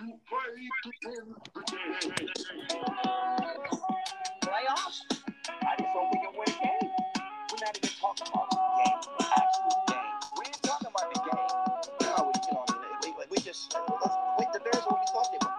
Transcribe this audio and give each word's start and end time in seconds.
Playoffs? 0.00 0.16
I 5.60 5.76
just 5.78 5.90
hope 5.92 6.08
we 6.10 6.18
can 6.20 6.32
win 6.32 6.48
a 6.48 6.52
game. 6.56 6.90
We're 7.50 7.60
not 7.60 7.76
even 7.76 7.90
talking 8.00 8.28
about 8.32 8.48
the 8.50 8.56
game, 8.80 9.00
the 9.18 9.24
actual 9.36 9.76
game. 9.88 10.16
We 10.38 10.46
ain't 10.46 10.62
talking 10.62 10.88
about 10.88 11.12
the 11.12 11.20
game. 11.20 11.48
No, 12.00 12.14
we, 12.24 12.32
you 12.48 12.52
know, 12.54 12.64
we, 13.02 13.08
we, 13.10 13.24
we 13.30 13.36
just, 13.42 13.74
let's, 13.74 14.16
wait, 14.38 14.48
the 14.54 14.60
Bears 14.60 14.76
are 14.76 14.88
what 14.88 15.00
we 15.00 15.06
thought 15.12 15.28
they 15.32 15.38
were. 15.44 15.52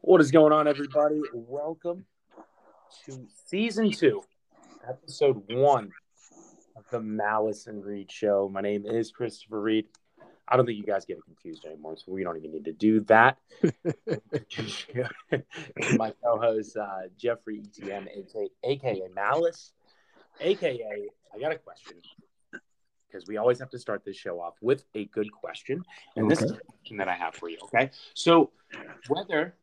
What 0.00 0.20
is 0.20 0.30
going 0.32 0.52
on, 0.52 0.66
everybody? 0.66 1.20
Welcome 1.32 2.04
to 3.06 3.26
season 3.46 3.90
two, 3.92 4.22
episode 4.88 5.40
one 5.52 5.92
of 6.76 6.84
the 6.90 7.00
Malice 7.00 7.68
and 7.68 7.84
Reed 7.84 8.10
Show. 8.10 8.50
My 8.52 8.60
name 8.60 8.84
is 8.84 9.12
Christopher 9.12 9.60
Reed. 9.60 9.86
I 10.48 10.56
don't 10.56 10.66
think 10.66 10.76
you 10.76 10.84
guys 10.84 11.04
get 11.04 11.22
confused 11.24 11.64
anymore, 11.66 11.96
so 11.96 12.10
we 12.10 12.24
don't 12.24 12.36
even 12.36 12.50
need 12.50 12.64
to 12.64 12.72
do 12.72 13.00
that. 13.02 13.38
My 15.96 16.12
co-host 16.24 16.76
uh, 16.76 17.02
Jeffrey 17.16 17.62
ETM, 17.62 18.08
aka, 18.08 18.48
aka 18.64 19.08
Malice, 19.14 19.72
aka 20.40 21.08
I 21.32 21.38
got 21.38 21.52
a 21.52 21.58
question 21.58 21.98
because 23.06 23.28
we 23.28 23.36
always 23.36 23.60
have 23.60 23.70
to 23.70 23.78
start 23.78 24.04
this 24.04 24.16
show 24.16 24.40
off 24.40 24.54
with 24.60 24.82
a 24.96 25.04
good 25.06 25.30
question, 25.30 25.84
and 26.16 26.28
this 26.28 26.42
is 26.42 26.50
the 26.50 26.58
question 26.58 26.96
that 26.96 27.08
I 27.08 27.14
have 27.14 27.36
for 27.36 27.48
you. 27.48 27.58
Okay, 27.64 27.90
so 28.14 28.50
whether 29.06 29.54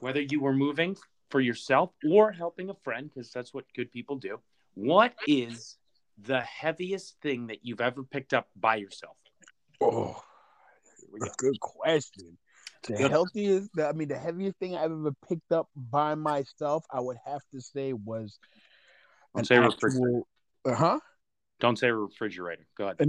whether 0.00 0.22
you 0.22 0.40
were 0.40 0.54
moving 0.54 0.96
for 1.30 1.40
yourself 1.40 1.90
or 2.08 2.32
helping 2.32 2.70
a 2.70 2.74
friend, 2.82 3.10
because 3.12 3.30
that's 3.30 3.52
what 3.52 3.64
good 3.74 3.90
people 3.92 4.16
do. 4.16 4.38
What 4.74 5.14
is 5.26 5.76
the 6.22 6.40
heaviest 6.40 7.20
thing 7.20 7.48
that 7.48 7.58
you've 7.62 7.80
ever 7.80 8.02
picked 8.02 8.34
up 8.34 8.48
by 8.56 8.76
yourself? 8.76 9.16
Oh, 9.80 10.20
good 11.36 11.60
question. 11.60 12.38
The 12.86 13.08
healthiest, 13.08 13.70
I 13.78 13.92
mean, 13.92 14.08
the 14.08 14.18
heaviest 14.18 14.56
thing 14.58 14.76
I've 14.76 14.92
ever 14.92 15.12
picked 15.28 15.52
up 15.52 15.68
by 15.74 16.14
myself, 16.14 16.84
I 16.90 17.00
would 17.00 17.16
have 17.26 17.42
to 17.52 17.60
say 17.60 17.92
was 17.92 18.38
Don't 19.34 19.46
say 19.46 19.58
refrigerator. 19.58 20.22
uh 20.64 20.74
huh. 20.74 21.00
Don't 21.60 21.76
say 21.76 21.90
refrigerator. 21.90 22.66
Go 22.76 22.92
ahead. 23.00 23.08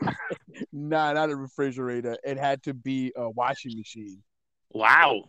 nah, 0.72 1.12
not 1.12 1.30
a 1.30 1.36
refrigerator. 1.36 2.16
It 2.24 2.38
had 2.38 2.62
to 2.62 2.72
be 2.72 3.12
a 3.14 3.28
washing 3.28 3.76
machine. 3.76 4.22
Wow. 4.70 5.24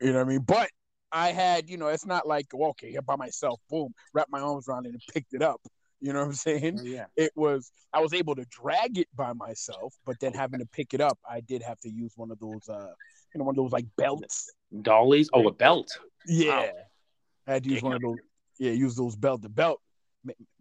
You 0.00 0.12
know 0.12 0.18
what 0.18 0.26
I 0.26 0.28
mean? 0.30 0.40
But 0.40 0.68
I 1.14 1.30
had, 1.30 1.70
you 1.70 1.76
know, 1.76 1.86
it's 1.86 2.04
not 2.04 2.26
like 2.26 2.46
well, 2.52 2.70
okay, 2.70 2.90
here 2.90 3.00
by 3.00 3.14
myself, 3.16 3.60
boom, 3.70 3.94
wrap 4.12 4.26
my 4.30 4.40
arms 4.40 4.68
around 4.68 4.86
it 4.86 4.90
and 4.90 5.00
picked 5.12 5.32
it 5.32 5.42
up. 5.42 5.60
You 6.00 6.12
know 6.12 6.18
what 6.18 6.26
I'm 6.26 6.34
saying? 6.34 6.80
Yeah. 6.82 7.06
It 7.16 7.30
was 7.36 7.70
I 7.92 8.00
was 8.00 8.12
able 8.12 8.34
to 8.34 8.44
drag 8.50 8.98
it 8.98 9.08
by 9.14 9.32
myself, 9.32 9.94
but 10.04 10.18
then 10.20 10.34
having 10.34 10.58
to 10.58 10.66
pick 10.66 10.92
it 10.92 11.00
up, 11.00 11.18
I 11.28 11.40
did 11.40 11.62
have 11.62 11.78
to 11.80 11.88
use 11.88 12.12
one 12.16 12.32
of 12.32 12.38
those, 12.40 12.68
uh, 12.68 12.92
you 13.32 13.38
know, 13.38 13.44
one 13.44 13.52
of 13.52 13.56
those 13.56 13.72
like 13.72 13.86
belts. 13.96 14.50
Dollies. 14.82 15.30
Oh, 15.32 15.46
a 15.46 15.52
belt. 15.52 15.88
Yeah, 16.26 16.70
I 17.46 17.52
had 17.52 17.64
to 17.64 17.70
use 17.70 17.80
Damn. 17.80 17.90
one 17.90 17.96
of 17.96 18.02
those. 18.02 18.18
Yeah, 18.58 18.72
use 18.72 18.96
those 18.96 19.14
belt. 19.14 19.42
The 19.42 19.48
belt 19.48 19.80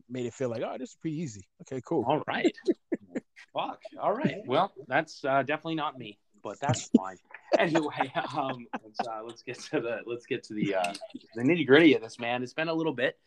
made 0.10 0.26
it 0.28 0.34
feel 0.34 0.50
like, 0.50 0.62
oh, 0.62 0.78
this 0.78 0.92
is 0.92 0.98
pretty 1.02 1.18
easy. 1.18 1.48
Okay, 1.62 1.82
cool. 1.84 2.06
All 2.08 2.24
right. 2.28 2.56
Fuck. 3.54 3.80
All 4.00 4.14
right. 4.14 4.38
Well, 4.46 4.72
that's 4.88 5.26
uh, 5.26 5.44
definitely 5.44 5.76
not 5.76 5.98
me, 5.98 6.20
but 6.44 6.60
that's 6.60 6.90
fine. 6.96 7.18
anyway, 7.58 8.12
um, 8.38 8.68
let's 8.84 9.00
uh, 9.00 9.22
let's 9.26 9.42
get 9.42 9.60
to 9.60 9.80
the 9.80 10.00
let's 10.06 10.26
get 10.26 10.44
to 10.46 10.54
the 10.54 10.76
uh, 10.76 10.94
the 11.36 11.42
nitty 11.42 11.66
gritty 11.66 11.96
of 11.96 12.02
this, 12.02 12.20
man. 12.20 12.44
It's 12.44 12.54
been 12.54 12.68
a 12.68 12.74
little 12.74 12.94
bit. 12.94 13.18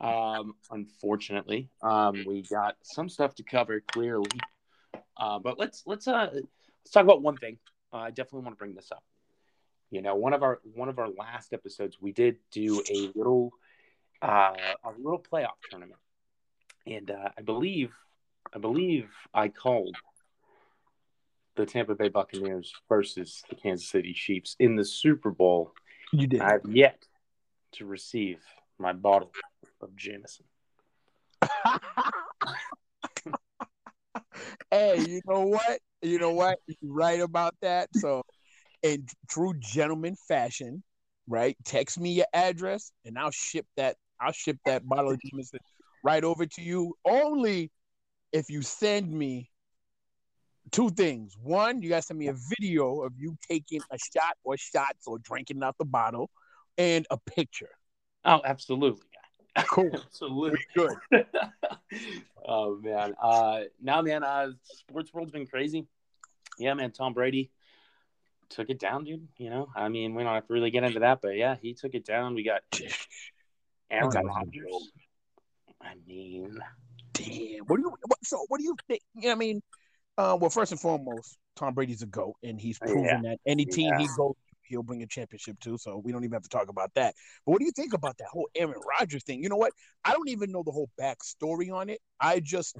Um, 0.00 0.54
unfortunately, 0.70 1.68
um, 1.82 2.24
we 2.26 2.42
got 2.42 2.76
some 2.82 3.08
stuff 3.08 3.34
to 3.36 3.42
cover 3.42 3.80
clearly, 3.80 4.30
uh, 5.16 5.38
but 5.38 5.58
let's 5.58 5.82
let's 5.86 6.08
uh 6.08 6.30
let's 6.32 6.90
talk 6.92 7.04
about 7.04 7.22
one 7.22 7.36
thing. 7.36 7.58
Uh, 7.92 7.98
I 7.98 8.10
definitely 8.10 8.44
want 8.44 8.56
to 8.56 8.58
bring 8.58 8.74
this 8.74 8.90
up. 8.90 9.02
You 9.90 10.00
know, 10.00 10.14
one 10.14 10.32
of 10.32 10.42
our 10.42 10.60
one 10.74 10.88
of 10.88 10.98
our 10.98 11.08
last 11.08 11.52
episodes, 11.52 11.98
we 12.00 12.12
did 12.12 12.36
do 12.50 12.82
a 12.90 13.12
little 13.14 13.52
uh, 14.22 14.54
a 14.84 14.90
little 14.98 15.22
playoff 15.22 15.58
tournament, 15.70 16.00
and 16.86 17.10
uh, 17.10 17.28
I 17.36 17.42
believe 17.42 17.92
I 18.54 18.58
believe 18.58 19.10
I 19.34 19.48
called 19.48 19.96
the 21.56 21.66
Tampa 21.66 21.94
Bay 21.94 22.08
Buccaneers 22.08 22.72
versus 22.88 23.42
the 23.48 23.56
Kansas 23.56 23.88
City 23.88 24.12
Chiefs 24.12 24.56
in 24.58 24.76
the 24.76 24.84
Super 24.84 25.30
Bowl. 25.30 25.72
You 26.12 26.26
did. 26.26 26.40
I 26.40 26.52
have 26.52 26.66
yet 26.68 27.04
to 27.72 27.86
receive 27.86 28.38
my 28.78 28.92
bottle 28.92 29.32
of 29.80 29.94
Jameson. 29.96 30.44
hey, 34.70 35.04
you 35.06 35.20
know 35.26 35.46
what? 35.46 35.78
You 36.00 36.18
know 36.18 36.32
what? 36.32 36.58
You're 36.66 36.92
right 36.92 37.20
about 37.20 37.54
that. 37.62 37.88
So, 37.94 38.22
in 38.82 39.06
true 39.28 39.54
gentleman 39.58 40.16
fashion, 40.28 40.82
right? 41.28 41.56
Text 41.64 42.00
me 42.00 42.12
your 42.12 42.26
address, 42.32 42.92
and 43.04 43.18
I'll 43.18 43.30
ship 43.30 43.66
that. 43.76 43.96
I'll 44.20 44.32
ship 44.32 44.58
that 44.66 44.86
bottle 44.86 45.12
of 45.12 45.20
Jameson 45.20 45.60
right 46.04 46.24
over 46.24 46.46
to 46.46 46.62
you. 46.62 46.94
Only 47.04 47.70
if 48.32 48.50
you 48.50 48.62
send 48.62 49.10
me 49.10 49.50
two 50.70 50.90
things. 50.90 51.36
One, 51.42 51.82
you 51.82 51.88
guys 51.88 52.06
send 52.06 52.18
me 52.18 52.28
a 52.28 52.34
video 52.58 53.02
of 53.02 53.12
you 53.18 53.36
taking 53.48 53.80
a 53.90 53.98
shot 53.98 54.36
or 54.44 54.56
shots 54.56 55.06
or 55.06 55.18
drinking 55.18 55.62
out 55.62 55.76
the 55.78 55.84
bottle, 55.84 56.30
and 56.78 57.06
a 57.10 57.18
picture. 57.18 57.70
Oh, 58.24 58.40
absolutely. 58.44 59.02
Cool. 59.68 59.90
absolutely. 59.92 60.64
Good. 60.74 60.96
oh 62.48 62.78
man. 62.80 63.14
Uh 63.22 63.64
now 63.82 64.00
man, 64.00 64.24
uh 64.24 64.48
sports 64.62 65.12
world's 65.12 65.30
been 65.30 65.46
crazy. 65.46 65.86
Yeah, 66.58 66.72
man, 66.72 66.90
Tom 66.90 67.12
Brady 67.12 67.50
took 68.48 68.70
it 68.70 68.78
down, 68.78 69.04
dude. 69.04 69.28
You 69.36 69.50
know, 69.50 69.68
I 69.76 69.90
mean, 69.90 70.14
we 70.14 70.22
don't 70.22 70.32
have 70.32 70.46
to 70.46 70.52
really 70.54 70.70
get 70.70 70.84
into 70.84 71.00
that, 71.00 71.18
but 71.20 71.36
yeah, 71.36 71.56
he 71.60 71.74
took 71.74 71.94
it 71.94 72.06
down. 72.06 72.34
We 72.34 72.44
got 72.44 72.62
Aaron 73.90 74.26
Rodgers. 74.26 74.90
I 75.82 75.96
mean, 76.06 76.58
Damn. 77.12 77.64
What 77.66 77.76
do 77.76 77.82
you? 77.82 77.94
What, 78.06 78.18
so 78.24 78.44
what 78.48 78.58
do 78.58 78.64
you 78.64 78.76
think? 78.88 79.02
You 79.14 79.22
know, 79.22 79.28
what 79.28 79.34
I 79.34 79.38
mean, 79.38 79.62
uh, 80.18 80.36
well, 80.40 80.50
first 80.50 80.72
and 80.72 80.80
foremost, 80.80 81.38
Tom 81.56 81.74
Brady's 81.74 82.02
a 82.02 82.06
goat, 82.06 82.36
and 82.42 82.60
he's 82.60 82.78
proven 82.78 83.04
Yeah. 83.04 83.20
that 83.22 83.38
any 83.46 83.64
team 83.64 83.94
he 83.96 84.04
Yeah. 84.04 84.08
goes, 84.16 84.34
he'll 84.62 84.82
bring 84.82 85.02
a 85.02 85.06
championship 85.06 85.58
to. 85.60 85.76
So 85.78 85.98
we 85.98 86.12
don't 86.12 86.24
even 86.24 86.32
have 86.32 86.42
to 86.42 86.48
talk 86.48 86.68
about 86.68 86.92
that. 86.94 87.14
But 87.44 87.52
what 87.52 87.58
do 87.58 87.64
you 87.66 87.72
think 87.72 87.92
about 87.92 88.16
that 88.18 88.28
whole 88.28 88.48
Aaron 88.54 88.80
Rodgers 88.98 89.24
thing? 89.24 89.42
You 89.42 89.48
know 89.48 89.56
what? 89.56 89.72
I 90.04 90.12
don't 90.12 90.28
even 90.28 90.50
know 90.50 90.62
the 90.62 90.72
whole 90.72 90.90
backstory 91.00 91.72
on 91.72 91.90
it. 91.90 92.00
I 92.20 92.40
just, 92.40 92.76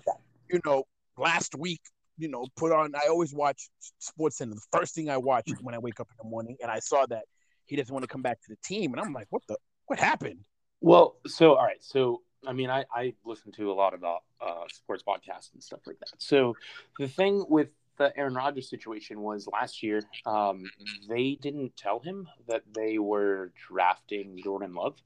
you 0.50 0.60
know, 0.64 0.84
last 1.18 1.54
week, 1.54 1.80
you 2.18 2.28
know, 2.28 2.46
put 2.56 2.72
on. 2.72 2.94
I 2.94 3.08
always 3.08 3.34
watch 3.34 3.68
Sports 3.98 4.38
Center. 4.38 4.54
The 4.54 4.78
first 4.78 4.94
thing 4.94 5.10
I 5.10 5.16
watch 5.16 5.50
is 5.50 5.58
when 5.62 5.74
I 5.74 5.78
wake 5.78 6.00
up 6.00 6.08
in 6.10 6.16
the 6.24 6.30
morning, 6.30 6.56
and 6.62 6.70
I 6.70 6.78
saw 6.78 7.04
that 7.06 7.24
he 7.66 7.76
doesn't 7.76 7.92
want 7.92 8.04
to 8.04 8.08
come 8.08 8.22
back 8.22 8.40
to 8.42 8.48
the 8.48 8.56
team, 8.64 8.92
and 8.92 9.00
I'm 9.00 9.12
like, 9.12 9.26
what 9.30 9.42
the? 9.48 9.56
What 9.86 9.98
happened? 9.98 10.44
Well, 10.80 11.16
so 11.26 11.54
all 11.54 11.64
right, 11.64 11.82
so 11.82 12.22
I 12.46 12.52
mean, 12.52 12.70
I 12.70 12.84
I 12.92 13.14
listen 13.24 13.52
to 13.52 13.70
a 13.70 13.74
lot 13.74 13.94
about 13.94 14.22
uh, 14.40 14.64
sports 14.68 15.02
podcasts 15.06 15.52
and 15.52 15.62
stuff 15.62 15.80
like 15.86 15.98
that. 16.00 16.10
So 16.18 16.54
the 16.98 17.08
thing 17.08 17.44
with 17.48 17.68
the 17.98 18.16
Aaron 18.16 18.34
Rodgers 18.34 18.68
situation 18.68 19.20
was 19.20 19.46
last 19.52 19.82
year, 19.82 20.02
um, 20.26 20.64
they 21.08 21.38
didn't 21.40 21.76
tell 21.76 22.00
him 22.00 22.28
that 22.48 22.62
they 22.74 22.98
were 22.98 23.52
drafting 23.68 24.40
Jordan 24.42 24.74
Love, 24.74 24.96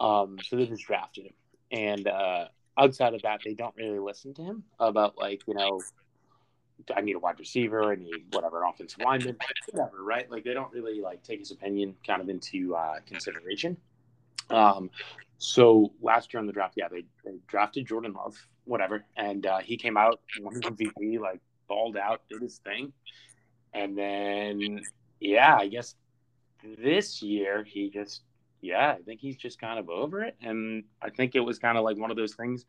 um, 0.00 0.38
so 0.42 0.56
they 0.56 0.66
just 0.66 0.84
drafted 0.84 1.26
him. 1.26 1.34
And 1.70 2.08
uh, 2.08 2.48
outside 2.76 3.14
of 3.14 3.22
that, 3.22 3.40
they 3.44 3.54
don't 3.54 3.76
really 3.76 3.98
listen 3.98 4.34
to 4.34 4.42
him 4.42 4.64
about 4.78 5.16
like 5.18 5.42
you 5.46 5.54
know. 5.54 5.80
I 6.96 7.00
need 7.00 7.14
a 7.14 7.18
wide 7.20 7.38
receiver. 7.38 7.92
I 7.92 7.94
need 7.94 8.24
whatever 8.32 8.60
an 8.60 8.68
offensive 8.68 8.98
lineman, 9.04 9.36
whatever. 9.70 10.02
Right? 10.02 10.28
Like 10.28 10.42
they 10.42 10.52
don't 10.52 10.72
really 10.72 11.00
like 11.00 11.22
take 11.22 11.38
his 11.38 11.52
opinion 11.52 11.94
kind 12.04 12.20
of 12.20 12.28
into 12.28 12.74
uh, 12.74 12.94
consideration. 13.06 13.76
Um, 14.50 14.90
so 15.42 15.92
last 16.00 16.32
year 16.32 16.40
on 16.40 16.46
the 16.46 16.52
draft, 16.52 16.74
yeah, 16.76 16.88
they, 16.88 17.04
they 17.24 17.32
drafted 17.48 17.86
Jordan 17.86 18.12
Love, 18.12 18.36
whatever, 18.64 19.04
and 19.16 19.44
uh, 19.44 19.58
he 19.58 19.76
came 19.76 19.96
out, 19.96 20.20
won 20.40 20.54
MVP, 20.62 21.18
like 21.18 21.40
balled 21.68 21.96
out, 21.96 22.22
did 22.28 22.42
his 22.42 22.58
thing, 22.58 22.92
and 23.74 23.98
then 23.98 24.82
yeah, 25.20 25.56
I 25.56 25.68
guess 25.68 25.96
this 26.78 27.22
year 27.22 27.64
he 27.64 27.90
just 27.90 28.22
yeah, 28.60 28.92
I 28.92 29.02
think 29.02 29.20
he's 29.20 29.36
just 29.36 29.60
kind 29.60 29.80
of 29.80 29.90
over 29.90 30.22
it, 30.22 30.36
and 30.40 30.84
I 31.02 31.10
think 31.10 31.34
it 31.34 31.40
was 31.40 31.58
kind 31.58 31.76
of 31.76 31.84
like 31.84 31.98
one 31.98 32.12
of 32.12 32.16
those 32.16 32.34
things. 32.34 32.64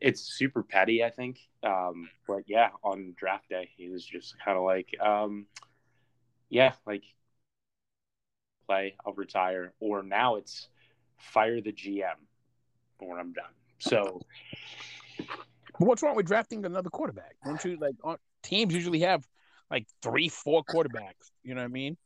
It's 0.00 0.20
super 0.22 0.62
petty, 0.62 1.04
I 1.04 1.10
think, 1.10 1.38
um, 1.62 2.10
but 2.28 2.44
yeah, 2.46 2.70
on 2.84 3.14
draft 3.16 3.48
day 3.48 3.70
he 3.76 3.88
was 3.88 4.04
just 4.04 4.36
kind 4.44 4.58
of 4.58 4.64
like, 4.64 4.90
um, 5.00 5.46
yeah, 6.50 6.74
like 6.86 7.04
play, 8.66 8.96
I'll 9.04 9.12
retire, 9.14 9.72
or 9.80 10.02
now 10.02 10.36
it's 10.36 10.68
fire 11.22 11.60
the 11.60 11.72
GM 11.72 12.18
when 12.98 13.18
I'm 13.18 13.32
done. 13.32 13.52
So 13.78 14.20
But 15.78 15.88
what's 15.88 16.02
wrong 16.02 16.16
with 16.16 16.26
drafting 16.26 16.64
another 16.64 16.90
quarterback? 16.90 17.36
Don't 17.44 17.62
you 17.64 17.76
like? 17.80 17.94
Uh, 18.04 18.16
teams 18.42 18.74
usually 18.74 19.00
have 19.00 19.26
like 19.70 19.86
three, 20.02 20.28
four 20.28 20.62
quarterbacks. 20.64 21.30
You 21.42 21.54
know 21.54 21.62
what 21.62 21.66
I 21.66 21.72
mean? 21.72 21.96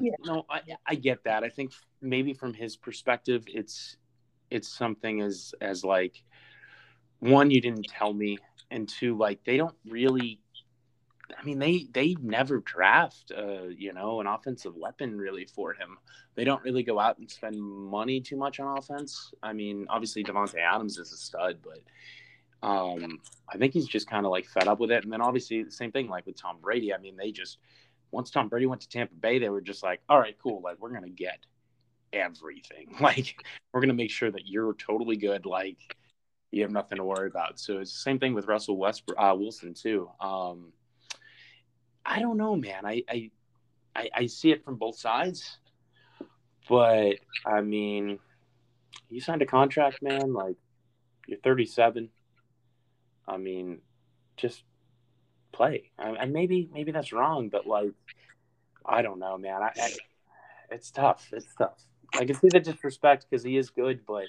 Yeah, 0.00 0.16
no, 0.24 0.44
I, 0.50 0.60
I 0.86 0.94
get 0.96 1.24
that. 1.24 1.44
I 1.44 1.48
think 1.48 1.72
maybe 2.00 2.34
from 2.34 2.52
his 2.52 2.76
perspective, 2.76 3.44
it's 3.46 3.96
it's 4.50 4.68
something 4.68 5.22
as 5.22 5.54
as 5.60 5.84
like 5.84 6.22
one 7.20 7.50
you 7.50 7.60
didn't 7.60 7.86
tell 7.86 8.12
me, 8.12 8.38
and 8.70 8.88
two 8.88 9.16
like 9.16 9.44
they 9.44 9.56
don't 9.56 9.76
really. 9.88 10.40
I 11.38 11.44
mean, 11.44 11.58
they 11.58 11.88
they 11.92 12.16
never 12.20 12.58
draft, 12.60 13.32
uh, 13.36 13.64
you 13.68 13.92
know, 13.92 14.20
an 14.20 14.26
offensive 14.26 14.76
weapon 14.76 15.16
really 15.16 15.46
for 15.46 15.72
him. 15.72 15.98
They 16.34 16.44
don't 16.44 16.62
really 16.62 16.82
go 16.82 16.98
out 16.98 17.18
and 17.18 17.30
spend 17.30 17.60
money 17.60 18.20
too 18.20 18.36
much 18.36 18.60
on 18.60 18.78
offense. 18.78 19.32
I 19.42 19.52
mean, 19.52 19.86
obviously 19.88 20.24
Davante 20.24 20.58
Adams 20.58 20.98
is 20.98 21.12
a 21.12 21.16
stud, 21.16 21.58
but 21.62 21.80
um, 22.66 23.18
I 23.52 23.58
think 23.58 23.74
he's 23.74 23.88
just 23.88 24.08
kind 24.08 24.24
of 24.24 24.32
like 24.32 24.46
fed 24.46 24.68
up 24.68 24.80
with 24.80 24.90
it. 24.90 25.04
And 25.04 25.12
then 25.12 25.20
obviously 25.20 25.62
the 25.62 25.70
same 25.70 25.92
thing 25.92 26.08
like 26.08 26.26
with 26.26 26.40
Tom 26.40 26.58
Brady. 26.60 26.94
I 26.94 26.98
mean, 26.98 27.16
they 27.16 27.32
just 27.32 27.58
once 28.12 28.30
Tom 28.30 28.48
Brady 28.48 28.66
went 28.66 28.82
to 28.82 28.88
Tampa 28.88 29.14
Bay, 29.14 29.38
they 29.38 29.48
were 29.48 29.60
just 29.60 29.82
like, 29.82 30.00
all 30.08 30.20
right, 30.20 30.36
cool. 30.40 30.60
Like, 30.62 30.76
we're 30.78 30.92
to 31.00 31.08
get 31.08 31.38
everything. 32.12 32.94
Like, 33.00 33.34
we're 33.72 33.80
to 33.80 33.94
make 33.94 34.10
sure 34.10 34.30
that 34.30 34.46
you're 34.46 34.74
totally 34.74 35.16
good. 35.16 35.46
Like, 35.46 35.78
you 36.50 36.62
have 36.62 36.70
nothing 36.70 36.98
to 36.98 37.04
worry 37.04 37.26
about. 37.26 37.58
So 37.58 37.78
it's 37.78 37.92
the 37.92 38.00
same 38.00 38.18
thing 38.18 38.34
with 38.34 38.46
Russell 38.46 38.76
Westbrook, 38.76 39.18
uh, 39.18 39.34
Wilson 39.36 39.74
too. 39.74 40.10
Um, 40.20 40.72
I 42.04 42.20
don't 42.20 42.36
know, 42.36 42.56
man. 42.56 42.84
I, 42.84 43.02
I, 43.08 43.30
I, 43.94 44.10
I 44.14 44.26
see 44.26 44.50
it 44.50 44.64
from 44.64 44.76
both 44.76 44.98
sides, 44.98 45.58
but 46.68 47.16
I 47.46 47.60
mean, 47.60 48.18
you 49.08 49.20
signed 49.20 49.42
a 49.42 49.46
contract, 49.46 50.02
man. 50.02 50.32
Like, 50.32 50.56
you're 51.26 51.38
37. 51.38 52.08
I 53.28 53.36
mean, 53.36 53.80
just 54.36 54.64
play. 55.52 55.90
And 55.98 56.32
maybe 56.32 56.68
maybe 56.72 56.92
that's 56.92 57.12
wrong, 57.12 57.48
but 57.48 57.66
like 57.66 57.92
I 58.84 59.02
don't 59.02 59.18
know, 59.18 59.38
man. 59.38 59.62
I, 59.62 59.70
I 59.80 59.92
it's 60.70 60.90
tough. 60.90 61.28
It's 61.32 61.54
tough. 61.56 61.78
I 62.14 62.24
can 62.24 62.34
see 62.34 62.48
the 62.48 62.60
disrespect 62.60 63.26
because 63.28 63.44
he 63.44 63.56
is 63.56 63.70
good, 63.70 64.00
but 64.06 64.24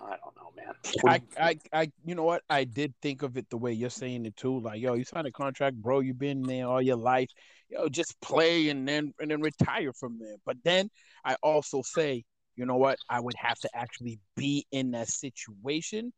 I 0.00 0.16
don't 0.16 0.36
know, 0.36 0.52
man. 0.56 0.74
I, 1.06 1.22
I, 1.40 1.58
I, 1.72 1.90
you 2.04 2.14
know 2.14 2.24
what? 2.24 2.42
I 2.50 2.64
did 2.64 2.94
think 3.02 3.22
of 3.22 3.36
it 3.36 3.48
the 3.50 3.56
way 3.56 3.72
you're 3.72 3.90
saying 3.90 4.26
it 4.26 4.36
too. 4.36 4.60
Like, 4.60 4.80
yo, 4.80 4.94
you 4.94 5.04
signed 5.04 5.26
a 5.26 5.32
contract, 5.32 5.76
bro. 5.76 6.00
You've 6.00 6.18
been 6.18 6.42
there 6.42 6.66
all 6.66 6.82
your 6.82 6.96
life. 6.96 7.30
Yo, 7.70 7.88
just 7.88 8.20
play 8.20 8.68
and 8.68 8.86
then 8.86 9.12
and 9.20 9.30
then 9.30 9.40
retire 9.40 9.92
from 9.92 10.18
there. 10.18 10.36
But 10.44 10.56
then 10.64 10.90
I 11.24 11.36
also 11.42 11.82
say, 11.82 12.24
you 12.56 12.66
know 12.66 12.76
what? 12.76 12.98
I 13.08 13.20
would 13.20 13.34
have 13.36 13.58
to 13.60 13.70
actually 13.74 14.20
be 14.36 14.66
in 14.70 14.92
that 14.92 15.08
situation 15.08 16.12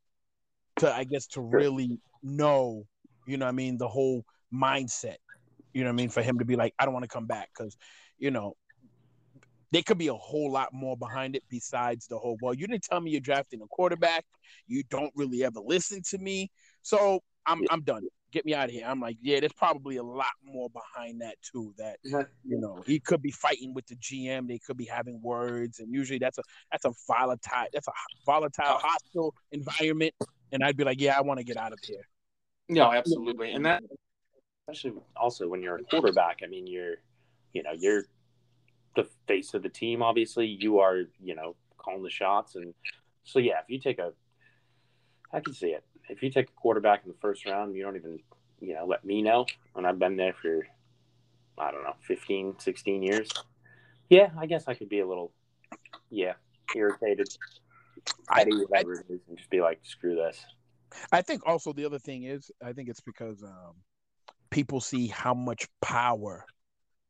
to, 0.77 0.93
I 0.93 1.05
guess, 1.05 1.27
to 1.29 1.41
really 1.41 1.99
know 2.23 2.85
you 3.29 3.37
know 3.37 3.47
I 3.47 3.53
mean, 3.53 3.77
the 3.77 3.87
whole 3.87 4.25
mindset, 4.53 5.17
you 5.75 5.85
know 5.85 5.91
what 5.91 5.93
I 5.93 5.97
mean, 5.97 6.09
for 6.09 6.23
him 6.23 6.39
to 6.39 6.45
be 6.45 6.57
like, 6.57 6.75
I 6.79 6.85
don't 6.85 6.95
want 6.95 7.05
to 7.05 7.09
come 7.09 7.27
back 7.27 7.51
because, 7.57 7.77
you 8.19 8.31
know, 8.31 8.55
there 9.70 9.82
could 9.82 9.99
be 9.99 10.09
a 10.09 10.15
whole 10.15 10.50
lot 10.50 10.69
more 10.73 10.97
behind 10.97 11.37
it 11.37 11.43
besides 11.49 12.06
the 12.06 12.19
whole, 12.19 12.38
well, 12.43 12.55
you 12.55 12.67
didn't 12.67 12.85
tell 12.85 13.00
me 13.00 13.11
you're 13.11 13.20
drafting 13.20 13.61
a 13.62 13.67
quarterback. 13.67 14.25
You 14.67 14.82
don't 14.88 15.12
really 15.15 15.44
ever 15.44 15.61
listen 15.61 16.03
to 16.11 16.19
me. 16.19 16.50
So 16.82 17.20
I'm, 17.47 17.62
I'm 17.70 17.82
done. 17.82 18.05
Get 18.31 18.44
me 18.44 18.55
out 18.55 18.67
of 18.67 18.73
here. 18.73 18.85
I'm 18.87 19.00
like, 19.00 19.17
yeah, 19.23 19.41
there's 19.41 19.55
probably 19.55 19.97
a 19.97 20.03
lot 20.03 20.26
more 20.44 20.69
behind 20.70 21.23
that 21.23 21.37
too. 21.41 21.73
That 21.79 21.97
you 22.05 22.59
know, 22.61 22.82
he 22.87 23.00
could 23.00 23.23
be 23.23 23.31
fighting 23.31 23.73
with 23.73 23.87
the 23.87 23.97
GM. 23.97 24.49
They 24.49 24.59
could 24.59 24.76
be 24.76 24.85
having 24.85 25.20
words, 25.23 25.79
and 25.79 25.91
usually 25.94 26.19
that's 26.19 26.37
a 26.37 26.43
that's 26.70 26.85
a 26.85 26.93
volatile 27.06 27.69
that's 27.73 27.88
a 27.88 27.93
volatile 28.26 28.79
hostile 28.79 29.35
environment. 29.50 30.12
And 30.53 30.62
I'd 30.62 30.76
be 30.76 30.85
like, 30.85 31.00
yeah, 31.00 31.17
I 31.17 31.23
want 31.23 31.38
to 31.38 31.44
get 31.44 31.56
out 31.56 31.73
of 31.73 31.79
here. 31.82 32.06
No, 32.69 32.93
absolutely, 32.93 33.53
and 33.53 33.65
that 33.65 33.82
especially 34.69 35.00
also 35.17 35.49
when 35.49 35.62
you're 35.62 35.76
a 35.76 35.85
quarterback. 35.85 36.41
I 36.44 36.47
mean, 36.47 36.67
you're, 36.67 36.97
you 37.53 37.62
know, 37.62 37.73
you're 37.73 38.05
the 38.99 39.09
face 39.27 39.55
of 39.55 39.62
the 39.62 39.69
team. 39.69 40.03
Obviously, 40.03 40.47
you 40.47 40.81
are, 40.81 41.05
you 41.23 41.35
know, 41.35 41.55
calling 41.77 42.03
the 42.03 42.11
shots, 42.11 42.56
and 42.56 42.75
so 43.25 43.39
yeah, 43.39 43.61
if 43.62 43.69
you 43.69 43.79
take 43.79 43.99
a, 43.99 44.12
I 45.33 45.41
can 45.41 45.55
see 45.55 45.69
it. 45.69 45.85
If 46.09 46.23
you 46.23 46.31
take 46.31 46.49
a 46.49 46.61
quarterback 46.61 47.03
in 47.05 47.11
the 47.11 47.17
first 47.21 47.47
round, 47.47 47.77
you 47.77 47.83
don't 47.83 47.97
even, 47.97 48.19
you 48.61 48.75
know, 48.75 48.87
let 48.87 49.05
me 49.05 49.23
know, 49.23 49.47
and 49.77 49.87
I've 49.87 49.99
been 49.99 50.17
there 50.17 50.35
for, 50.41 50.67
I 51.56 51.71
don't 51.71 51.85
know, 51.85 51.95
15, 52.06 52.56
16 52.59 53.03
years. 53.03 53.31
Yeah, 54.09 54.31
I 54.39 54.47
guess 54.47 54.65
I 54.67 54.75
could 54.75 54.89
be 54.89 55.01
a 55.01 55.06
little, 55.06 55.33
yeah, 56.11 56.33
irritated, 56.75 57.29
petty, 58.31 58.56
whatever 58.69 58.94
it 58.94 59.06
is, 59.11 59.21
and 59.29 59.37
just 59.37 59.51
be 59.51 59.61
like, 59.61 59.81
screw 59.85 60.17
this. 60.17 60.44
I 61.12 61.23
think 61.23 61.43
also 61.47 61.73
the 61.73 61.85
other 61.85 61.99
thing 61.99 62.25
is 62.25 62.51
I 62.65 62.73
think 62.73 62.89
it's 62.89 63.03
because 63.03 63.43
um, 63.43 63.75
people 64.51 64.81
see 64.81 65.06
how 65.06 65.35
much 65.35 65.69
power 65.83 66.47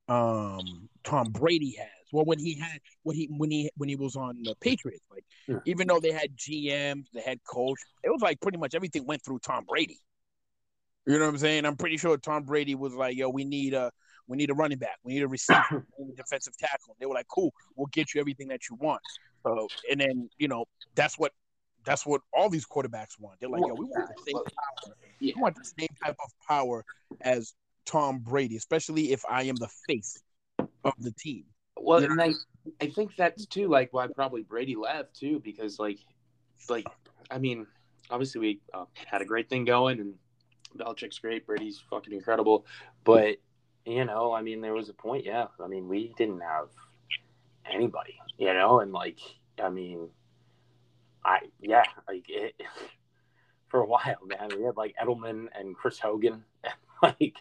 um, 0.08 0.88
Tom 1.04 1.30
Brady 1.30 1.76
has. 1.78 1.88
Well, 2.12 2.24
when 2.24 2.38
he 2.38 2.54
had 2.54 2.80
when 3.02 3.16
he 3.16 3.28
when 3.36 3.50
he 3.50 3.70
when 3.76 3.88
he 3.88 3.96
was 3.96 4.16
on 4.16 4.42
the 4.42 4.54
Patriots, 4.60 5.04
like 5.10 5.24
yeah. 5.46 5.58
even 5.66 5.86
though 5.86 6.00
they 6.00 6.12
had 6.12 6.34
GMs, 6.36 7.04
they 7.12 7.20
had 7.20 7.38
coach, 7.44 7.78
it 8.02 8.08
was 8.08 8.22
like 8.22 8.40
pretty 8.40 8.56
much 8.56 8.74
everything 8.74 9.04
went 9.04 9.22
through 9.22 9.40
Tom 9.40 9.64
Brady. 9.68 10.00
You 11.06 11.18
know 11.18 11.26
what 11.26 11.32
I'm 11.32 11.38
saying? 11.38 11.66
I'm 11.66 11.76
pretty 11.76 11.98
sure 11.98 12.16
Tom 12.16 12.44
Brady 12.44 12.74
was 12.74 12.94
like, 12.94 13.16
"Yo, 13.16 13.28
we 13.28 13.44
need 13.44 13.74
a 13.74 13.90
we 14.26 14.38
need 14.38 14.50
a 14.50 14.54
running 14.54 14.78
back, 14.78 14.96
we 15.02 15.14
need 15.14 15.22
a 15.22 15.28
receiver, 15.28 15.86
need 15.98 16.12
a 16.12 16.16
defensive 16.16 16.56
tackle." 16.56 16.96
They 16.98 17.06
were 17.06 17.14
like, 17.14 17.28
"Cool, 17.28 17.52
we'll 17.76 17.88
get 17.92 18.14
you 18.14 18.20
everything 18.20 18.48
that 18.48 18.70
you 18.70 18.76
want." 18.76 19.02
So, 19.42 19.68
and 19.90 20.00
then 20.00 20.30
you 20.38 20.48
know 20.48 20.64
that's 20.94 21.18
what 21.18 21.32
that's 21.84 22.04
what 22.04 22.20
all 22.32 22.50
these 22.50 22.66
quarterbacks 22.66 23.18
want. 23.18 23.40
They're 23.40 23.48
like, 23.48 23.62
yo, 23.66 23.74
we 23.74 23.86
want 23.86 24.10
the 24.14 24.22
same 24.26 24.34
power. 24.34 24.94
We 25.20 25.34
want 25.36 25.56
the 25.56 25.64
same 25.64 25.88
type 26.04 26.16
of 26.22 26.30
power 26.46 26.84
as 27.22 27.54
Tom 27.88 28.18
Brady, 28.18 28.56
especially 28.56 29.12
if 29.12 29.22
I 29.28 29.44
am 29.44 29.56
the 29.56 29.68
face 29.86 30.22
of 30.84 30.92
the 30.98 31.10
team. 31.12 31.44
Well, 31.76 32.04
and 32.04 32.20
I, 32.20 32.32
I 32.80 32.88
think 32.88 33.16
that's 33.16 33.46
too 33.46 33.68
like 33.68 33.92
why 33.92 34.08
probably 34.08 34.42
Brady 34.42 34.76
left 34.76 35.18
too, 35.18 35.40
because 35.42 35.78
like, 35.78 35.98
like 36.68 36.86
I 37.30 37.38
mean, 37.38 37.66
obviously 38.10 38.40
we 38.40 38.60
uh, 38.74 38.84
had 39.06 39.22
a 39.22 39.24
great 39.24 39.48
thing 39.48 39.64
going, 39.64 40.00
and 40.00 40.14
Belichick's 40.76 41.18
great, 41.18 41.46
Brady's 41.46 41.82
fucking 41.90 42.12
incredible, 42.12 42.66
but 43.04 43.36
you 43.86 44.04
know, 44.04 44.32
I 44.32 44.42
mean, 44.42 44.60
there 44.60 44.74
was 44.74 44.90
a 44.90 44.94
point, 44.94 45.24
yeah. 45.24 45.46
I 45.62 45.66
mean, 45.66 45.88
we 45.88 46.12
didn't 46.18 46.40
have 46.40 46.68
anybody, 47.72 48.18
you 48.36 48.52
know, 48.52 48.80
and 48.80 48.92
like, 48.92 49.18
I 49.62 49.70
mean, 49.70 50.08
I 51.24 51.38
yeah, 51.60 51.84
like 52.06 52.26
it, 52.28 52.54
for 53.68 53.80
a 53.80 53.86
while, 53.86 54.18
man. 54.26 54.50
We 54.56 54.64
had 54.64 54.76
like 54.76 54.94
Edelman 55.02 55.46
and 55.58 55.74
Chris 55.74 55.98
Hogan, 55.98 56.44
and 56.64 56.74
like 57.02 57.36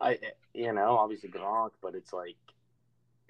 I, 0.00 0.18
you 0.52 0.72
know, 0.72 0.96
obviously 0.96 1.28
Gronk, 1.28 1.70
but 1.80 1.94
it's 1.94 2.12
like, 2.12 2.36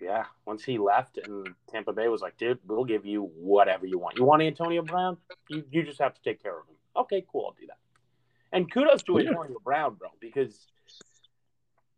yeah. 0.00 0.25
Once 0.44 0.64
he 0.64 0.78
left, 0.78 1.19
and 1.19 1.49
Tampa 1.70 1.93
Bay 1.93 2.08
was 2.08 2.20
like, 2.20 2.37
dude, 2.37 2.58
we'll 2.66 2.84
give 2.84 3.06
you 3.06 3.30
whatever 3.37 3.87
you 3.87 3.99
want. 3.99 4.18
You 4.18 4.25
want 4.25 4.42
Antonio 4.42 4.83
Brown? 4.83 5.16
You 5.49 5.64
you 5.71 5.83
just 5.83 6.00
have 6.00 6.14
to 6.14 6.23
take 6.23 6.42
care 6.42 6.59
of 6.59 6.66
him. 6.66 6.75
Okay, 6.97 7.25
cool, 7.30 7.47
I'll 7.47 7.56
do 7.61 7.66
that. 7.66 7.78
And 8.52 8.71
kudos 8.71 9.02
to. 9.04 9.18
Antonio 9.18 9.59
Brown, 9.64 9.94
bro, 9.94 10.09
because 10.21 10.66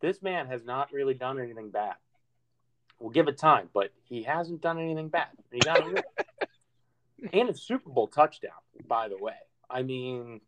this 0.00 0.23
man 0.23 0.46
has 0.46 0.64
not 0.64 0.92
really 0.92 1.14
done 1.14 1.40
anything 1.40 1.70
bad. 1.70 1.94
We'll 2.99 3.11
give 3.11 3.28
it 3.28 3.37
time, 3.37 3.68
but 3.75 3.92
he 4.04 4.23
hasn't 4.23 4.62
done 4.62 4.78
anything 4.78 5.08
bad. 5.08 5.28
He 5.52 5.58
got 5.58 5.80
a 5.80 6.02
and 7.32 7.50
a 7.50 7.54
Super 7.54 7.90
Bowl 7.90 8.08
touchdown, 8.08 8.52
by 8.87 9.08
the 9.08 9.18
way. 9.18 9.35
I 9.68 9.82
mean, 9.82 10.40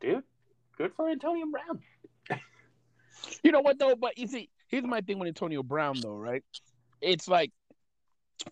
dude, 0.00 0.22
good 0.76 0.92
for 0.94 1.08
Antonio 1.08 1.46
Brown. 1.46 1.80
You 3.42 3.52
know 3.52 3.60
what 3.60 3.78
though? 3.78 3.94
But 3.96 4.18
you 4.18 4.26
see, 4.26 4.48
here's 4.68 4.84
my 4.84 5.00
thing 5.00 5.18
with 5.18 5.28
Antonio 5.28 5.62
Brown 5.62 5.96
though, 6.00 6.16
right? 6.16 6.42
It's 7.00 7.28
like 7.28 7.50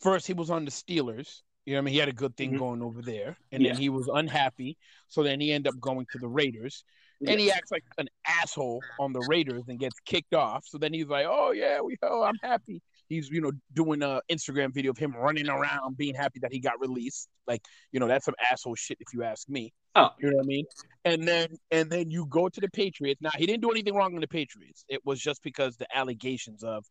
first 0.00 0.26
he 0.26 0.34
was 0.34 0.50
on 0.50 0.64
the 0.64 0.70
Steelers. 0.70 1.42
You 1.64 1.74
know, 1.74 1.78
I 1.78 1.82
mean, 1.82 1.92
he 1.92 2.00
had 2.00 2.08
a 2.08 2.12
good 2.12 2.36
thing 2.36 2.50
mm-hmm. 2.50 2.58
going 2.58 2.82
over 2.82 3.02
there, 3.02 3.36
and 3.52 3.62
yeah. 3.62 3.72
then 3.72 3.80
he 3.80 3.88
was 3.88 4.08
unhappy. 4.12 4.76
So 5.08 5.22
then 5.22 5.40
he 5.40 5.52
ended 5.52 5.72
up 5.72 5.80
going 5.80 6.06
to 6.10 6.18
the 6.18 6.26
Raiders, 6.26 6.82
yes. 7.20 7.30
and 7.30 7.40
he 7.40 7.52
acts 7.52 7.70
like 7.70 7.84
an 7.98 8.08
asshole 8.26 8.82
on 8.98 9.12
the 9.12 9.24
Raiders 9.28 9.62
and 9.68 9.78
gets 9.78 9.94
kicked 10.04 10.34
off. 10.34 10.64
So 10.66 10.78
then 10.78 10.92
he's 10.92 11.06
like, 11.06 11.26
"Oh 11.28 11.52
yeah, 11.52 11.80
we, 11.80 11.96
oh, 12.02 12.22
I'm 12.22 12.38
happy." 12.42 12.82
he's 13.12 13.30
you 13.30 13.40
know 13.40 13.52
doing 13.74 14.02
a 14.02 14.20
Instagram 14.30 14.72
video 14.72 14.90
of 14.90 14.98
him 14.98 15.14
running 15.14 15.48
around, 15.48 15.96
being 15.96 16.14
happy 16.14 16.40
that 16.40 16.52
he 16.52 16.58
got 16.58 16.80
released. 16.80 17.28
Like 17.46 17.62
you 17.92 18.00
know 18.00 18.08
that's 18.08 18.24
some 18.24 18.34
asshole 18.50 18.74
shit 18.74 18.98
if 19.00 19.12
you 19.12 19.22
ask 19.22 19.48
me. 19.48 19.72
Oh, 19.94 20.08
you 20.18 20.30
know 20.30 20.36
what 20.36 20.44
I 20.44 20.46
mean? 20.46 20.64
And 21.04 21.26
then 21.26 21.48
and 21.70 21.90
then 21.90 22.10
you 22.10 22.26
go 22.26 22.48
to 22.48 22.60
the 22.60 22.68
Patriots. 22.68 23.20
Now 23.20 23.30
he 23.36 23.46
didn't 23.46 23.62
do 23.62 23.70
anything 23.70 23.94
wrong 23.94 24.14
in 24.14 24.20
the 24.20 24.28
Patriots. 24.28 24.84
It 24.88 25.04
was 25.04 25.20
just 25.20 25.42
because 25.42 25.76
the 25.76 25.86
allegations 25.94 26.62
of, 26.62 26.84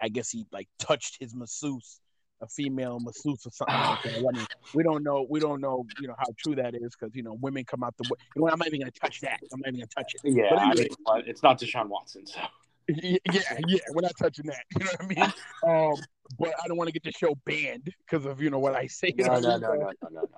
I 0.00 0.08
guess 0.08 0.30
he 0.30 0.46
like 0.52 0.68
touched 0.78 1.16
his 1.20 1.34
masseuse 1.34 2.00
a 2.44 2.48
female 2.48 3.00
masseuse 3.00 3.46
or 3.46 3.50
something 3.50 3.74
like 3.74 4.02
that. 4.02 4.18
I 4.18 4.36
mean, 4.36 4.46
we 4.74 4.82
don't 4.82 5.02
know. 5.02 5.26
We 5.28 5.40
don't 5.40 5.60
know. 5.60 5.84
You 6.00 6.08
know 6.08 6.14
how 6.18 6.26
true 6.38 6.54
that 6.56 6.74
is 6.74 6.94
because 6.98 7.14
you 7.14 7.22
know 7.22 7.36
women 7.40 7.64
come 7.64 7.82
out 7.82 7.96
the. 7.96 8.04
Way. 8.04 8.18
You 8.36 8.42
know, 8.42 8.50
I'm 8.50 8.58
not 8.58 8.68
even 8.68 8.80
gonna 8.80 8.92
touch 8.92 9.20
that. 9.22 9.40
I'm 9.52 9.60
not 9.60 9.68
even 9.68 9.80
gonna 9.80 9.86
touch 9.86 10.14
it. 10.14 10.20
Yeah, 10.24 10.44
anyway, 10.44 10.88
I 11.08 11.16
mean, 11.16 11.24
it's 11.26 11.42
not 11.42 11.60
Deshaun 11.60 11.88
Watson, 11.88 12.26
so. 12.26 12.40
Yeah, 12.86 13.16
yeah, 13.24 13.78
we're 13.92 14.02
not 14.02 14.12
touching 14.20 14.44
that. 14.46 14.62
You 14.78 14.84
know 14.84 14.90
what 14.98 15.02
I 15.02 15.06
mean? 15.06 15.32
Um, 15.66 15.94
but 16.38 16.52
I 16.62 16.68
don't 16.68 16.76
want 16.76 16.88
to 16.88 16.92
get 16.92 17.02
the 17.02 17.12
show 17.12 17.34
banned 17.46 17.88
because 18.06 18.26
of 18.26 18.42
you 18.42 18.50
know 18.50 18.58
what 18.58 18.74
I 18.74 18.86
say. 18.86 19.14
No, 19.16 19.26
no, 19.26 19.40
no, 19.40 19.56
no, 19.56 19.74
no, 19.74 19.76
no, 19.76 19.92
no, 20.10 20.20
no. 20.20 20.28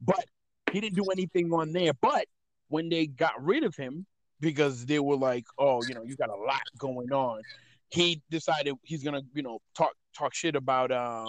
But 0.00 0.24
he 0.72 0.80
didn't 0.80 0.96
do 0.96 1.04
anything 1.12 1.52
on 1.52 1.72
there. 1.72 1.92
But 2.00 2.26
when 2.68 2.88
they 2.88 3.06
got 3.06 3.42
rid 3.42 3.64
of 3.64 3.76
him 3.76 4.06
because 4.40 4.86
they 4.86 4.98
were 4.98 5.16
like, 5.16 5.44
oh, 5.58 5.82
you 5.86 5.94
know, 5.94 6.02
you 6.02 6.16
got 6.16 6.30
a 6.30 6.36
lot 6.36 6.62
going 6.78 7.12
on, 7.12 7.42
he 7.90 8.22
decided 8.30 8.74
he's 8.82 9.04
gonna, 9.04 9.22
you 9.34 9.42
know, 9.42 9.60
talk 9.76 9.92
talk 10.16 10.34
shit 10.34 10.56
about 10.56 10.90
um 10.90 11.28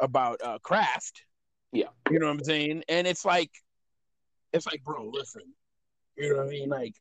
about 0.00 0.40
uh 0.42 0.58
Kraft. 0.62 1.22
Yeah. 1.72 1.86
You 2.10 2.18
know 2.18 2.26
what 2.26 2.32
I'm 2.32 2.44
saying? 2.44 2.82
And 2.88 3.06
it's 3.06 3.24
like 3.24 3.50
it's 4.52 4.66
like, 4.66 4.82
bro, 4.84 5.10
listen. 5.12 5.42
You 6.16 6.30
know 6.30 6.36
what 6.38 6.46
I 6.46 6.50
mean? 6.50 6.68
Like 6.68 6.94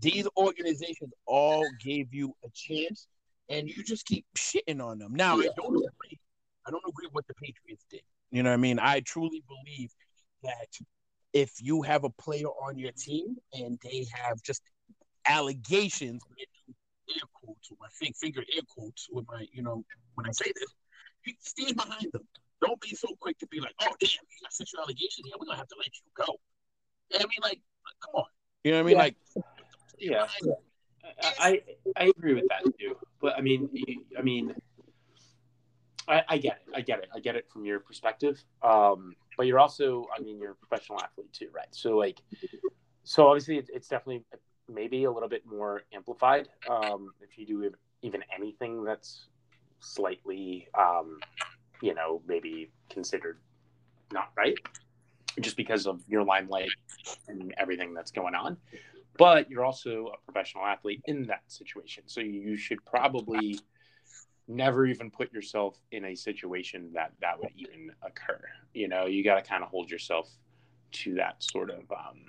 these 0.00 0.26
organizations 0.36 1.12
all 1.26 1.64
gave 1.84 2.12
you 2.12 2.34
a 2.44 2.48
chance 2.54 3.06
and 3.48 3.68
you 3.68 3.84
just 3.84 4.06
keep 4.06 4.24
shitting 4.36 4.82
on 4.82 4.98
them. 4.98 5.14
Now 5.14 5.36
Yeah. 5.38 5.50
I 5.50 5.52
don't 5.60 5.76
agree. 5.76 6.18
I 6.66 6.70
don't 6.70 6.84
agree 6.88 7.06
with 7.06 7.14
what 7.14 7.26
the 7.26 7.34
Patriots 7.34 7.84
did. 7.90 8.02
You 8.30 8.42
know 8.42 8.50
what 8.50 8.54
I 8.54 8.58
mean? 8.58 8.78
I 8.78 9.00
truly 9.00 9.42
believe 9.46 9.92
that 10.42 10.66
if 11.32 11.52
you 11.60 11.82
have 11.82 12.04
a 12.04 12.10
player 12.10 12.46
on 12.46 12.78
your 12.78 12.92
team 12.92 13.36
and 13.52 13.78
they 13.82 14.06
have 14.12 14.42
just 14.42 14.62
allegations, 15.26 16.22
air 17.08 17.16
quotes 17.32 17.70
with 17.70 17.80
my 17.80 17.88
fing- 17.92 18.14
finger 18.14 18.42
air 18.54 18.62
quotes 18.68 19.08
with 19.10 19.26
my, 19.28 19.46
you 19.52 19.62
know, 19.62 19.84
when 20.14 20.26
I 20.26 20.32
say 20.32 20.52
this, 20.54 20.72
you 21.24 21.34
stand 21.40 21.76
behind 21.76 22.06
them. 22.12 22.22
Don't 22.60 22.80
be 22.80 22.94
so 22.94 23.08
quick 23.20 23.38
to 23.38 23.46
be 23.48 23.60
like, 23.60 23.74
oh 23.80 23.94
damn, 24.00 24.10
you 24.10 24.38
got 24.42 24.52
sexual 24.52 24.80
allegations. 24.80 25.26
here, 25.26 25.34
we're 25.38 25.46
gonna 25.46 25.58
have 25.58 25.68
to 25.68 25.76
let 25.78 25.86
you 25.86 26.10
go. 26.14 26.34
I 27.14 27.18
mean, 27.18 27.28
like, 27.42 27.60
come 28.02 28.14
on. 28.14 28.24
You 28.64 28.72
know 28.72 28.82
what 28.82 28.92
I 28.92 29.04
mean? 29.04 29.14
Yeah. 29.98 30.22
Like, 30.22 30.36
Yeah, 30.44 30.54
I, 31.22 31.38
I 31.38 31.62
I 31.96 32.04
agree 32.16 32.34
with 32.34 32.44
that 32.48 32.64
too. 32.78 32.96
But 33.20 33.36
I 33.36 33.40
mean, 33.40 33.68
I 34.18 34.22
mean, 34.22 34.54
I, 36.08 36.22
I 36.28 36.38
get 36.38 36.62
it. 36.66 36.74
I 36.74 36.80
get 36.80 37.00
it. 37.00 37.08
I 37.14 37.20
get 37.20 37.36
it 37.36 37.48
from 37.52 37.64
your 37.64 37.80
perspective. 37.80 38.42
Um, 38.62 39.14
but 39.36 39.46
you're 39.46 39.58
also, 39.58 40.06
I 40.16 40.22
mean, 40.22 40.38
you're 40.38 40.52
a 40.52 40.66
professional 40.66 41.00
athlete 41.02 41.32
too, 41.32 41.48
right? 41.54 41.68
So 41.70 41.96
like, 41.96 42.20
so 43.04 43.26
obviously, 43.26 43.58
it, 43.58 43.70
it's 43.72 43.88
definitely 43.88 44.24
maybe 44.68 45.04
a 45.04 45.10
little 45.10 45.28
bit 45.28 45.44
more 45.46 45.82
amplified 45.94 46.48
um, 46.68 47.12
if 47.20 47.36
you 47.36 47.46
do 47.46 47.70
even 48.02 48.22
anything 48.34 48.84
that's 48.84 49.28
slightly, 49.80 50.68
um, 50.78 51.18
you 51.82 51.94
know, 51.94 52.22
maybe 52.26 52.70
considered 52.88 53.38
not 54.12 54.30
right, 54.36 54.56
just 55.40 55.56
because 55.56 55.86
of 55.86 56.02
your 56.08 56.24
limelight 56.24 56.70
and 57.28 57.54
everything 57.58 57.94
that's 57.94 58.10
going 58.10 58.34
on 58.34 58.56
but 59.18 59.50
you're 59.50 59.64
also 59.64 60.12
a 60.14 60.32
professional 60.32 60.64
athlete 60.64 61.02
in 61.06 61.26
that 61.26 61.42
situation. 61.46 62.04
So 62.06 62.20
you 62.20 62.56
should 62.56 62.84
probably 62.84 63.60
never 64.48 64.86
even 64.86 65.10
put 65.10 65.32
yourself 65.32 65.78
in 65.92 66.04
a 66.06 66.14
situation 66.14 66.90
that 66.94 67.12
that 67.20 67.38
would 67.38 67.52
even 67.56 67.92
occur. 68.02 68.40
You 68.74 68.88
know, 68.88 69.06
you 69.06 69.24
got 69.24 69.36
to 69.36 69.42
kind 69.42 69.62
of 69.62 69.70
hold 69.70 69.90
yourself 69.90 70.28
to 70.92 71.14
that 71.14 71.42
sort 71.42 71.70
of, 71.70 71.90
um, 71.90 72.24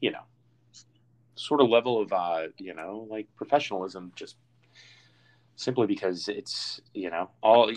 you 0.00 0.10
know, 0.10 0.22
sort 1.34 1.60
of 1.60 1.68
level 1.68 2.00
of, 2.00 2.12
uh, 2.12 2.48
you 2.58 2.74
know, 2.74 3.06
like 3.10 3.26
professionalism, 3.36 4.12
just 4.14 4.36
simply 5.56 5.86
because 5.86 6.28
it's, 6.28 6.80
you 6.92 7.10
know, 7.10 7.30
all 7.42 7.72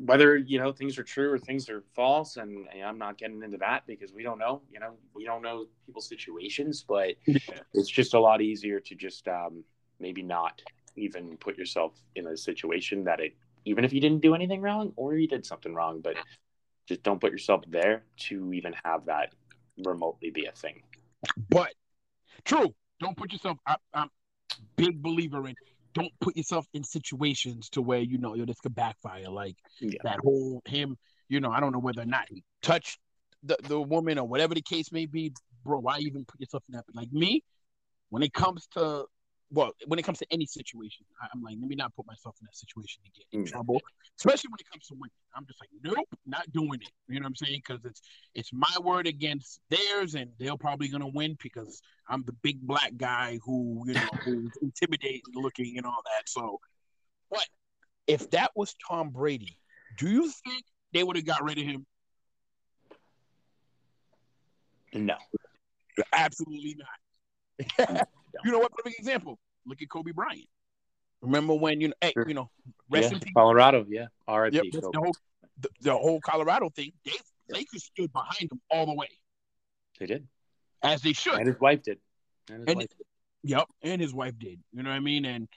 whether 0.00 0.36
you 0.36 0.58
know 0.58 0.72
things 0.72 0.98
are 0.98 1.02
true 1.02 1.30
or 1.30 1.38
things 1.38 1.68
are 1.68 1.84
false 1.94 2.38
and, 2.38 2.66
and 2.72 2.82
i'm 2.84 2.98
not 2.98 3.18
getting 3.18 3.42
into 3.42 3.58
that 3.58 3.86
because 3.86 4.12
we 4.12 4.22
don't 4.22 4.38
know 4.38 4.62
you 4.72 4.80
know 4.80 4.94
we 5.14 5.24
don't 5.24 5.42
know 5.42 5.66
people's 5.84 6.08
situations 6.08 6.84
but 6.88 7.10
it's 7.74 7.88
just 7.88 8.14
a 8.14 8.18
lot 8.18 8.40
easier 8.40 8.80
to 8.80 8.94
just 8.94 9.28
um, 9.28 9.62
maybe 9.98 10.22
not 10.22 10.62
even 11.00 11.36
put 11.36 11.56
yourself 11.56 11.92
in 12.14 12.26
a 12.26 12.36
situation 12.36 13.04
that 13.04 13.20
it 13.20 13.34
even 13.64 13.84
if 13.84 13.92
you 13.92 14.00
didn't 14.00 14.20
do 14.20 14.34
anything 14.34 14.60
wrong 14.60 14.92
or 14.96 15.14
you 15.14 15.28
did 15.28 15.44
something 15.44 15.74
wrong 15.74 16.00
but 16.00 16.14
just 16.86 17.02
don't 17.02 17.20
put 17.20 17.30
yourself 17.32 17.62
there 17.68 18.04
to 18.16 18.52
even 18.52 18.74
have 18.84 19.04
that 19.06 19.34
remotely 19.84 20.30
be 20.30 20.46
a 20.46 20.52
thing 20.52 20.82
but 21.48 21.72
true. 22.44 22.74
Don't 23.00 23.16
put 23.16 23.32
yourself. 23.32 23.58
I, 23.66 23.76
I'm 23.94 24.08
big 24.76 25.02
believer 25.02 25.46
in. 25.48 25.54
Don't 25.94 26.12
put 26.20 26.36
yourself 26.36 26.66
in 26.72 26.84
situations 26.84 27.68
to 27.70 27.82
where 27.82 28.00
you 28.00 28.18
know 28.18 28.34
yo 28.34 28.44
this 28.44 28.60
could 28.60 28.74
backfire. 28.74 29.28
Like 29.28 29.56
yeah 29.80 29.98
that 30.04 30.18
whole 30.22 30.62
him. 30.66 30.96
You 31.28 31.40
know, 31.40 31.50
I 31.50 31.60
don't 31.60 31.72
know 31.72 31.78
whether 31.78 32.02
or 32.02 32.06
not 32.06 32.26
he 32.28 32.42
touched 32.60 32.98
the, 33.44 33.56
the 33.62 33.80
woman 33.80 34.18
or 34.18 34.26
whatever 34.26 34.54
the 34.54 34.62
case 34.62 34.90
may 34.90 35.06
be, 35.06 35.32
bro. 35.64 35.78
Why 35.78 35.98
even 36.00 36.24
put 36.24 36.40
yourself 36.40 36.64
in 36.68 36.76
that? 36.76 36.84
Like 36.92 37.12
me, 37.12 37.44
when 38.10 38.22
it 38.22 38.32
comes 38.32 38.66
to 38.74 39.04
well, 39.52 39.72
when 39.86 39.98
it 39.98 40.02
comes 40.02 40.18
to 40.18 40.26
any 40.30 40.46
situation, 40.46 41.04
I, 41.20 41.26
I'm 41.34 41.42
like, 41.42 41.56
let 41.60 41.68
me 41.68 41.74
not 41.76 41.94
put 41.94 42.06
myself 42.06 42.36
in 42.40 42.46
that 42.46 42.56
situation 42.56 43.02
to 43.04 43.10
get 43.10 43.26
in 43.32 43.44
Yeah. 43.44 43.50
trouble. 43.50 43.80
Especially 44.18 44.48
when 44.48 44.58
it 44.60 44.70
comes 44.70 44.86
to 44.86 44.94
women, 44.94 45.10
I'm 45.34 45.46
just 45.46 45.60
like, 45.60 45.70
nope, 45.82 46.08
not 46.26 46.50
doing 46.52 46.80
it. 46.82 46.92
You 47.08 47.20
know 47.20 47.24
what 47.24 47.28
I'm 47.30 47.36
saying? 47.36 47.62
Because 47.66 47.84
it's 47.84 48.00
it's 48.34 48.52
my 48.52 48.74
word 48.82 49.06
against 49.06 49.60
theirs, 49.70 50.14
and 50.14 50.30
they're 50.38 50.56
probably 50.56 50.88
gonna 50.88 51.08
win 51.08 51.36
because 51.42 51.82
I'm 52.08 52.22
the 52.24 52.32
big 52.32 52.60
black 52.60 52.96
guy 52.96 53.38
who 53.44 53.82
you 53.86 53.94
know 53.94 54.10
who's 54.24 54.52
intimidating 54.62 55.22
looking 55.34 55.76
and 55.78 55.86
all 55.86 56.02
that. 56.04 56.28
So, 56.28 56.60
but 57.30 57.46
if 58.06 58.30
that 58.30 58.52
was 58.54 58.74
Tom 58.88 59.10
Brady, 59.10 59.58
do 59.98 60.08
you 60.08 60.30
think 60.44 60.64
they 60.92 61.02
would 61.02 61.16
have 61.16 61.26
got 61.26 61.42
rid 61.42 61.58
of 61.58 61.64
him? 61.64 61.86
no 64.92 65.16
Absolutely 66.12 66.76
not. 67.88 68.08
you 68.44 68.50
know 68.52 68.58
what? 68.58 68.72
Perfect 68.72 68.98
example. 68.98 69.38
Look 69.66 69.82
at 69.82 69.88
Kobe 69.90 70.12
Bryant. 70.12 70.46
Remember 71.22 71.54
when 71.54 71.80
you 71.80 71.88
know? 71.88 71.94
Hey, 72.00 72.12
Sure. 72.14 72.26
you 72.28 72.34
know, 72.34 72.50
rest 72.88 73.10
yeah. 73.10 73.14
in 73.16 73.20
peace. 73.20 73.32
colorado 73.36 73.84
yeah 73.88 74.06
rip 74.28 74.54
Yep, 74.54 74.64
the 74.72 74.90
whole 74.96 75.14
the, 75.58 75.68
the 75.82 75.92
whole 75.92 76.20
Colorado 76.20 76.70
thing. 76.70 76.92
They 77.04 77.12
Lakers 77.50 77.84
stood 77.84 78.12
behind 78.12 78.50
him 78.50 78.60
all 78.70 78.86
the 78.86 78.94
way, 78.94 79.08
they 79.98 80.06
did 80.06 80.26
as 80.82 81.02
they 81.02 81.12
should. 81.12 81.34
and 81.34 81.46
his 81.46 81.60
wife 81.60 81.82
did 81.82 81.98
and 82.48 82.60
his 82.60 82.68
And- 82.68 82.76
wife 82.78 82.88
did. 82.88 83.06
Yep, 83.42 83.68
and 83.82 84.00
his 84.02 84.12
wife 84.12 84.38
did. 84.38 84.60
You 84.72 84.82
know 84.82 84.90
what 84.90 84.96
I 84.96 85.00
mean? 85.00 85.24
And 85.24 85.48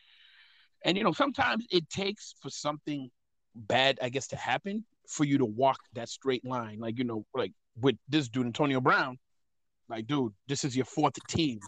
and 0.86 0.98
you 0.98 1.03
know, 1.03 1.12
sometimes 1.13 1.65
it 1.70 1.89
takes 1.89 2.34
for 2.42 2.50
something 2.50 3.10
bad, 3.56 4.00
I 4.01 4.10
guess, 4.10 4.27
to 4.30 4.36
happen 4.36 4.86
for 5.08 5.24
you 5.25 5.38
to 5.39 5.46
walk 5.46 5.80
that 5.94 6.08
straight 6.10 6.46
line. 6.46 6.80
Like, 6.80 6.98
you 6.98 7.03
know, 7.03 7.25
like 7.36 7.51
with 7.80 7.96
this 8.10 8.30
dude, 8.30 8.46
Antonio 8.46 8.80
Brown, 8.82 9.18
like, 9.89 10.08
dude, 10.08 10.34
this 10.48 10.63
is 10.63 10.75
your 10.75 10.86
fourth 10.86 11.13
team. 11.27 11.60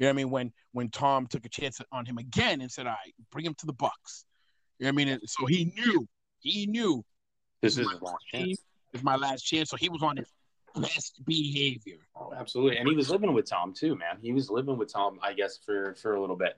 You 0.00 0.06
know 0.06 0.08
what 0.08 0.14
I 0.14 0.16
mean? 0.16 0.30
When 0.30 0.52
when 0.72 0.88
Tom 0.88 1.26
took 1.26 1.44
a 1.44 1.48
chance 1.48 1.78
on 1.92 2.06
him 2.06 2.16
again 2.16 2.62
and 2.62 2.72
said, 2.72 2.86
All 2.86 2.92
right, 2.92 3.14
bring 3.30 3.44
him 3.44 3.54
to 3.58 3.66
the 3.66 3.74
Bucks. 3.74 4.24
You 4.78 4.86
know 4.86 4.88
what 4.88 4.92
I 4.92 4.96
mean? 4.96 5.08
And 5.08 5.20
so 5.26 5.44
he 5.44 5.66
knew, 5.76 6.08
he 6.40 6.66
knew 6.66 7.04
this 7.60 7.76
is 7.76 7.90
his 7.90 8.00
last 8.00 8.24
chance 8.32 8.64
is 8.94 9.02
my 9.02 9.16
last 9.16 9.42
chance. 9.42 9.68
So 9.68 9.76
he 9.76 9.90
was 9.90 10.02
on 10.02 10.16
his 10.16 10.32
best 10.74 11.20
behavior. 11.26 11.98
Oh, 12.16 12.32
absolutely. 12.34 12.78
And 12.78 12.88
he 12.88 12.96
was 12.96 13.10
living 13.10 13.32
with 13.34 13.44
Tom 13.44 13.74
too, 13.74 13.94
man. 13.94 14.16
He 14.22 14.32
was 14.32 14.50
living 14.50 14.78
with 14.78 14.90
Tom, 14.90 15.18
I 15.22 15.34
guess, 15.34 15.58
for 15.64 15.94
for 15.94 16.14
a 16.14 16.20
little 16.20 16.36
bit. 16.36 16.56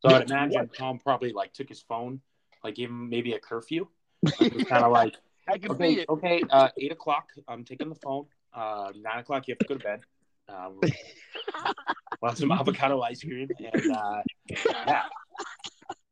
So 0.00 0.08
I'd 0.08 0.30
imagine 0.30 0.70
Tom 0.76 0.98
probably 0.98 1.32
like 1.32 1.52
took 1.52 1.68
his 1.68 1.82
phone, 1.82 2.20
like 2.64 2.76
gave 2.76 2.88
him 2.88 3.10
maybe 3.10 3.34
a 3.34 3.38
curfew. 3.38 3.86
Was 4.22 4.34
kind 4.64 4.84
of 4.84 4.90
like, 4.90 5.14
I 5.48 5.58
can 5.58 5.76
see 5.76 5.84
okay, 5.84 5.94
it. 5.94 6.08
okay, 6.08 6.42
uh, 6.50 6.68
eight 6.78 6.90
o'clock. 6.90 7.28
I'm 7.46 7.64
taking 7.64 7.88
the 7.88 7.94
phone. 7.96 8.26
Uh, 8.52 8.92
nine 9.00 9.18
o'clock, 9.18 9.46
you 9.46 9.52
have 9.52 9.58
to 9.58 9.66
go 9.66 9.74
to 9.74 9.84
bed. 9.84 10.00
Um, 10.48 10.80
want 12.22 12.38
some 12.38 12.52
avocado 12.52 13.00
ice 13.02 13.22
cream, 13.22 13.48
and 13.58 13.96
uh, 13.96 14.22
yeah, 14.48 15.02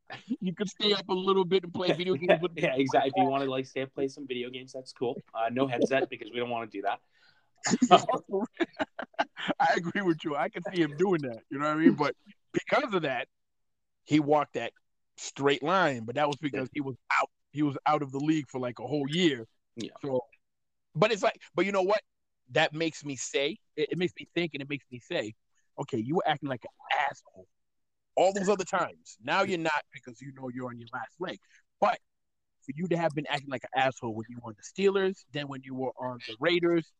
You 0.41 0.53
could 0.53 0.69
stay 0.69 0.93
up 0.93 1.07
a 1.09 1.13
little 1.13 1.45
bit 1.45 1.63
and 1.63 1.73
play 1.73 1.91
video 1.91 2.15
games 2.15 2.41
with 2.41 2.51
yeah, 2.55 2.75
exactly. 2.75 3.11
If 3.15 3.23
you 3.23 3.29
want 3.29 3.43
to 3.43 3.49
like 3.49 3.65
stay 3.65 3.81
and 3.81 3.93
play 3.93 4.07
some 4.07 4.27
video 4.27 4.49
games, 4.49 4.73
that's 4.73 4.93
cool. 4.93 5.15
Uh, 5.33 5.49
no 5.51 5.67
headset 5.67 6.09
because 6.09 6.29
we 6.33 6.39
don't 6.39 6.49
want 6.49 6.71
to 6.71 6.77
do 6.77 6.83
that. 6.83 6.99
I 9.59 9.73
agree 9.75 10.01
with 10.01 10.23
you. 10.23 10.35
I 10.35 10.49
can 10.49 10.63
see 10.73 10.81
him 10.81 10.95
doing 10.97 11.21
that. 11.23 11.39
You 11.49 11.59
know 11.59 11.65
what 11.65 11.77
I 11.77 11.79
mean? 11.79 11.93
But 11.93 12.15
because 12.53 12.93
of 12.93 13.01
that, 13.03 13.27
he 14.05 14.19
walked 14.19 14.53
that 14.53 14.71
straight 15.17 15.63
line. 15.63 16.03
But 16.05 16.15
that 16.15 16.27
was 16.27 16.37
because 16.37 16.69
he 16.73 16.81
was 16.81 16.95
out. 17.19 17.29
He 17.51 17.63
was 17.63 17.77
out 17.85 18.01
of 18.01 18.11
the 18.11 18.19
league 18.19 18.49
for 18.49 18.59
like 18.59 18.79
a 18.79 18.87
whole 18.87 19.07
year. 19.09 19.45
Yeah. 19.75 19.91
So, 20.01 20.21
but 20.95 21.11
it's 21.11 21.23
like, 21.23 21.41
but 21.55 21.65
you 21.65 21.71
know 21.71 21.81
what? 21.83 22.01
That 22.51 22.73
makes 22.73 23.03
me 23.03 23.15
say. 23.15 23.57
It, 23.75 23.91
it 23.91 23.97
makes 23.97 24.13
me 24.19 24.27
think, 24.33 24.51
and 24.53 24.61
it 24.61 24.69
makes 24.69 24.85
me 24.91 24.99
say, 24.99 25.33
okay, 25.79 25.97
you 25.97 26.15
were 26.15 26.27
acting 26.27 26.49
like 26.49 26.63
an 26.63 27.05
asshole 27.09 27.47
all 28.15 28.33
those 28.33 28.49
other 28.49 28.65
times. 28.65 29.17
Now 29.23 29.43
you're 29.43 29.59
not 29.59 29.83
because 29.93 30.19
you 30.21 30.33
know 30.35 30.49
you're 30.49 30.67
on 30.67 30.79
your 30.79 30.87
last 30.91 31.13
leg. 31.19 31.39
But 31.79 31.99
for 32.65 32.73
you 32.75 32.87
to 32.87 32.97
have 32.97 33.13
been 33.13 33.27
acting 33.29 33.49
like 33.49 33.63
an 33.63 33.81
asshole 33.83 34.13
when 34.13 34.25
you 34.29 34.37
were 34.41 34.49
on 34.49 34.55
the 34.57 34.83
Steelers, 34.83 35.23
then 35.31 35.47
when 35.47 35.61
you 35.63 35.75
were 35.75 35.91
on 36.01 36.19
the 36.27 36.35
Raiders, 36.39 36.91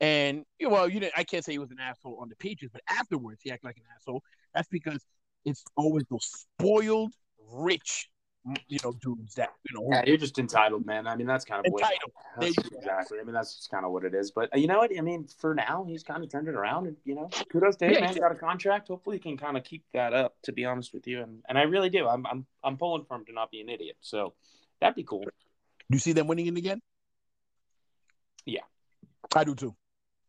and 0.00 0.44
you 0.58 0.66
know, 0.66 0.74
well, 0.74 0.88
you 0.88 1.00
didn't. 1.00 1.14
I 1.16 1.22
can't 1.24 1.44
say 1.44 1.52
he 1.52 1.58
was 1.58 1.70
an 1.70 1.78
asshole 1.80 2.18
on 2.20 2.28
the 2.28 2.36
Patriots, 2.36 2.72
but 2.72 2.82
afterwards 2.88 3.40
he 3.42 3.50
acted 3.50 3.66
like 3.66 3.76
an 3.76 3.84
asshole. 3.96 4.22
That's 4.54 4.68
because 4.68 5.04
it's 5.44 5.62
always 5.76 6.04
those 6.10 6.46
spoiled, 6.58 7.12
rich, 7.52 8.08
you 8.68 8.78
know, 8.84 8.92
dudes 9.00 9.34
that 9.36 9.54
you 9.68 9.74
know 9.74 9.88
Yeah, 9.90 10.02
you're 10.06 10.16
just 10.18 10.38
entitled, 10.38 10.84
man. 10.84 11.06
I 11.06 11.16
mean, 11.16 11.26
that's 11.26 11.44
kind 11.44 11.64
of 11.66 11.72
what- 11.72 11.82
entitled. 11.82 12.12
That's 12.38 12.58
exactly. 12.58 13.18
I 13.20 13.24
mean, 13.24 13.34
that's 13.34 13.56
just 13.56 13.70
kind 13.70 13.84
of 13.86 13.92
what 13.92 14.04
it 14.04 14.14
is. 14.14 14.30
But 14.32 14.52
uh, 14.54 14.58
you 14.58 14.66
know 14.66 14.78
what? 14.78 14.90
I 14.96 15.00
mean, 15.00 15.26
for 15.38 15.54
now, 15.54 15.84
he's 15.88 16.02
kind 16.02 16.22
of 16.22 16.30
turned 16.30 16.48
it 16.48 16.54
around, 16.54 16.86
and 16.86 16.96
you 17.04 17.14
know, 17.14 17.30
kudos 17.50 17.76
to 17.76 17.86
him, 17.86 17.92
Yeah, 17.94 18.00
man. 18.00 18.08
he 18.10 18.14
He 18.14 18.20
got 18.20 18.32
a 18.32 18.34
contract. 18.36 18.88
Hopefully, 18.88 19.16
he 19.16 19.20
can 19.20 19.36
kind 19.38 19.56
of 19.56 19.64
keep 19.64 19.84
that 19.94 20.12
up. 20.12 20.34
To 20.42 20.52
be 20.52 20.64
honest 20.64 20.92
with 20.92 21.06
you, 21.06 21.22
and 21.22 21.42
and 21.48 21.56
I 21.58 21.62
really 21.62 21.88
do. 21.90 22.06
I'm 22.06 22.26
I'm 22.26 22.46
I'm 22.62 22.76
pulling 22.76 23.04
for 23.04 23.16
him 23.16 23.24
to 23.26 23.32
not 23.32 23.50
be 23.50 23.60
an 23.60 23.68
idiot. 23.68 23.96
So 24.00 24.34
that'd 24.80 24.94
be 24.96 25.04
cool. 25.04 25.22
Do 25.22 25.30
you 25.90 25.98
see 25.98 26.12
them 26.12 26.26
winning 26.26 26.46
it 26.46 26.56
again? 26.56 26.80
Yeah. 28.44 28.60
I 29.34 29.44
do 29.44 29.54
too. 29.54 29.74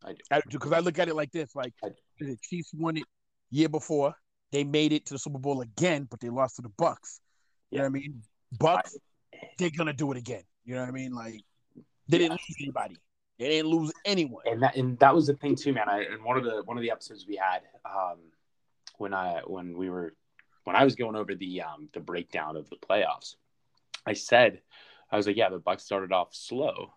I 0.03 0.11
do. 0.13 0.17
I 0.31 0.35
do 0.41 0.43
because 0.51 0.71
I 0.71 0.79
look 0.79 0.99
at 0.99 1.09
it 1.09 1.15
like 1.15 1.31
this: 1.31 1.55
like 1.55 1.73
the 2.19 2.37
Chiefs 2.41 2.71
won 2.73 2.97
it 2.97 3.03
year 3.49 3.67
before. 3.69 4.15
They 4.51 4.63
made 4.63 4.93
it 4.93 5.05
to 5.07 5.15
the 5.15 5.19
Super 5.19 5.39
Bowl 5.39 5.61
again, 5.61 6.07
but 6.09 6.19
they 6.21 6.29
lost 6.29 6.57
to 6.57 6.61
the 6.61 6.69
Bucks. 6.69 7.19
You 7.71 7.79
know 7.79 7.83
what 7.85 7.89
I 7.89 7.93
mean? 7.93 8.21
Bucks, 8.59 8.97
they're 9.57 9.71
gonna 9.75 9.93
do 9.93 10.11
it 10.11 10.17
again. 10.17 10.43
You 10.63 10.75
know 10.75 10.81
what 10.81 10.89
I 10.89 10.91
mean? 10.91 11.13
Like 11.13 11.41
they 12.07 12.17
didn't 12.17 12.33
lose 12.33 12.57
anybody. 12.61 12.97
They 13.39 13.49
didn't 13.49 13.69
lose 13.69 13.91
anyone. 14.05 14.43
and 14.45 14.63
that 14.63 14.75
and 14.75 14.97
that 14.99 15.13
was 15.13 15.27
the 15.27 15.33
thing 15.33 15.55
too, 15.55 15.73
man. 15.73 15.89
I 15.89 16.03
in 16.03 16.23
one 16.23 16.37
of 16.37 16.43
the 16.43 16.61
one 16.65 16.77
of 16.77 16.81
the 16.81 16.91
episodes 16.91 17.25
we 17.27 17.35
had 17.35 17.61
um, 17.85 18.19
when 18.97 19.13
I 19.13 19.41
when 19.45 19.77
we 19.77 19.89
were 19.89 20.15
when 20.63 20.75
I 20.75 20.83
was 20.83 20.95
going 20.95 21.15
over 21.15 21.35
the 21.35 21.61
um, 21.61 21.89
the 21.93 21.99
breakdown 21.99 22.55
of 22.55 22.69
the 22.69 22.77
playoffs, 22.77 23.35
I 24.05 24.13
said 24.13 24.61
I 25.11 25.17
was 25.17 25.27
like, 25.27 25.35
yeah, 25.35 25.49
the 25.49 25.59
Bucks 25.59 25.83
started 25.83 26.11
off 26.11 26.33
slow, 26.33 26.93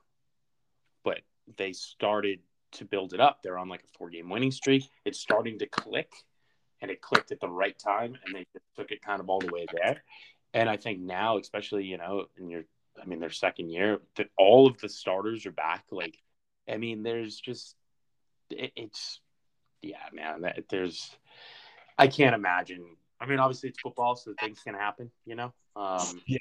but 1.05 1.19
they 1.57 1.73
started 1.73 2.41
to 2.73 2.85
build 2.85 3.15
it 3.15 3.21
up. 3.21 3.43
They're 3.43 3.59
on 3.59 3.69
like 3.69 3.83
a 3.83 3.99
four 3.99 4.11
game 4.11 4.29
winning 4.29 4.51
streak. 4.51 4.85
It's 5.05 5.19
starting 5.21 5.59
to 5.59 5.67
click, 5.67 6.13
and 6.81 6.91
it 6.91 7.01
clicked 7.01 7.33
at 7.33 7.41
the 7.41 7.49
right 7.49 7.79
time, 7.79 8.17
and 8.25 8.35
they 8.35 8.47
just 8.53 8.65
took 8.77 8.91
it 8.91 9.03
kind 9.03 9.21
of 9.21 9.29
all 9.29 9.41
the 9.41 9.53
way 9.53 9.67
there. 9.73 10.03
And 10.55 10.69
I 10.69 10.77
think 10.77 11.01
now, 11.01 11.39
especially 11.39 11.85
you 11.85 11.99
know, 11.99 12.27
in 12.37 12.49
your 12.49 12.63
I 13.01 13.05
mean, 13.07 13.21
their 13.21 13.31
second 13.31 13.71
year, 13.71 14.01
that 14.17 14.29
all 14.37 14.67
of 14.67 14.79
the 14.79 14.89
starters 14.89 15.47
are 15.47 15.53
back. 15.53 15.85
Like, 15.91 16.19
I 16.69 16.77
mean, 16.77 17.03
there's 17.03 17.39
just 17.39 17.77
it, 18.51 18.73
it's 18.77 19.21
yeah, 19.83 19.97
man. 20.13 20.43
That, 20.43 20.65
there's 20.69 21.11
I 21.99 22.09
can't 22.09 22.35
imagine. 22.35 22.97
I 23.21 23.27
mean, 23.27 23.39
obviously 23.39 23.71
it's 23.71 23.81
football, 23.81 24.17
so 24.17 24.33
things 24.41 24.61
can 24.63 24.75
happen. 24.75 25.11
You 25.27 25.37
know, 25.37 25.53
um, 25.77 26.21
Yeah. 26.27 26.39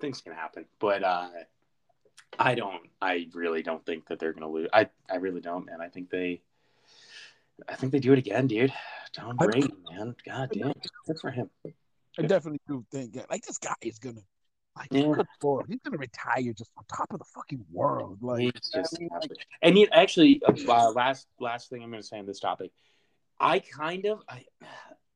things 0.00 0.20
can 0.20 0.32
happen. 0.32 0.64
But 0.78 1.04
uh, 1.04 1.28
I 2.38 2.54
don't. 2.54 2.88
I 3.00 3.28
really 3.34 3.62
don't 3.62 3.84
think 3.84 4.08
that 4.08 4.18
they're 4.18 4.32
gonna 4.32 4.48
lose. 4.48 4.68
I 4.72 4.88
I 5.10 5.16
really 5.16 5.40
don't, 5.40 5.66
man. 5.66 5.80
I 5.80 5.88
think 5.88 6.10
they. 6.10 6.42
I 7.68 7.76
think 7.76 7.92
they 7.92 8.00
do 8.00 8.12
it 8.12 8.18
again, 8.18 8.46
dude. 8.46 8.72
Tom 9.12 9.36
Brady, 9.36 9.72
man. 9.90 10.16
God 10.24 10.50
damn, 10.52 10.72
good 11.06 11.18
for 11.20 11.30
him. 11.30 11.50
I 12.18 12.22
definitely 12.22 12.60
do 12.68 12.84
think 12.90 13.14
that. 13.14 13.30
Like 13.30 13.42
this 13.42 13.58
guy 13.58 13.74
is 13.82 13.98
gonna, 13.98 14.20
like, 14.76 14.88
Yeah. 14.90 15.12
good 15.12 15.26
lord, 15.42 15.66
he's 15.68 15.80
gonna 15.84 15.98
retire 15.98 16.52
just 16.52 16.70
on 16.76 16.84
top 16.84 17.12
of 17.12 17.18
the 17.18 17.24
fucking 17.24 17.64
world. 17.70 18.18
Like, 18.22 18.40
He's 18.40 18.70
just 18.72 18.96
I 18.96 19.00
mean, 19.00 19.08
like, 19.12 19.30
and 19.62 19.78
you 19.78 19.88
actually 19.92 20.42
uh, 20.46 20.90
last 20.92 21.26
last 21.40 21.70
thing 21.70 21.82
I'm 21.82 21.90
going 21.90 22.02
to 22.02 22.06
say 22.06 22.18
on 22.18 22.26
this 22.26 22.40
topic, 22.40 22.72
I 23.40 23.58
kind 23.60 24.06
of 24.06 24.22
I, 24.28 24.44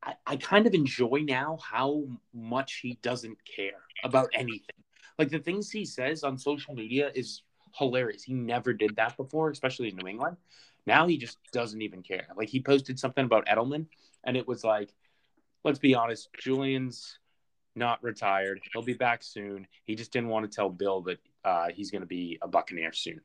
I 0.03 0.15
I 0.26 0.37
kind 0.37 0.67
of 0.67 0.75
enjoy 0.75 1.25
now 1.26 1.59
how 1.62 2.05
much 2.33 2.81
he 2.83 2.99
doesn't 3.03 3.38
care 3.45 3.83
about 4.05 4.31
anything. 4.35 4.76
Like 5.19 5.31
the 5.31 5.38
things 5.38 5.71
he 5.71 5.85
says 5.85 6.25
on 6.25 6.38
social 6.38 6.75
media 6.75 7.11
is 7.15 7.43
hilarious. 7.73 8.23
He 8.23 8.35
never 8.35 8.73
did 8.73 8.97
that 8.97 9.17
before, 9.17 9.50
especially 9.50 9.88
in 9.88 9.97
New 9.97 10.09
England. 10.09 10.37
Now 10.87 11.07
he 11.07 11.19
just 11.19 11.38
doesn't 11.53 11.83
even 11.83 12.03
care. 12.03 12.29
Like 12.37 12.49
he 12.49 12.61
posted 12.61 12.99
something 12.99 13.25
about 13.25 13.47
Edelman, 13.47 13.87
and 14.25 14.37
it 14.37 14.47
was 14.47 14.62
like, 14.65 14.91
let's 15.66 15.78
be 15.80 15.94
honest, 15.94 16.28
Julian's 16.38 17.18
not 17.75 18.02
retired. 18.02 18.61
He'll 18.73 18.82
be 18.82 18.94
back 18.94 19.23
soon. 19.23 19.66
He 19.85 19.96
just 19.96 20.12
didn't 20.12 20.30
want 20.30 20.50
to 20.50 20.54
tell 20.54 20.70
Bill 20.70 21.02
that 21.02 21.18
uh, 21.44 21.66
he's 21.75 21.90
going 21.90 22.00
to 22.00 22.06
be 22.06 22.38
a 22.40 22.49
Buccaneer 22.49 22.92
soon. 22.92 23.20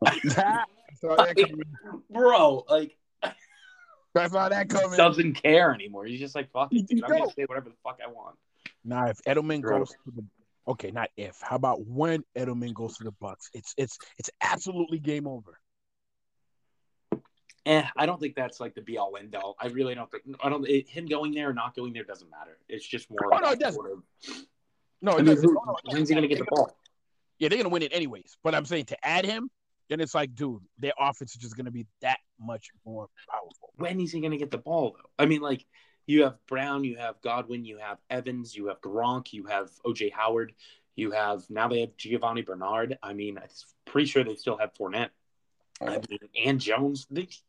That 0.00 0.66
coming. 1.36 1.62
Bro, 2.10 2.64
like 2.68 2.96
I 3.22 4.28
saw 4.28 4.48
that 4.48 4.68
coming. 4.68 4.96
doesn't 4.96 5.34
care 5.34 5.72
anymore. 5.72 6.04
He's 6.06 6.18
just 6.18 6.34
like, 6.34 6.50
fuck 6.50 6.72
it, 6.72 6.88
dude. 6.88 7.04
I'm 7.04 7.10
gonna 7.10 7.30
say 7.30 7.44
whatever 7.44 7.68
the 7.68 7.76
fuck 7.84 8.00
I 8.04 8.10
want. 8.10 8.36
Now, 8.84 9.06
if 9.06 9.22
Edelman 9.22 9.60
Bro. 9.62 9.78
goes 9.78 9.90
to 9.90 10.10
the 10.16 10.24
okay, 10.66 10.90
not 10.90 11.10
if. 11.16 11.38
How 11.40 11.54
about 11.54 11.86
when 11.86 12.24
Edelman 12.36 12.74
goes 12.74 12.96
to 12.96 13.04
the 13.04 13.12
Bucks? 13.12 13.48
It's 13.54 13.74
it's 13.76 13.96
it's 14.18 14.30
absolutely 14.42 14.98
game 14.98 15.28
over. 15.28 15.58
Eh, 17.64 17.84
I 17.96 18.06
don't 18.06 18.20
think 18.20 18.34
that's 18.34 18.58
like 18.58 18.74
the 18.74 18.80
be 18.80 18.98
all 18.98 19.16
end 19.16 19.36
all. 19.36 19.54
I 19.60 19.68
really 19.68 19.94
don't 19.94 20.10
think. 20.10 20.24
I 20.42 20.48
don't. 20.48 20.66
It, 20.68 20.88
him 20.88 21.06
going 21.06 21.32
there 21.32 21.50
or 21.50 21.54
not 21.54 21.76
going 21.76 21.92
there 21.92 22.02
doesn't 22.04 22.28
matter. 22.30 22.58
It's 22.68 22.86
just 22.86 23.08
more. 23.08 23.18
Oh, 23.32 23.38
no, 23.38 23.50
it 23.50 23.60
doesn't. 23.60 23.74
sort 23.80 23.92
of- 23.92 24.02
No, 25.00 25.12
I 25.12 25.14
it 25.14 25.18
mean, 25.18 25.26
doesn't. 25.26 25.48
who, 25.48 25.54
No, 25.54 25.62
no, 25.66 25.76
when's 25.92 26.08
he 26.08 26.14
gonna 26.14 26.26
get 26.26 26.38
the 26.38 26.44
ball? 26.44 26.76
Yeah, 27.38 27.48
they're 27.48 27.58
gonna 27.58 27.68
win 27.68 27.82
it 27.82 27.92
anyways. 27.92 28.36
But 28.42 28.54
I'm 28.56 28.64
saying 28.64 28.86
to 28.86 29.06
add 29.06 29.24
him, 29.24 29.48
then 29.88 30.00
it's 30.00 30.14
like, 30.14 30.34
dude, 30.34 30.62
their 30.78 30.92
offense 30.98 31.34
is 31.34 31.40
just 31.40 31.56
gonna 31.56 31.70
be 31.70 31.86
that 32.00 32.18
much 32.40 32.70
more 32.84 33.08
powerful. 33.30 33.72
When 33.76 34.00
is 34.00 34.10
he 34.12 34.20
gonna 34.20 34.36
get 34.38 34.50
the 34.50 34.58
ball 34.58 34.96
though? 34.96 35.10
I 35.22 35.26
mean, 35.26 35.40
like 35.40 35.64
you 36.06 36.24
have 36.24 36.44
Brown, 36.48 36.82
you 36.82 36.96
have 36.96 37.20
Godwin, 37.22 37.64
you 37.64 37.78
have 37.78 37.98
Evans, 38.10 38.56
you 38.56 38.66
have 38.66 38.80
Gronk, 38.80 39.32
you 39.32 39.44
have 39.46 39.70
OJ 39.86 40.10
Howard, 40.12 40.52
you 40.96 41.12
have 41.12 41.48
now 41.48 41.68
they 41.68 41.80
have 41.82 41.96
Giovani 41.96 42.42
Bernard. 42.44 42.98
I 43.04 43.12
mean, 43.12 43.38
I'm 43.38 43.44
pretty 43.84 44.08
sure 44.08 44.24
they 44.24 44.34
still 44.34 44.56
have 44.58 44.74
Fournette. 44.74 45.10
And 46.44 46.60
Jones. 46.60 47.06
There's 47.10 47.42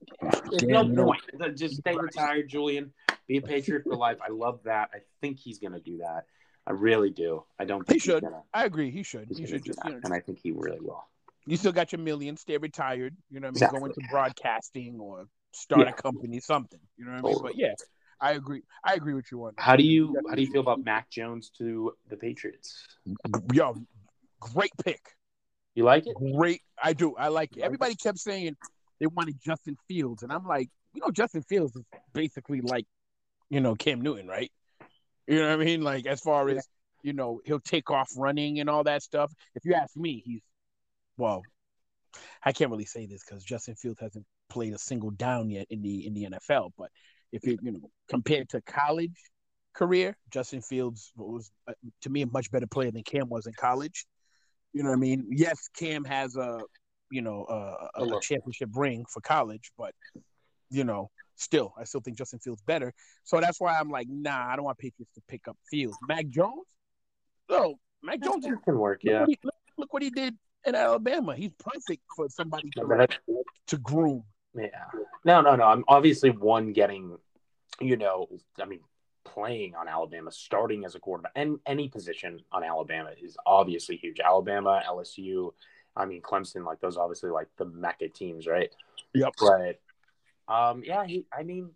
no 0.63 1.05
point. 1.05 1.21
Just 1.55 1.77
stay 1.77 1.95
retired, 1.95 2.49
Julian. 2.49 2.93
Be 3.27 3.37
a 3.37 3.41
Patriot 3.41 3.83
for 3.83 3.95
life. 3.95 4.17
I 4.25 4.31
love 4.31 4.59
that. 4.65 4.89
I 4.93 4.99
think 5.21 5.39
he's 5.39 5.59
gonna 5.59 5.79
do 5.79 5.97
that. 5.99 6.25
I 6.67 6.71
really 6.71 7.09
do. 7.09 7.43
I 7.59 7.65
don't 7.65 7.85
think 7.85 8.01
He 8.01 8.05
should. 8.09 8.23
Gonna, 8.23 8.43
I 8.53 8.65
agree. 8.65 8.89
He 8.91 9.03
should. 9.03 9.27
He 9.35 9.45
should 9.45 9.63
just, 9.65 9.79
you 9.85 9.91
know, 9.91 9.99
and 10.03 10.13
I 10.13 10.19
think 10.19 10.39
he 10.41 10.51
really 10.51 10.79
will. 10.79 11.03
you 11.45 11.57
still 11.57 11.73
got 11.73 11.91
your 11.91 11.99
millions, 11.99 12.41
stay 12.41 12.57
retired, 12.57 13.15
you 13.29 13.39
know 13.41 13.47
what 13.47 13.49
I 13.49 13.51
mean? 13.51 13.55
Exactly. 13.55 13.79
Go 13.79 13.85
into 13.87 14.01
broadcasting 14.09 14.97
or 14.99 15.27
start 15.51 15.81
Yeah. 15.81 15.89
a 15.89 15.93
company, 15.93 16.39
something. 16.39 16.79
You 16.97 17.05
know 17.05 17.11
what 17.11 17.17
I 17.19 17.21
mean? 17.21 17.33
Totally. 17.33 17.51
But 17.53 17.59
yeah, 17.59 17.73
I 18.21 18.31
agree. 18.33 18.61
I 18.85 18.93
agree 18.93 19.13
with 19.13 19.25
you 19.31 19.43
on 19.45 19.53
that. 19.57 19.61
How 19.61 19.75
do 19.75 19.83
you 19.83 20.15
how 20.29 20.35
do 20.35 20.41
you 20.41 20.51
feel 20.51 20.61
about 20.61 20.83
Mac 20.85 21.09
Jones 21.09 21.49
to 21.57 21.93
the 22.09 22.15
Patriots? 22.15 22.87
Yo, 23.53 23.75
great 24.39 24.71
pick. 24.85 25.01
You 25.75 25.83
like 25.83 26.05
it? 26.07 26.15
Great. 26.35 26.61
I 26.81 26.93
do. 26.93 27.15
I 27.15 27.29
like 27.29 27.51
it. 27.51 27.59
Like 27.59 27.65
Everybody 27.65 27.95
kept 27.95 28.19
saying 28.19 28.55
they 28.99 29.07
wanted 29.07 29.39
Justin 29.41 29.77
Fields, 29.87 30.23
and 30.23 30.31
I'm 30.31 30.45
like, 30.45 30.69
you 30.93 31.01
know, 31.01 31.11
Justin 31.11 31.41
Fields 31.43 31.75
is 31.75 31.83
basically 32.13 32.61
like, 32.61 32.85
you 33.49 33.59
know, 33.59 33.75
Cam 33.75 34.01
Newton, 34.01 34.27
right? 34.27 34.51
You 35.27 35.39
know 35.39 35.49
what 35.49 35.61
I 35.61 35.65
mean? 35.65 35.81
Like 35.81 36.05
as 36.05 36.21
far 36.21 36.47
as 36.49 36.67
you 37.01 37.13
know, 37.13 37.41
he'll 37.45 37.59
take 37.59 37.91
off 37.91 38.09
running 38.17 38.59
and 38.59 38.69
all 38.69 38.83
that 38.83 39.03
stuff. 39.03 39.31
If 39.55 39.65
you 39.65 39.73
ask 39.73 39.95
me, 39.95 40.21
he's 40.25 40.41
well, 41.17 41.43
I 42.43 42.51
can't 42.51 42.71
really 42.71 42.85
say 42.85 43.05
this 43.05 43.23
because 43.25 43.43
Justin 43.43 43.75
Fields 43.75 43.99
hasn't 43.99 44.25
played 44.49 44.73
a 44.73 44.77
single 44.77 45.11
down 45.11 45.49
yet 45.49 45.67
in 45.69 45.81
the 45.81 46.05
in 46.05 46.13
the 46.13 46.27
NFL. 46.31 46.71
But 46.77 46.89
if 47.31 47.45
you 47.45 47.57
you 47.61 47.71
know 47.73 47.89
compared 48.09 48.49
to 48.49 48.61
college 48.61 49.15
career, 49.73 50.15
Justin 50.29 50.61
Fields 50.61 51.11
was 51.15 51.51
uh, 51.67 51.73
to 52.01 52.09
me 52.09 52.21
a 52.21 52.27
much 52.27 52.51
better 52.51 52.67
player 52.67 52.91
than 52.91 53.03
Cam 53.03 53.29
was 53.29 53.47
in 53.47 53.53
college. 53.53 54.05
You 54.73 54.83
know 54.83 54.89
what 54.89 54.95
I 54.95 54.99
mean? 54.99 55.27
Yes, 55.29 55.69
Cam 55.75 56.03
has 56.05 56.35
a 56.35 56.61
you 57.11 57.21
know 57.21 57.45
a, 57.47 58.03
a, 58.03 58.19
championship 58.21 58.69
ring 58.75 59.05
for 59.07 59.21
college, 59.21 59.71
but 59.77 59.93
you 60.69 60.83
know 60.83 61.09
still 61.35 61.73
I 61.77 61.83
still 61.83 62.01
think 62.01 62.17
Justin 62.17 62.39
Fields 62.39 62.61
better. 62.63 62.93
So 63.23 63.39
that's 63.39 63.59
why 63.59 63.77
I'm 63.77 63.89
like, 63.89 64.07
nah, 64.09 64.51
I 64.51 64.55
don't 64.55 64.65
want 64.65 64.77
Patriots 64.77 65.13
to 65.15 65.21
pick 65.27 65.47
up 65.47 65.57
Fields. 65.69 65.97
Mac 66.07 66.27
Jones, 66.27 66.65
no, 67.49 67.75
Mac 68.01 68.21
Jones. 68.21 68.45
That 68.45 68.63
can 68.63 68.77
work, 68.77 69.01
Look 69.03 69.11
yeah. 69.11 69.19
what, 69.21 69.29
he, 69.29 69.39
look, 69.43 69.55
look 69.77 69.93
what 69.93 70.03
he 70.03 70.09
did 70.09 70.35
in 70.65 70.75
Alabama. 70.75 71.35
He's 71.35 71.51
perfect 71.59 72.01
for 72.15 72.27
somebody 72.29 72.69
to, 72.71 73.07
to 73.67 73.77
groom. 73.77 74.23
Yeah. 74.55 74.67
No, 75.25 75.41
no, 75.41 75.55
no. 75.55 75.63
I'm 75.63 75.83
obviously 75.87 76.29
one 76.29 76.73
getting, 76.73 77.17
you 77.79 77.97
know, 77.97 78.27
I 78.61 78.65
mean, 78.65 78.81
playing 79.25 79.75
on 79.75 79.87
Alabama, 79.87 80.31
starting 80.31 80.85
as 80.85 80.95
a 80.95 80.99
quarterback, 80.99 81.31
and 81.35 81.59
any 81.65 81.87
position 81.87 82.41
on 82.51 82.63
Alabama 82.63 83.11
is 83.21 83.37
obviously 83.45 83.97
huge. 83.97 84.19
Alabama, 84.19 84.81
LSU, 84.87 85.51
I 85.95 86.05
mean, 86.05 86.21
Clemson, 86.21 86.65
like 86.65 86.79
those 86.79 86.97
obviously 86.97 87.29
like 87.29 87.47
the 87.57 87.65
mecca 87.65 88.09
teams, 88.09 88.47
right? 88.47 88.69
Yep. 89.13 89.33
But, 89.39 89.79
um, 90.53 90.83
yeah, 90.85 91.05
he, 91.05 91.25
I 91.31 91.43
mean, 91.43 91.71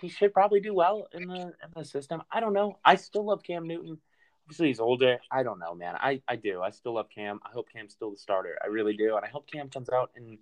he 0.00 0.08
should 0.08 0.32
probably 0.32 0.60
do 0.60 0.74
well 0.74 1.06
in 1.12 1.28
the 1.28 1.40
in 1.40 1.70
the 1.74 1.84
system. 1.84 2.22
I 2.30 2.40
don't 2.40 2.52
know. 2.52 2.78
I 2.84 2.96
still 2.96 3.24
love 3.26 3.42
Cam 3.42 3.66
Newton. 3.66 3.98
Obviously, 4.46 4.68
he's 4.68 4.80
older. 4.80 5.18
I 5.30 5.44
don't 5.44 5.60
know, 5.60 5.74
man. 5.74 5.94
I, 5.94 6.20
I 6.26 6.36
do. 6.36 6.60
I 6.60 6.70
still 6.70 6.94
love 6.94 7.06
Cam. 7.14 7.40
I 7.44 7.50
hope 7.52 7.68
Cam's 7.72 7.92
still 7.92 8.10
the 8.10 8.16
starter. 8.16 8.58
I 8.62 8.66
really 8.66 8.96
do. 8.96 9.16
And 9.16 9.24
I 9.24 9.28
hope 9.28 9.50
Cam 9.50 9.68
comes 9.68 9.88
out 9.88 10.10
and 10.16 10.38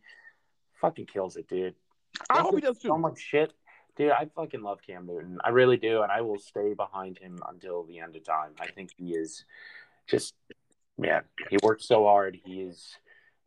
fucking 0.81 1.07
kills 1.07 1.37
it, 1.37 1.47
dude. 1.49 1.75
I 2.29 2.41
hope 2.41 2.55
he 2.55 2.61
does 2.61 2.79
too. 2.79 2.89
So 2.89 2.99
much 2.99 3.19
shit. 3.19 3.53
Dude, 4.01 4.13
I 4.13 4.25
fucking 4.35 4.63
love 4.63 4.79
Cam 4.81 5.05
Newton. 5.05 5.37
I 5.45 5.51
really 5.51 5.77
do. 5.77 6.01
And 6.01 6.11
I 6.11 6.23
will 6.23 6.39
stay 6.39 6.73
behind 6.73 7.19
him 7.19 7.39
until 7.47 7.85
the 7.85 7.99
end 7.99 8.17
of 8.17 8.25
time. 8.25 8.53
I 8.59 8.69
think 8.69 8.93
he 8.97 9.11
is 9.13 9.45
just, 10.09 10.33
man, 10.97 11.25
he 11.51 11.59
works 11.63 11.87
so 11.87 12.05
hard. 12.05 12.39
He 12.43 12.63
is 12.63 12.97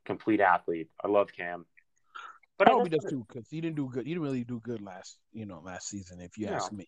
complete 0.06 0.42
athlete. 0.42 0.92
I 1.04 1.08
love 1.08 1.30
Cam. 1.36 1.66
But 2.60 2.70
I 2.70 2.74
hope 2.74 2.84
he 2.84 2.90
does 2.90 3.04
too 3.10 3.26
because 3.28 3.50
he 3.50 3.62
didn't 3.62 3.78
do 3.78 3.90
good. 3.92 4.06
He 4.06 4.12
didn't 4.14 4.22
really 4.22 4.44
do 4.44 4.60
good 4.60 4.80
last, 4.80 5.18
you 5.32 5.48
know, 5.48 5.60
last 5.66 5.90
season. 5.90 6.22
If 6.22 6.38
you 6.38 6.46
No. 6.46 6.54
ask 6.54 6.72
me. 6.72 6.88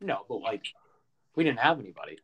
No, 0.00 0.22
but 0.28 0.40
like, 0.40 0.64
we 1.36 1.44
didn't 1.44 1.60
have 1.60 1.78
anybody. 1.78 2.18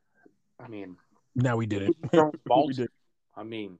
I 0.58 0.66
mean, 0.66 0.96
No, 1.36 1.56
we 1.56 1.66
didn't. 1.66 1.96
we 2.12 2.72
did. 2.72 2.88
I 3.36 3.44
mean, 3.44 3.78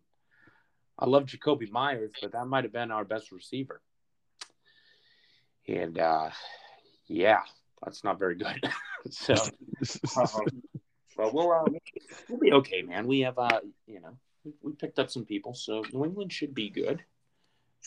I 0.97 1.07
love 1.07 1.25
Jakobi 1.25 1.69
Meyers, 1.73 2.13
but 2.23 2.31
that 2.31 2.47
might 2.47 2.63
have 2.63 2.73
been 2.73 2.93
our 2.93 3.05
best 3.05 3.33
receiver. 3.33 3.83
And 5.69 5.99
uh, 5.99 6.31
yeah, 7.07 7.41
that's 7.83 8.05
not 8.05 8.19
very 8.19 8.35
good. 8.37 8.63
so, 9.11 9.35
um, 9.35 10.47
but 11.17 11.33
we'll 11.35 11.51
uh, 11.53 11.65
we'll 12.29 12.39
be 12.41 12.53
okay, 12.53 12.83
man. 12.83 13.07
We 13.07 13.21
have 13.21 13.39
uh, 13.39 13.61
you 13.87 14.01
know, 14.01 14.17
we, 14.45 14.53
we 14.63 14.73
picked 14.73 14.99
up 14.99 15.11
some 15.11 15.25
people, 15.25 15.55
so 15.55 15.83
New 15.93 16.05
England 16.05 16.33
should 16.33 16.55
be 16.55 16.69
good. 16.71 17.03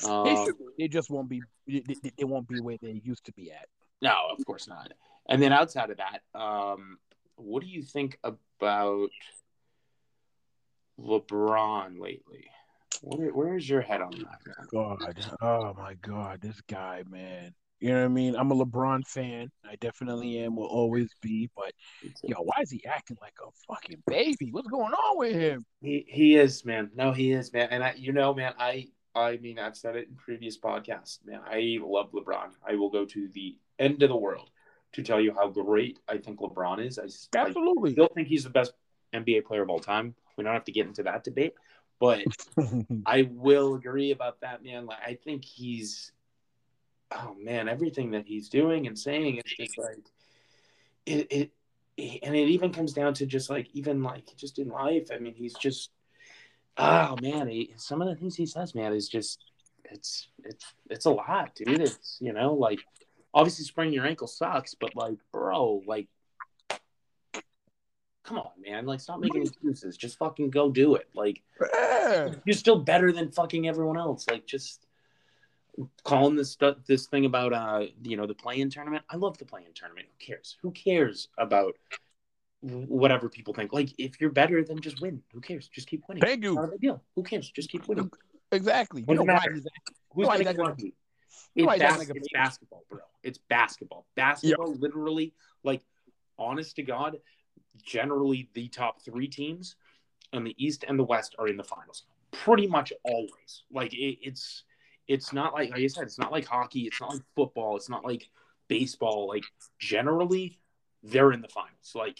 They, 0.02 0.08
Um, 0.10 0.46
should, 0.46 0.56
they 0.78 0.88
just 0.88 1.10
won't 1.10 1.30
be. 1.30 1.42
It, 1.68 1.84
it- 2.04 2.14
it 2.18 2.26
won't 2.26 2.48
be 2.48 2.60
where 2.60 2.78
they 2.82 3.02
used 3.04 3.26
to 3.26 3.34
be 3.34 3.52
at. 3.52 3.68
no, 4.02 4.16
of 4.32 4.44
course 4.46 4.68
not. 4.68 4.92
And 5.30 5.42
then 5.42 5.52
outside 5.54 5.90
of 5.92 5.98
that, 5.98 6.22
um, 6.40 6.98
what 7.36 7.62
do 7.62 7.68
you 7.68 7.84
think? 7.84 8.18
About 8.24 9.10
LeBron 11.00 12.00
lately? 12.00 12.46
Where, 13.02 13.30
where's 13.32 13.70
your 13.70 13.82
head 13.82 14.02
on 14.02 14.12
that? 14.12 14.40
Man? 14.48 14.68
God, 14.72 15.38
oh 15.42 15.74
my 15.76 15.94
God, 15.96 16.42
this 16.42 16.60
guy, 16.62 17.04
man. 17.10 17.54
You 17.80 17.90
know 17.90 18.00
what 18.00 18.06
I 18.06 18.08
mean? 18.08 18.36
I'm 18.36 18.52
a 18.52 18.56
LeBron 18.56 19.06
fan. 19.06 19.52
I 19.64 19.76
definitely 19.76 20.40
am. 20.40 20.56
Will 20.56 20.66
always 20.66 21.10
be. 21.22 21.50
But 21.56 21.74
yo, 22.24 22.38
why 22.38 22.56
is 22.62 22.72
he 22.72 22.84
acting 22.86 23.18
like 23.22 23.36
a 23.46 23.50
fucking 23.68 24.02
baby? 24.08 24.50
What's 24.52 24.68
going 24.68 24.94
on 24.94 25.18
with 25.18 25.36
him? 25.36 25.64
He 25.82 26.06
he 26.08 26.36
is, 26.36 26.66
man. 26.66 26.90
No, 26.96 27.12
he 27.12 27.32
is, 27.32 27.54
man. 27.54 27.68
And 27.70 27.84
I, 27.84 27.94
you 27.96 28.14
know, 28.14 28.34
man, 28.34 28.54
I 28.58 28.88
I 29.16 29.38
mean, 29.38 29.60
I've 29.60 29.78
said 29.78 29.96
it 29.96 30.08
in 30.08 30.16
previous 30.16 30.58
podcasts, 30.60 31.20
man. 31.26 31.42
I 31.46 31.80
love 31.82 32.12
LeBron. 32.12 32.52
I 32.68 32.76
will 32.76 32.90
go 32.90 33.06
to 33.06 33.28
the 33.34 33.58
end 33.80 34.02
of 34.04 34.10
the 34.10 34.16
world 34.16 34.50
to 34.94 35.04
tell 35.04 35.20
you 35.20 35.34
how 35.34 35.48
great 35.48 36.00
I 36.08 36.18
think 36.18 36.40
LeBron 36.40 36.86
is. 36.86 36.98
I 36.98 37.04
Absolutely. 37.38 37.92
I 37.92 37.94
still 37.94 38.10
think 38.14 38.28
he's 38.28 38.44
the 38.44 38.50
best 38.50 38.74
NBA 39.14 39.46
player 39.46 39.62
of 39.62 39.70
all 39.70 39.80
time. 39.80 40.16
We 40.38 40.44
don't 40.44 40.54
have 40.54 40.66
to 40.66 40.72
get 40.72 40.88
into 40.88 41.04
that 41.04 41.24
debate, 41.24 41.54
but 42.00 42.24
I 43.06 43.30
will 43.32 43.76
agree 43.76 44.12
about 44.12 44.42
that, 44.42 44.64
man. 44.64 44.86
Like, 44.86 45.00
I 45.06 45.16
think 45.16 45.44
he's 45.46 46.12
oh 47.12 47.36
man, 47.40 47.68
everything 47.68 48.12
that 48.12 48.26
he's 48.26 48.50
doing 48.50 48.88
and 48.88 48.98
saying, 48.98 49.38
is 49.38 49.44
just 49.58 49.78
like 49.78 50.06
it, 51.06 51.28
it, 51.32 51.52
and 52.24 52.36
it 52.36 52.50
even 52.50 52.72
comes 52.72 52.94
down 52.94 53.14
to 53.16 53.26
just 53.26 53.50
like 53.50 53.68
even 53.74 54.04
like 54.04 54.36
just 54.36 54.60
in 54.60 54.70
life. 54.70 55.08
I 55.14 55.20
mean, 55.20 55.34
he's 55.36 55.54
just 55.56 55.92
oh 56.78 57.16
man, 57.22 57.48
he, 57.48 57.74
some 57.78 58.02
of 58.02 58.08
the 58.08 58.16
things 58.16 58.36
he 58.36 58.46
says, 58.46 58.76
man, 58.76 58.94
is 58.94 59.08
just 59.08 59.40
it's 59.86 60.28
it's 60.44 60.66
it's 60.90 61.06
a 61.06 61.12
lot, 61.12 61.56
dude. 61.56 61.82
It's 61.82 62.18
you 62.20 62.34
know 62.34 62.54
like 62.54 62.80
obviously 63.34 63.66
spraining 63.66 63.94
your 63.94 64.06
ankle 64.06 64.28
sucks, 64.28 64.76
but 64.76 64.96
like 64.96 65.18
bro, 65.32 65.82
like 65.86 66.08
come 68.24 68.38
on, 68.38 68.50
man, 68.64 68.86
like 68.86 69.00
stop 69.00 69.20
making 69.20 69.44
excuses. 69.44 69.98
Just 69.98 70.18
fucking 70.18 70.50
go 70.50 70.70
do 70.70 70.96
it. 70.96 71.08
Like 71.14 71.42
you're 72.46 72.56
still 72.56 72.80
better 72.80 73.12
than 73.12 73.32
fucking 73.32 73.68
everyone 73.68 73.98
else. 73.98 74.26
Like 74.30 74.46
just 74.46 74.86
calling 76.04 76.36
this 76.36 76.52
stuff 76.52 76.78
this 76.88 77.06
thing 77.08 77.26
about 77.26 77.54
uh 77.54 77.86
you 78.04 78.18
know 78.18 78.26
the 78.26 78.34
play-in 78.34 78.70
tournament. 78.70 79.04
I 79.10 79.16
love 79.16 79.38
the 79.38 79.46
play-in 79.46 79.74
tournament. 79.74 80.08
Who 80.08 80.26
cares? 80.26 80.58
Who 80.62 80.72
cares 80.72 81.30
about 81.38 81.76
whatever 82.62 83.30
people 83.30 83.54
think? 83.54 83.74
Like 83.74 83.90
if 83.98 84.20
you're 84.20 84.32
better, 84.32 84.64
then 84.64 84.80
just 84.80 85.02
win. 85.02 85.22
Who 85.34 85.42
cares? 85.42 85.68
Just 85.68 85.88
keep 85.88 86.04
winning. 86.08 86.22
Thank 86.22 86.44
you. 86.44 86.56
Not 86.56 86.66
a 86.66 86.68
big 86.70 86.82
deal. 86.82 87.04
Who 87.16 87.24
cares? 87.24 87.50
Just 87.52 87.70
keep 87.70 87.88
winning. 87.88 88.10
Exactly. 88.52 89.04
What 89.04 89.16
You 89.16 89.20
know 89.20 89.26
matter? 89.26 89.52
Who's 89.52 89.66
gonna 90.26 90.76
why 91.66 91.76
It's, 91.76 91.84
bas- 91.84 91.98
like 91.98 92.16
it's 92.16 92.28
basketball, 92.34 92.84
bro. 92.90 93.00
It's 93.24 93.40
basketball. 93.50 94.06
Basketball, 94.16 94.76
literally, 94.76 95.34
like, 95.64 95.82
honest 96.38 96.76
to 96.76 96.84
God, 96.84 97.18
generally 97.84 98.50
the 98.54 98.68
top 98.68 99.02
three 99.02 99.28
teams 99.28 99.76
in 100.34 100.44
the 100.44 100.56
East 100.64 100.86
and 100.88 101.00
the 101.00 101.04
West 101.04 101.36
are 101.40 101.48
in 101.48 101.58
the 101.58 101.64
finals. 101.64 102.04
Pretty 102.32 102.68
much 102.68 102.94
always. 103.04 103.64
Like 103.72 103.94
it, 103.94 104.20
it's 104.22 104.64
it's 105.08 105.34
not 105.34 105.54
like 105.54 105.72
like 105.72 105.80
I 105.80 105.88
said, 105.88 106.04
it's 106.04 106.20
not 106.20 106.32
like 106.32 106.46
hockey, 106.46 106.82
it's 106.82 107.00
not 107.00 107.14
like 107.14 107.22
football, 107.36 107.76
it's 107.76 107.90
not 107.90 108.06
like 108.06 108.30
baseball. 108.68 109.28
Like 109.28 109.46
generally, 109.80 110.60
they're 111.04 111.32
in 111.32 111.42
the 111.42 111.48
finals. 111.48 111.94
Like 111.96 112.20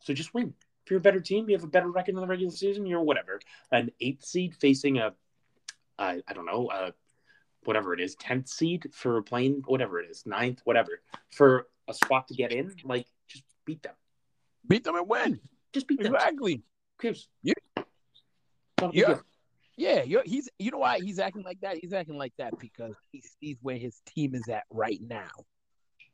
so, 0.00 0.12
just 0.12 0.34
win. 0.34 0.54
If 0.84 0.90
you're 0.90 0.98
a 0.98 1.02
better 1.02 1.20
team, 1.20 1.48
you 1.48 1.56
have 1.56 1.64
a 1.64 1.68
better 1.68 1.90
record 1.90 2.14
in 2.14 2.20
the 2.20 2.26
regular 2.26 2.52
season. 2.52 2.86
You're 2.86 3.02
whatever 3.02 3.40
an 3.70 3.90
eighth 4.00 4.24
seed 4.24 4.54
facing 4.54 4.98
a 4.98 5.12
I 5.98 6.20
I 6.26 6.32
don't 6.32 6.46
know 6.46 6.70
a 6.70 6.92
whatever 7.64 7.92
it 7.92 8.00
is, 8.00 8.14
tenth 8.16 8.48
seed 8.48 8.86
for 8.92 9.22
playing 9.22 9.62
whatever 9.66 10.00
it 10.00 10.10
is, 10.10 10.24
ninth, 10.24 10.60
whatever, 10.64 11.02
for 11.30 11.66
a 11.88 11.94
spot 11.94 12.26
to 12.28 12.34
get 12.34 12.52
in, 12.52 12.74
like 12.84 13.06
just 13.28 13.44
beat 13.64 13.82
them. 13.82 13.94
beat 14.66 14.84
them 14.84 14.96
and 14.96 15.08
win. 15.08 15.40
Just 15.72 15.86
beat 15.86 16.02
them. 16.02 16.14
Exactly. 16.14 16.54
Who 16.54 17.02
cares? 17.02 17.28
Yeah. 17.42 17.52
Not 17.76 17.84
a 18.80 18.88
big 18.88 18.94
Yeah. 18.94 19.18
Yeah, 19.80 20.02
you're, 20.02 20.22
he's 20.26 20.46
you 20.58 20.70
know 20.70 20.76
why 20.76 21.00
he's 21.00 21.18
acting 21.18 21.42
like 21.42 21.62
that? 21.62 21.78
He's 21.78 21.94
acting 21.94 22.18
like 22.18 22.34
that 22.36 22.52
because 22.58 22.94
he 23.12 23.22
sees 23.40 23.56
where 23.62 23.78
his 23.78 23.98
team 24.04 24.34
is 24.34 24.46
at 24.46 24.64
right 24.68 25.00
now. 25.00 25.30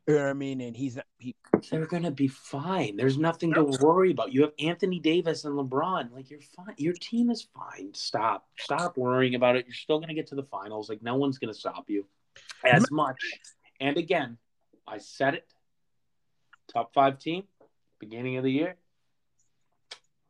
You 0.06 0.14
know 0.14 0.22
what 0.22 0.30
I 0.30 0.34
mean? 0.34 0.60
And 0.60 0.76
he's 0.76 0.94
not 0.94 1.04
he, 1.18 1.34
They're 1.68 1.86
gonna 1.86 2.12
be 2.12 2.28
fine. 2.28 2.96
There's 2.96 3.18
nothing 3.18 3.52
to 3.54 3.64
worry 3.64 4.12
about. 4.12 4.32
You 4.32 4.42
have 4.42 4.52
Anthony 4.60 5.00
Davis 5.00 5.44
and 5.44 5.58
LeBron. 5.58 6.12
Like 6.12 6.30
you're 6.30 6.38
fine. 6.54 6.76
Your 6.78 6.92
team 6.92 7.28
is 7.28 7.48
fine. 7.56 7.92
Stop. 7.92 8.46
Stop 8.56 8.96
worrying 8.96 9.34
about 9.34 9.56
it. 9.56 9.66
You're 9.66 9.74
still 9.74 9.98
gonna 9.98 10.14
get 10.14 10.28
to 10.28 10.36
the 10.36 10.44
finals. 10.44 10.88
Like 10.88 11.02
no 11.02 11.16
one's 11.16 11.38
gonna 11.38 11.52
stop 11.52 11.90
you 11.90 12.06
as 12.64 12.88
much. 12.92 13.20
And 13.80 13.96
again, 13.96 14.38
I 14.86 14.98
said 14.98 15.34
it. 15.34 15.46
Top 16.72 16.94
five 16.94 17.18
team, 17.18 17.42
beginning 17.98 18.36
of 18.36 18.44
the 18.44 18.52
year. 18.52 18.76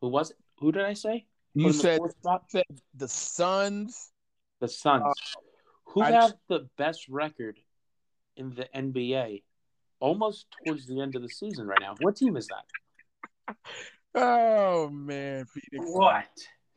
Who 0.01 0.07
was 0.07 0.31
it? 0.31 0.37
Who 0.59 0.71
did 0.71 0.85
I 0.85 0.93
say? 0.93 1.27
Put 1.57 1.61
you 1.63 1.69
in 1.69 1.71
the 1.77 1.81
said 1.81 1.97
fourth 1.97 2.17
spot? 2.19 2.43
said 2.49 2.63
the 2.95 3.07
Suns. 3.07 4.11
the 4.59 4.67
Suns, 4.67 5.03
uh, 5.05 5.13
who 5.85 6.01
I- 6.03 6.11
have 6.11 6.33
the 6.49 6.67
best 6.77 7.07
record 7.09 7.59
in 8.35 8.53
the 8.55 8.67
NBA, 8.75 9.43
almost 9.99 10.47
towards 10.63 10.85
the 10.87 11.01
end 11.01 11.15
of 11.15 11.21
the 11.21 11.29
season 11.29 11.67
right 11.67 11.79
now. 11.81 11.95
What 11.99 12.15
team 12.15 12.37
is 12.37 12.47
that? 12.47 13.55
Oh 14.15 14.89
man, 14.89 15.45
Phoenix. 15.45 15.89
What? 15.91 16.27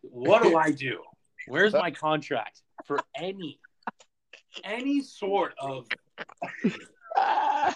What 0.02 0.42
do 0.42 0.56
I 0.56 0.70
do? 0.88 1.02
Where's 1.46 1.72
my 1.72 1.90
contract 1.90 2.62
for 2.86 2.98
any 3.16 3.58
any 4.64 5.00
sort 5.02 5.54
of 5.60 5.86
I'll, 7.16 7.74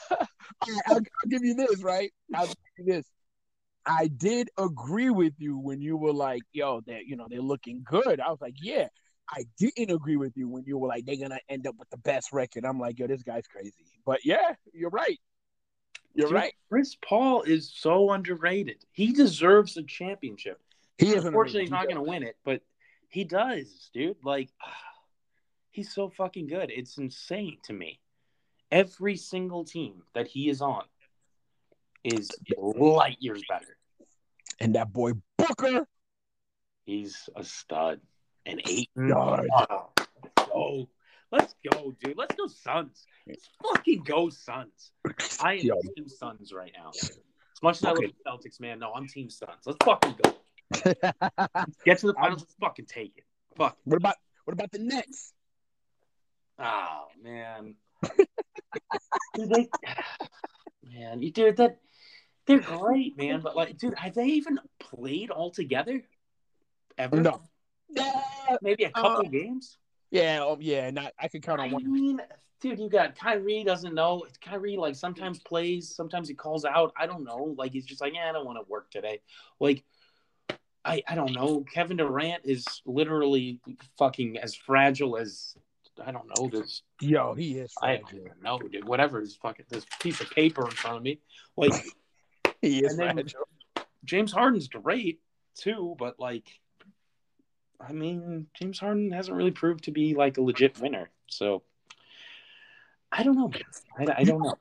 I'll 0.88 1.00
give 1.28 1.44
you 1.44 1.54
this, 1.54 1.82
right? 1.82 2.12
I'll 2.34 2.46
give 2.46 2.56
you 2.78 2.84
this. 2.84 3.06
I 3.86 4.08
did 4.08 4.50
agree 4.58 5.10
with 5.10 5.34
you 5.38 5.58
when 5.58 5.80
you 5.80 5.96
were 5.96 6.12
like, 6.12 6.42
"Yo, 6.52 6.80
they're 6.86 7.02
you 7.02 7.16
know 7.16 7.26
they're 7.28 7.40
looking 7.40 7.82
good." 7.84 8.20
I 8.20 8.30
was 8.30 8.40
like, 8.40 8.56
"Yeah." 8.60 8.88
I 9.26 9.46
didn't 9.58 9.90
agree 9.90 10.18
with 10.18 10.36
you 10.36 10.50
when 10.50 10.64
you 10.66 10.76
were 10.76 10.88
like, 10.88 11.06
"They're 11.06 11.16
gonna 11.16 11.40
end 11.48 11.66
up 11.66 11.76
with 11.78 11.88
the 11.88 11.96
best 11.96 12.30
record." 12.32 12.66
I'm 12.66 12.78
like, 12.78 12.98
"Yo, 12.98 13.06
this 13.06 13.22
guy's 13.22 13.46
crazy." 13.46 13.72
But 14.04 14.24
yeah, 14.24 14.54
you're 14.74 14.90
right. 14.90 15.18
You're 16.14 16.28
Dude, 16.28 16.34
right. 16.34 16.54
Chris 16.68 16.96
Paul 17.02 17.42
is 17.42 17.72
so 17.74 18.12
underrated. 18.12 18.84
He 18.92 19.12
deserves 19.12 19.76
a 19.76 19.82
championship. 19.82 20.60
He 20.98 21.08
is 21.08 21.24
Unfortunately, 21.24 21.62
he's 21.62 21.70
not 21.70 21.84
going 21.84 21.96
to 21.96 22.02
win 22.02 22.22
it, 22.22 22.36
but 22.44 22.62
he 23.08 23.24
does, 23.24 23.90
dude. 23.92 24.16
Like, 24.22 24.50
he's 25.70 25.92
so 25.92 26.08
fucking 26.08 26.46
good. 26.46 26.70
It's 26.70 26.98
insane 26.98 27.58
to 27.64 27.72
me. 27.72 27.98
Every 28.70 29.16
single 29.16 29.64
team 29.64 30.02
that 30.14 30.28
he 30.28 30.48
is 30.48 30.60
on 30.60 30.84
is 32.04 32.30
light 32.56 33.16
years 33.18 33.42
better. 33.48 33.73
And 34.60 34.74
that 34.74 34.92
boy 34.92 35.12
Booker. 35.38 35.86
He's 36.84 37.28
a 37.34 37.44
stud. 37.44 38.00
An 38.46 38.60
eight. 38.66 38.90
Mm. 38.96 39.08
yard. 39.08 39.48
Oh, 39.56 39.88
let's 40.12 40.46
go. 40.48 40.88
Let's 41.32 41.54
go, 41.68 41.94
dude. 42.00 42.16
Let's 42.16 42.34
go, 42.36 42.46
Suns. 42.46 43.06
Let's 43.26 43.48
fucking 43.62 44.04
go, 44.04 44.28
Suns. 44.28 44.92
I 45.40 45.54
am 45.54 45.58
Yo. 45.60 45.80
Team 45.96 46.08
Suns 46.08 46.52
right 46.52 46.72
now. 46.76 46.90
As 46.90 47.62
much 47.62 47.78
as 47.78 47.84
I 47.84 47.88
love 47.88 47.98
the 47.98 48.48
Celtics, 48.48 48.60
man, 48.60 48.78
no, 48.78 48.92
I'm 48.92 49.08
Team 49.08 49.30
Suns. 49.30 49.66
Let's 49.66 49.78
fucking 49.84 50.14
go. 50.22 50.36
Get 51.84 51.98
to 51.98 52.06
the 52.08 52.14
finals. 52.14 52.42
Let's 52.42 52.54
fucking 52.60 52.86
take 52.86 53.14
it. 53.16 53.24
Fuck. 53.56 53.76
what 53.84 53.96
about 53.96 54.16
what 54.44 54.52
about 54.52 54.70
the 54.72 54.78
Nets? 54.78 55.32
Oh 56.58 57.06
man. 57.22 57.74
dude, 59.34 59.50
they, 59.50 59.68
man, 60.92 61.22
you 61.22 61.32
dude 61.32 61.56
that 61.56 61.78
they're 62.46 62.60
great, 62.60 63.16
man. 63.16 63.40
But 63.40 63.56
like, 63.56 63.76
dude, 63.78 63.98
have 63.98 64.14
they 64.14 64.26
even 64.26 64.58
played 64.78 65.30
all 65.30 65.50
together? 65.50 66.02
Ever? 66.98 67.16
No. 67.20 67.40
Maybe 68.62 68.84
a 68.84 68.90
couple 68.90 69.26
Uh, 69.26 69.30
games. 69.30 69.78
yeah, 70.10 70.44
um, 70.44 70.58
yeah. 70.60 70.90
Not 70.90 71.12
I 71.18 71.28
could 71.28 71.42
count 71.42 71.60
I 71.60 71.64
on 71.66 71.72
one. 71.72 71.92
mean, 71.92 72.20
dude, 72.60 72.78
you 72.78 72.88
got 72.88 73.16
Kyrie 73.16 73.64
doesn't 73.64 73.94
know. 73.94 74.24
Kyrie 74.40 74.76
like 74.76 74.94
sometimes 74.96 75.38
plays, 75.40 75.94
sometimes 75.94 76.28
he 76.28 76.34
calls 76.34 76.64
out. 76.64 76.92
I 76.98 77.06
don't 77.06 77.24
know. 77.24 77.54
Like 77.56 77.72
he's 77.72 77.84
just 77.84 78.00
like, 78.00 78.14
yeah, 78.14 78.28
I 78.28 78.32
don't 78.32 78.46
want 78.46 78.58
to 78.58 78.68
work 78.70 78.90
today. 78.90 79.20
Like, 79.60 79.84
I 80.84 81.02
I 81.08 81.14
don't 81.14 81.32
know. 81.32 81.64
Kevin 81.72 81.96
Durant 81.96 82.42
is 82.44 82.64
literally 82.84 83.60
fucking 83.98 84.38
as 84.38 84.54
fragile 84.54 85.16
as 85.16 85.54
I 86.04 86.10
don't 86.10 86.26
know 86.36 86.48
this. 86.48 86.82
Yo, 87.00 87.34
he 87.34 87.58
is. 87.58 87.72
I 87.80 87.96
don't 87.98 88.12
even 88.14 88.32
know, 88.42 88.58
dude. 88.58 88.84
Whatever 88.84 89.20
is 89.22 89.36
fucking 89.36 89.66
this 89.68 89.86
piece 90.00 90.20
of 90.20 90.28
paper 90.30 90.64
in 90.64 90.72
front 90.72 90.96
of 90.96 91.02
me. 91.02 91.20
Like 91.56 91.72
He 92.64 92.84
is 92.84 92.96
then- 92.96 93.14
fragile. 93.14 93.48
James 94.04 94.32
Harden's 94.32 94.68
great 94.68 95.20
too, 95.54 95.96
but 95.98 96.20
like, 96.20 96.46
I 97.80 97.92
mean, 97.92 98.46
James 98.54 98.78
Harden 98.78 99.10
hasn't 99.12 99.36
really 99.36 99.50
proved 99.50 99.84
to 99.84 99.92
be 99.92 100.14
like 100.14 100.36
a 100.36 100.42
legit 100.42 100.78
winner. 100.78 101.10
So 101.28 101.62
I 103.10 103.22
don't 103.22 103.36
know. 103.36 103.50
I, 103.98 104.06
I 104.18 104.24
don't 104.24 104.42
know. 104.42 104.54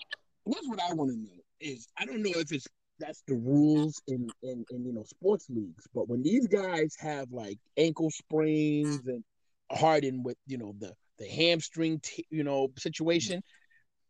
Here's 0.46 0.66
what 0.68 0.80
I 0.82 0.94
want 0.94 1.12
to 1.12 1.18
know 1.18 1.42
is 1.60 1.88
I 1.98 2.06
don't 2.06 2.22
know 2.22 2.32
if 2.36 2.52
it's 2.52 2.68
that's 3.00 3.24
the 3.28 3.36
rules 3.36 4.02
in, 4.08 4.30
in 4.44 4.66
in 4.70 4.86
you 4.86 4.94
know 4.94 5.04
sports 5.04 5.48
leagues, 5.50 5.88
but 5.94 6.08
when 6.08 6.22
these 6.22 6.48
guys 6.48 6.96
have 7.00 7.32
like 7.32 7.58
ankle 7.78 8.12
sprains 8.12 9.02
and 9.08 9.24
Harden 9.72 10.24
with 10.24 10.38
you 10.48 10.58
know 10.58 10.76
the 10.80 10.94
the 11.18 11.28
hamstring 11.28 12.00
t- 12.00 12.28
you 12.30 12.44
know 12.44 12.72
situation, 12.78 13.44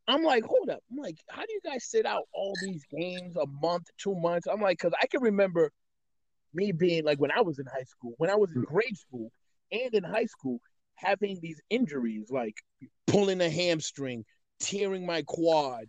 I'm 0.07 0.23
like, 0.23 0.43
hold 0.43 0.69
up, 0.69 0.81
I'm 0.91 0.97
like, 0.97 1.17
how 1.29 1.41
do 1.41 1.53
you 1.53 1.61
guys 1.63 1.85
sit 1.85 2.05
out 2.05 2.23
all 2.33 2.53
these 2.61 2.83
games 2.91 3.35
a 3.37 3.45
month, 3.61 3.87
two 3.97 4.15
months? 4.15 4.47
I'm 4.51 4.59
like, 4.59 4.77
because 4.77 4.93
I 5.01 5.07
can 5.07 5.21
remember 5.21 5.71
me 6.53 6.71
being 6.71 7.05
like 7.05 7.19
when 7.19 7.31
I 7.31 7.41
was 7.41 7.59
in 7.59 7.65
high 7.65 7.83
school, 7.83 8.13
when 8.17 8.29
I 8.29 8.35
was 8.35 8.51
in 8.53 8.63
grade 8.63 8.97
school 8.97 9.31
and 9.71 9.93
in 9.93 10.03
high 10.03 10.25
school, 10.25 10.59
having 10.95 11.39
these 11.41 11.61
injuries 11.69 12.29
like 12.29 12.55
pulling 13.07 13.41
a 13.41 13.49
hamstring, 13.49 14.25
tearing 14.59 15.05
my 15.05 15.23
quad, 15.23 15.85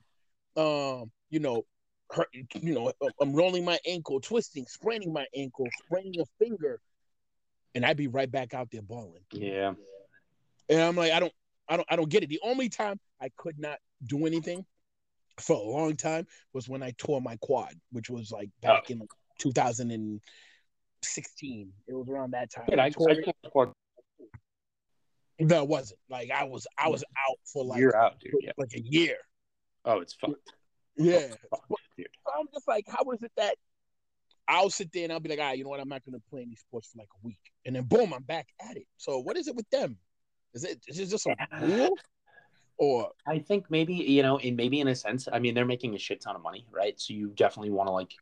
um, 0.57 1.11
you 1.31 1.41
know, 1.41 1.65
hurt, 2.11 2.29
you 2.33 2.75
know, 2.75 2.93
I'm 3.21 3.35
rolling 3.35 3.65
my 3.65 3.79
ankle, 3.87 4.21
twisting, 4.21 4.67
spraining 4.67 5.13
my 5.13 5.27
ankle, 5.35 5.67
spraining 5.85 6.21
a 6.21 6.45
finger, 6.45 6.81
and 7.75 7.85
I'd 7.85 7.97
be 7.97 8.09
right 8.09 8.31
back 8.31 8.55
out 8.55 8.69
there 8.71 8.83
balling. 8.83 9.25
Yeah. 9.33 9.75
And 10.69 10.81
I'm 10.81 10.97
like, 10.97 11.13
I 11.13 11.21
don't, 11.21 11.33
I 11.69 11.77
don't, 11.77 11.89
I 11.91 11.97
don't 11.97 12.09
get 12.09 12.23
it. 12.23 12.29
The 12.29 12.41
only 12.45 12.69
time 12.69 12.99
I 13.21 13.31
could 13.37 13.59
not 13.59 13.79
do 14.07 14.27
anything 14.27 14.65
for 15.41 15.57
a 15.57 15.63
long 15.63 15.97
time 15.97 16.27
was 16.53 16.69
when 16.69 16.83
I 16.83 16.93
tore 16.97 17.21
my 17.21 17.37
quad, 17.41 17.75
which 17.93 18.11
was 18.11 18.31
like 18.31 18.51
back 18.63 18.85
oh. 18.91 18.93
in 18.93 19.09
2016. 19.39 21.73
It 21.87 21.95
was 21.95 22.09
around 22.09 22.33
that 22.33 22.51
time. 22.51 22.65
Yeah, 22.69 22.83
I, 22.83 22.87
I 22.87 22.91
tore 22.91 23.15
quad. 23.51 23.73
No, 25.41 25.63
it 25.63 25.69
wasn't. 25.69 25.99
Like 26.09 26.31
I 26.31 26.45
was, 26.45 26.67
I 26.79 26.89
was 26.89 27.05
out 27.29 27.39
for 27.53 27.65
like 27.65 27.81
you're 27.81 27.97
out, 27.97 28.21
dude. 28.21 28.35
Yeah. 28.41 28.53
like 28.57 28.73
a 28.75 28.81
year. 28.81 29.17
Oh, 29.85 30.01
it's 30.01 30.15
fucked. 30.15 30.53
Yeah. 30.97 31.27
Oh, 31.53 31.59
fucked, 31.69 32.09
I'm 32.39 32.47
just 32.53 32.69
like, 32.69 32.85
how 32.89 33.11
is 33.13 33.23
it 33.23 33.33
that 33.37 33.57
I'll 34.47 34.71
sit 34.71 34.93
there 34.93 35.05
and 35.05 35.13
I'll 35.13 35.21
be 35.21 35.31
like, 35.31 35.39
ah, 35.41 35.49
right, 35.49 35.59
you 35.59 35.65
know 35.65 35.71
what? 35.71 35.81
I'm 35.81 35.89
not 35.89 36.05
going 36.05 36.19
to 36.19 36.23
play 36.31 36.43
any 36.43 36.57
sports 36.57 36.89
for 36.89 36.99
like 36.99 37.09
a 37.15 37.27
week, 37.27 37.41
and 37.65 37.75
then 37.75 37.85
boom, 37.85 38.13
I'm 38.13 38.23
back 38.23 38.49
at 38.69 38.77
it. 38.77 38.87
So 38.97 39.19
what 39.19 39.37
is 39.37 39.49
it 39.49 39.57
with 39.57 39.69
them? 39.71 39.97
Is 40.53 40.65
it 40.65 40.81
is 40.87 40.99
it 40.99 41.07
just 41.07 41.27
a 41.27 41.35
rule? 41.63 41.97
Or 42.77 43.13
I 43.27 43.39
think 43.39 43.71
maybe 43.71 43.95
you 43.95 44.23
know, 44.23 44.39
in 44.39 44.57
maybe 44.57 44.81
in 44.81 44.89
a 44.89 44.95
sense, 44.95 45.29
I 45.33 45.39
mean, 45.39 45.55
they're 45.55 45.65
making 45.65 45.95
a 45.95 45.99
shit 45.99 46.21
ton 46.21 46.37
of 46.37 46.43
money, 46.43 46.67
right? 46.71 46.99
So 47.01 47.15
you 47.15 47.29
definitely 47.29 47.71
want 47.71 47.89
to 47.89 47.93
like 47.93 48.13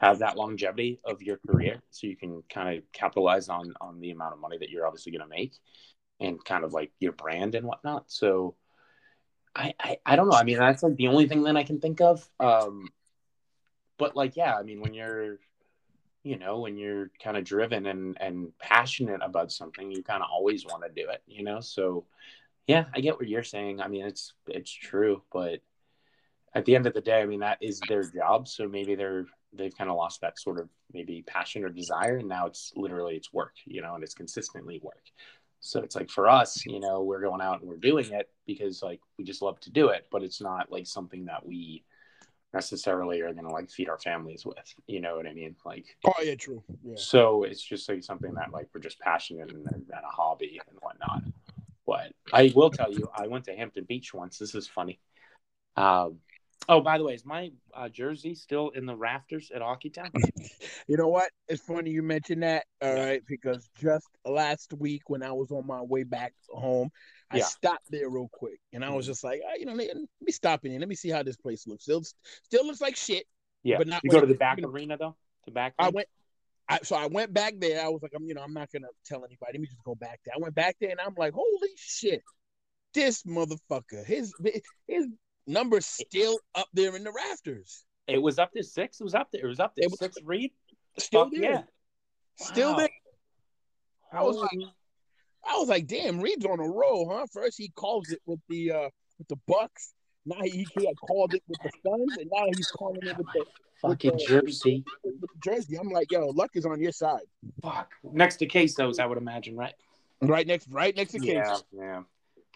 have 0.00 0.18
that 0.20 0.36
longevity 0.36 1.00
of 1.04 1.22
your 1.22 1.38
career, 1.46 1.82
so 1.90 2.06
you 2.06 2.16
can 2.16 2.42
kind 2.48 2.76
of 2.76 2.84
capitalize 2.92 3.48
on 3.48 3.74
on 3.80 4.00
the 4.00 4.10
amount 4.10 4.34
of 4.34 4.40
money 4.40 4.58
that 4.58 4.70
you're 4.70 4.86
obviously 4.86 5.12
going 5.12 5.22
to 5.22 5.28
make, 5.28 5.54
and 6.20 6.42
kind 6.44 6.64
of 6.64 6.72
like 6.72 6.90
your 6.98 7.12
brand 7.12 7.54
and 7.54 7.66
whatnot. 7.66 8.10
So. 8.10 8.54
I, 9.56 9.74
I, 9.80 9.98
I 10.06 10.14
don't 10.14 10.28
know. 10.28 10.36
I 10.36 10.44
mean, 10.44 10.58
that's 10.58 10.84
like 10.84 10.94
the 10.94 11.08
only 11.08 11.26
thing 11.26 11.42
that 11.42 11.56
I 11.56 11.64
can 11.64 11.80
think 11.80 12.00
of. 12.00 12.28
Um, 12.38 12.90
but 13.96 14.14
like, 14.14 14.36
yeah, 14.36 14.54
I 14.54 14.62
mean, 14.62 14.80
when 14.80 14.94
you're, 14.94 15.38
you 16.22 16.38
know, 16.38 16.60
when 16.60 16.76
you're 16.76 17.10
kind 17.20 17.36
of 17.36 17.42
driven 17.42 17.86
and 17.86 18.16
and 18.20 18.56
passionate 18.60 19.20
about 19.20 19.50
something, 19.50 19.90
you 19.90 20.04
kind 20.04 20.22
of 20.22 20.28
always 20.30 20.64
want 20.64 20.84
to 20.84 20.90
do 20.90 21.08
it, 21.10 21.22
you 21.26 21.42
know. 21.42 21.58
So, 21.58 22.04
yeah, 22.68 22.84
I 22.94 23.00
get 23.00 23.16
what 23.16 23.26
you're 23.26 23.42
saying. 23.42 23.80
I 23.80 23.88
mean, 23.88 24.04
it's 24.04 24.34
it's 24.46 24.70
true, 24.70 25.22
but 25.32 25.60
at 26.54 26.66
the 26.66 26.76
end 26.76 26.86
of 26.86 26.92
the 26.92 27.00
day, 27.00 27.20
I 27.20 27.26
mean, 27.26 27.40
that 27.40 27.58
is 27.62 27.80
their 27.88 28.04
job. 28.04 28.46
So 28.46 28.68
maybe 28.68 28.94
they're 28.94 29.24
they've 29.54 29.76
kind 29.76 29.88
of 29.88 29.96
lost 29.96 30.20
that 30.20 30.38
sort 30.38 30.60
of 30.60 30.68
maybe 30.92 31.24
passion 31.26 31.64
or 31.64 31.70
desire, 31.70 32.18
and 32.18 32.28
now 32.28 32.46
it's 32.46 32.72
literally 32.76 33.16
it's 33.16 33.32
work, 33.32 33.54
you 33.64 33.80
know, 33.80 33.94
and 33.94 34.04
it's 34.04 34.14
consistently 34.14 34.80
work. 34.82 35.02
So 35.60 35.80
it's 35.80 35.96
like 35.96 36.10
for 36.10 36.28
us, 36.28 36.64
you 36.66 36.78
know, 36.78 37.02
we're 37.02 37.22
going 37.22 37.40
out 37.40 37.60
and 37.60 37.68
we're 37.68 37.78
doing 37.78 38.12
it 38.12 38.28
because 38.46 38.82
like 38.82 39.00
we 39.16 39.24
just 39.24 39.42
love 39.42 39.58
to 39.60 39.70
do 39.70 39.88
it, 39.88 40.06
but 40.12 40.22
it's 40.22 40.40
not 40.40 40.70
like 40.70 40.86
something 40.86 41.24
that 41.24 41.44
we 41.44 41.84
necessarily 42.52 43.20
are 43.20 43.32
going 43.32 43.46
to 43.46 43.52
like 43.52 43.70
feed 43.70 43.88
our 43.88 43.98
families 43.98 44.44
with. 44.44 44.74
You 44.86 45.00
know 45.00 45.16
what 45.16 45.26
I 45.26 45.32
mean? 45.32 45.56
Like, 45.64 45.86
oh 46.04 46.22
yeah, 46.22 46.34
true. 46.34 46.62
Yeah. 46.84 46.94
So 46.96 47.44
it's 47.44 47.62
just 47.62 47.88
like 47.88 48.04
something 48.04 48.34
that 48.34 48.52
like 48.52 48.68
we're 48.74 48.80
just 48.82 49.00
passionate 49.00 49.52
and, 49.52 49.66
and 49.66 49.86
a 49.90 50.10
hobby 50.10 50.60
and 50.68 50.78
whatnot. 50.80 51.22
But 51.88 52.12
I 52.34 52.52
will 52.54 52.68
tell 52.68 52.92
you, 52.92 53.08
I 53.16 53.28
went 53.28 53.46
to 53.46 53.56
Hampton 53.56 53.84
Beach 53.84 54.12
once. 54.12 54.36
This 54.36 54.54
is 54.54 54.68
funny. 54.68 55.00
Um, 55.74 56.18
oh, 56.68 56.82
by 56.82 56.98
the 56.98 57.04
way, 57.04 57.14
is 57.14 57.24
my 57.24 57.50
uh, 57.72 57.88
jersey 57.88 58.34
still 58.34 58.68
in 58.68 58.84
the 58.84 58.94
rafters 58.94 59.50
at 59.54 59.62
Hockey 59.62 59.88
Town? 59.88 60.10
you 60.86 60.98
know 60.98 61.08
what? 61.08 61.30
It's 61.48 61.62
funny 61.62 61.90
you 61.90 62.02
mentioned 62.02 62.42
that. 62.42 62.66
All 62.82 62.94
yeah. 62.94 63.04
right, 63.06 63.22
because 63.26 63.70
just 63.80 64.06
last 64.26 64.74
week 64.74 65.00
when 65.06 65.22
I 65.22 65.32
was 65.32 65.50
on 65.50 65.66
my 65.66 65.80
way 65.80 66.02
back 66.02 66.34
home, 66.50 66.90
I 67.30 67.38
yeah. 67.38 67.44
stopped 67.44 67.90
there 67.90 68.10
real 68.10 68.28
quick, 68.34 68.60
and 68.74 68.84
I 68.84 68.90
was 68.90 69.06
just 69.06 69.24
like, 69.24 69.40
oh, 69.42 69.56
you 69.58 69.64
know, 69.64 69.72
let 69.72 69.96
me 69.96 70.32
stop 70.32 70.66
in. 70.66 70.78
Let 70.78 70.90
me 70.90 70.94
see 70.94 71.08
how 71.08 71.22
this 71.22 71.38
place 71.38 71.66
looks. 71.66 71.84
Still, 71.84 72.02
still 72.44 72.66
looks 72.66 72.82
like 72.82 72.96
shit. 72.96 73.24
Yeah, 73.62 73.78
but 73.78 73.88
not. 73.88 74.02
You 74.04 74.10
go 74.10 74.20
to 74.20 74.26
the 74.26 74.34
back 74.34 74.58
arena 74.62 74.98
though. 74.98 75.16
The 75.46 75.52
back. 75.52 75.72
I 75.78 75.88
went. 75.88 76.06
I, 76.68 76.80
so 76.82 76.96
I 76.96 77.06
went 77.06 77.32
back 77.32 77.54
there. 77.58 77.84
I 77.84 77.88
was 77.88 78.02
like, 78.02 78.12
I'm, 78.14 78.24
you 78.24 78.34
know, 78.34 78.42
I'm 78.42 78.52
not 78.52 78.70
gonna 78.70 78.88
tell 79.06 79.24
anybody. 79.24 79.52
Let 79.52 79.60
me 79.60 79.66
just 79.66 79.82
go 79.84 79.94
back 79.94 80.20
there. 80.24 80.34
I 80.36 80.38
went 80.40 80.54
back 80.54 80.76
there, 80.80 80.90
and 80.90 81.00
I'm 81.00 81.14
like, 81.16 81.32
holy 81.32 81.70
shit, 81.76 82.22
this 82.94 83.22
motherfucker. 83.22 84.04
His 84.04 84.32
his 84.86 85.06
number's 85.46 85.86
still 85.86 86.38
up 86.54 86.68
there 86.74 86.94
in 86.94 87.04
the 87.04 87.12
rafters. 87.12 87.84
It 88.06 88.20
was 88.20 88.38
up 88.38 88.52
to 88.52 88.62
six. 88.62 89.00
It 89.00 89.04
was 89.04 89.14
up 89.14 89.28
there. 89.32 89.44
It 89.44 89.48
was 89.48 89.60
up 89.60 89.72
there. 89.76 89.84
It 89.84 89.90
was 89.90 89.98
six. 89.98 90.16
Read. 90.24 90.50
Still 90.98 91.24
Fuck 91.24 91.32
there. 91.32 91.50
Yeah. 91.52 91.62
Still 92.36 92.72
wow. 92.72 92.78
there. 92.78 92.88
I 94.12 94.22
was 94.22 94.36
like, 94.36 94.58
I 95.46 95.56
was 95.56 95.68
like, 95.68 95.86
damn, 95.86 96.20
Reed's 96.20 96.44
on 96.44 96.60
a 96.60 96.68
roll, 96.68 97.10
huh? 97.10 97.26
First 97.32 97.56
he 97.58 97.68
calls 97.70 98.10
it 98.10 98.20
with 98.26 98.40
the 98.48 98.72
uh 98.72 98.88
with 99.18 99.28
the 99.28 99.36
Bucks. 99.46 99.94
Now 100.26 100.42
he, 100.42 100.66
he 100.76 100.86
had 100.86 100.96
called 101.06 101.34
it 101.34 101.42
with 101.48 101.58
the 101.62 101.70
Suns, 101.84 102.16
and 102.18 102.30
now 102.32 102.44
he's 102.54 102.70
calling 102.70 103.00
it 103.02 103.16
with 103.16 103.26
the 103.32 103.44
fucking 103.80 104.16
the, 104.16 104.24
jersey. 104.24 104.84
Jersey. 105.42 105.76
I'm 105.76 105.90
like, 105.90 106.10
yo, 106.10 106.28
luck 106.28 106.50
is 106.54 106.66
on 106.66 106.80
your 106.80 106.92
side. 106.92 107.22
Fuck. 107.62 107.92
Next 108.02 108.36
to 108.36 108.46
Quesos, 108.46 108.98
I 108.98 109.06
would 109.06 109.18
imagine, 109.18 109.56
right? 109.56 109.74
Right 110.20 110.46
next, 110.46 110.68
right 110.70 110.96
next 110.96 111.12
to 111.12 111.24
yeah, 111.24 111.44
Quesos. 111.44 111.62
Yeah, 111.72 112.02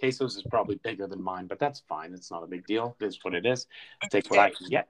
Quesos 0.00 0.36
is 0.36 0.44
probably 0.50 0.76
bigger 0.82 1.06
than 1.06 1.22
mine, 1.22 1.46
but 1.46 1.58
that's 1.58 1.82
fine. 1.88 2.12
It's 2.12 2.30
not 2.30 2.42
a 2.42 2.46
big 2.46 2.66
deal. 2.66 2.96
It 3.00 3.06
is 3.06 3.18
what 3.22 3.34
it 3.34 3.46
is. 3.46 3.66
Take 4.10 4.30
what 4.30 4.40
I 4.40 4.50
can 4.50 4.68
get. 4.68 4.88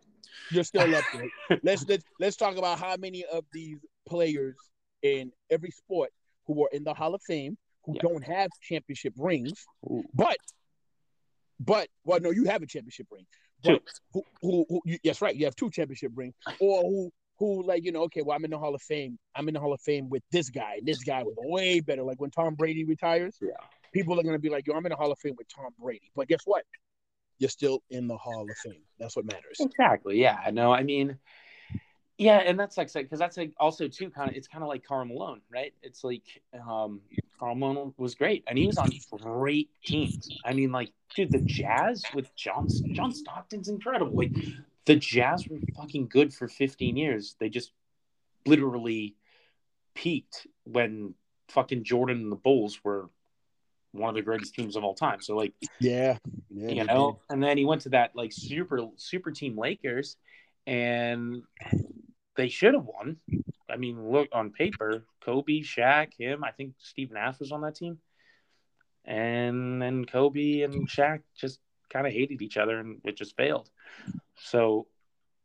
You're 0.51 0.65
still 0.65 0.95
up 0.95 1.05
there. 1.13 1.59
let's 1.63 1.87
let's 1.87 2.05
let's 2.19 2.37
talk 2.37 2.57
about 2.57 2.79
how 2.79 2.97
many 2.97 3.25
of 3.25 3.45
these 3.53 3.79
players 4.09 4.57
in 5.03 5.33
every 5.51 5.71
sport 5.71 6.11
who 6.47 6.65
are 6.65 6.69
in 6.73 6.85
the 6.85 6.95
Hall 6.95 7.15
of 7.15 7.23
Fame 7.23 7.59
who 7.85 7.95
yeah. 7.95 8.03
don't 8.03 8.25
have 8.25 8.51
championship 8.61 9.15
rings, 9.19 9.65
Ooh. 9.91 10.05
but 10.15 10.37
but 11.61 11.89
well, 12.05 12.21
no, 12.21 12.31
you 12.31 12.45
have 12.45 12.63
a 12.63 12.67
championship 12.67 13.07
ring. 13.11 13.27
Two. 13.65 13.79
Who, 14.13 14.23
who, 14.41 14.67
who, 14.69 14.81
you, 14.85 14.99
yes, 15.03 15.21
right. 15.21 15.35
You 15.35 15.45
have 15.45 15.57
two 15.57 15.71
championship 15.71 16.13
rings, 16.15 16.35
or 16.61 16.83
who 16.83 17.11
who 17.39 17.63
like 17.63 17.85
you 17.85 17.93
know, 17.93 18.03
okay, 18.03 18.23
well, 18.23 18.37
I'm 18.37 18.45
in 18.45 18.51
the 18.51 18.59
Hall 18.59 18.75
of 18.75 18.83
Fame. 18.83 19.19
I'm 19.35 19.49
in 19.49 19.55
the 19.55 19.61
Hall 19.61 19.73
of 19.73 19.81
Fame 19.81 20.09
with 20.09 20.23
this 20.31 20.51
guy. 20.51 20.81
This 20.83 21.03
guy 21.03 21.23
was 21.23 21.35
way 21.39 21.81
better. 21.81 22.03
Like 22.03 22.21
when 22.21 22.31
Tom 22.31 22.55
Brady 22.55 22.85
retires, 22.85 23.37
yeah, 23.41 23.51
people 23.93 24.19
are 24.19 24.23
gonna 24.23 24.39
be 24.39 24.51
like, 24.51 24.67
yo, 24.67 24.75
I'm 24.75 24.87
in 24.87 24.91
the 24.91 24.97
Hall 24.97 25.13
of 25.13 25.19
Fame 25.19 25.35
with 25.37 25.49
Tom 25.49 25.71
Brady. 25.79 26.11
But 26.15 26.29
guess 26.29 26.43
what? 26.45 26.65
You're 27.39 27.51
still 27.51 27.83
in 27.91 28.07
the 28.07 28.17
Hall 28.17 28.47
of 28.49 28.57
Fame. 28.59 28.83
That's 28.99 29.17
what 29.17 29.25
matters. 29.25 29.59
Exactly. 29.59 30.21
Yeah. 30.21 30.39
No, 30.53 30.73
I 30.73 30.85
mean, 30.85 31.19
yeah, 32.23 32.39
and 32.39 32.59
that's 32.59 32.77
like 32.77 32.93
because 32.93 33.19
that's 33.19 33.37
like 33.37 33.53
also 33.59 33.89
too 33.89 34.09
kind 34.09 34.31
of 34.31 34.37
it's 34.37 34.47
kind 34.47 34.63
of 34.63 34.69
like 34.69 34.85
Karl 34.85 35.05
Malone, 35.05 35.41
right? 35.53 35.75
It's 35.83 36.05
like 36.05 36.23
um 36.55 37.01
Karl 37.39 37.57
Malone 37.57 37.93
was 37.97 38.15
great, 38.15 38.45
and 38.47 38.57
he 38.57 38.65
was 38.65 38.79
on 38.79 38.91
great 39.11 39.71
teams. 39.85 40.29
I 40.45 40.53
mean, 40.53 40.71
like, 40.71 40.93
dude, 41.17 41.33
the 41.33 41.41
Jazz 41.41 42.05
with 42.15 42.33
John 42.37 42.69
John 42.93 43.13
Stockton's 43.13 43.69
incredible. 43.69 44.15
Like, 44.15 44.33
the 44.85 44.95
Jazz 44.95 45.49
were 45.49 45.59
fucking 45.77 46.07
good 46.07 46.33
for 46.33 46.47
15 46.47 46.97
years. 46.97 47.35
They 47.41 47.49
just 47.49 47.73
literally 48.47 49.17
peaked 49.95 50.47
when 50.63 51.15
fucking 51.49 51.83
Jordan 51.83 52.19
and 52.19 52.31
the 52.31 52.37
Bulls 52.37 52.79
were 52.85 53.11
one 53.91 54.11
of 54.11 54.15
the 54.15 54.23
greatest 54.23 54.55
teams 54.55 54.77
of 54.77 54.85
all 54.85 54.95
time. 54.95 55.21
So 55.21 55.35
like, 55.35 55.55
yeah, 55.81 56.19
yeah 56.51 56.71
you 56.71 56.85
know, 56.85 57.19
and 57.29 57.43
then 57.43 57.59
he 57.59 57.65
went 57.65 57.83
to 57.83 57.89
that 57.89 58.13
like 58.15 58.31
super 58.33 58.87
super 58.97 59.33
team 59.33 59.59
Lakers, 59.59 60.17
and 60.69 61.43
they 62.37 62.49
should 62.49 62.75
have 62.75 62.85
won. 62.85 63.17
I 63.71 63.77
mean, 63.77 64.11
look 64.11 64.29
on 64.33 64.51
paper, 64.51 65.05
Kobe, 65.25 65.61
Shaq, 65.61 66.13
him. 66.19 66.45
I 66.45 66.51
think 66.51 66.75
Steve 66.79 67.11
Nash 67.11 67.39
was 67.39 67.53
on 67.53 67.63
that 67.63 67.77
team, 67.77 67.99
and 69.05 69.81
then 69.81 70.05
Kobe 70.05 70.63
and 70.63 70.89
Shaq 70.89 71.21
just 71.37 71.59
kind 71.93 72.07
of 72.07 72.13
hated 72.13 72.43
each 72.43 72.57
other, 72.57 72.79
and 72.79 73.01
it 73.05 73.17
just 73.17 73.37
failed. 73.37 73.71
So, 74.37 74.87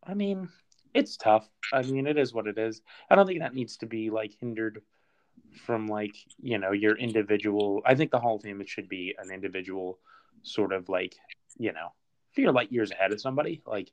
I 0.05 0.13
mean, 0.13 0.49
it's 0.93 1.17
tough. 1.17 1.47
I 1.71 1.81
mean, 1.83 2.07
it 2.07 2.17
is 2.17 2.33
what 2.33 2.47
it 2.47 2.57
is. 2.57 2.81
I 3.09 3.15
don't 3.15 3.27
think 3.27 3.39
that 3.39 3.53
needs 3.53 3.77
to 3.77 3.85
be 3.85 4.09
like 4.09 4.33
hindered 4.39 4.81
from 5.65 5.87
like 5.87 6.15
you 6.41 6.57
know 6.57 6.71
your 6.71 6.97
individual. 6.97 7.81
I 7.85 7.95
think 7.95 8.11
the 8.11 8.19
Hall 8.19 8.35
of 8.35 8.41
Fame 8.41 8.61
it 8.61 8.69
should 8.69 8.89
be 8.89 9.15
an 9.17 9.31
individual 9.31 9.99
sort 10.43 10.73
of 10.73 10.89
like 10.89 11.15
you 11.57 11.73
know 11.73 11.93
if 12.31 12.37
you're 12.37 12.51
like 12.51 12.71
years 12.71 12.91
ahead 12.91 13.11
of 13.11 13.21
somebody 13.21 13.61
like 13.65 13.89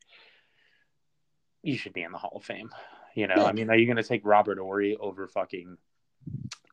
you 1.65 1.77
should 1.77 1.93
be 1.93 2.03
in 2.03 2.13
the 2.13 2.19
Hall 2.19 2.33
of 2.37 2.45
Fame. 2.45 2.71
You 3.15 3.27
know. 3.27 3.47
I 3.47 3.53
mean, 3.53 3.71
are 3.71 3.77
you 3.77 3.87
going 3.87 3.97
to 3.97 4.03
take 4.03 4.23
Robert 4.25 4.59
Horry 4.59 4.97
over 4.99 5.27
fucking 5.27 5.77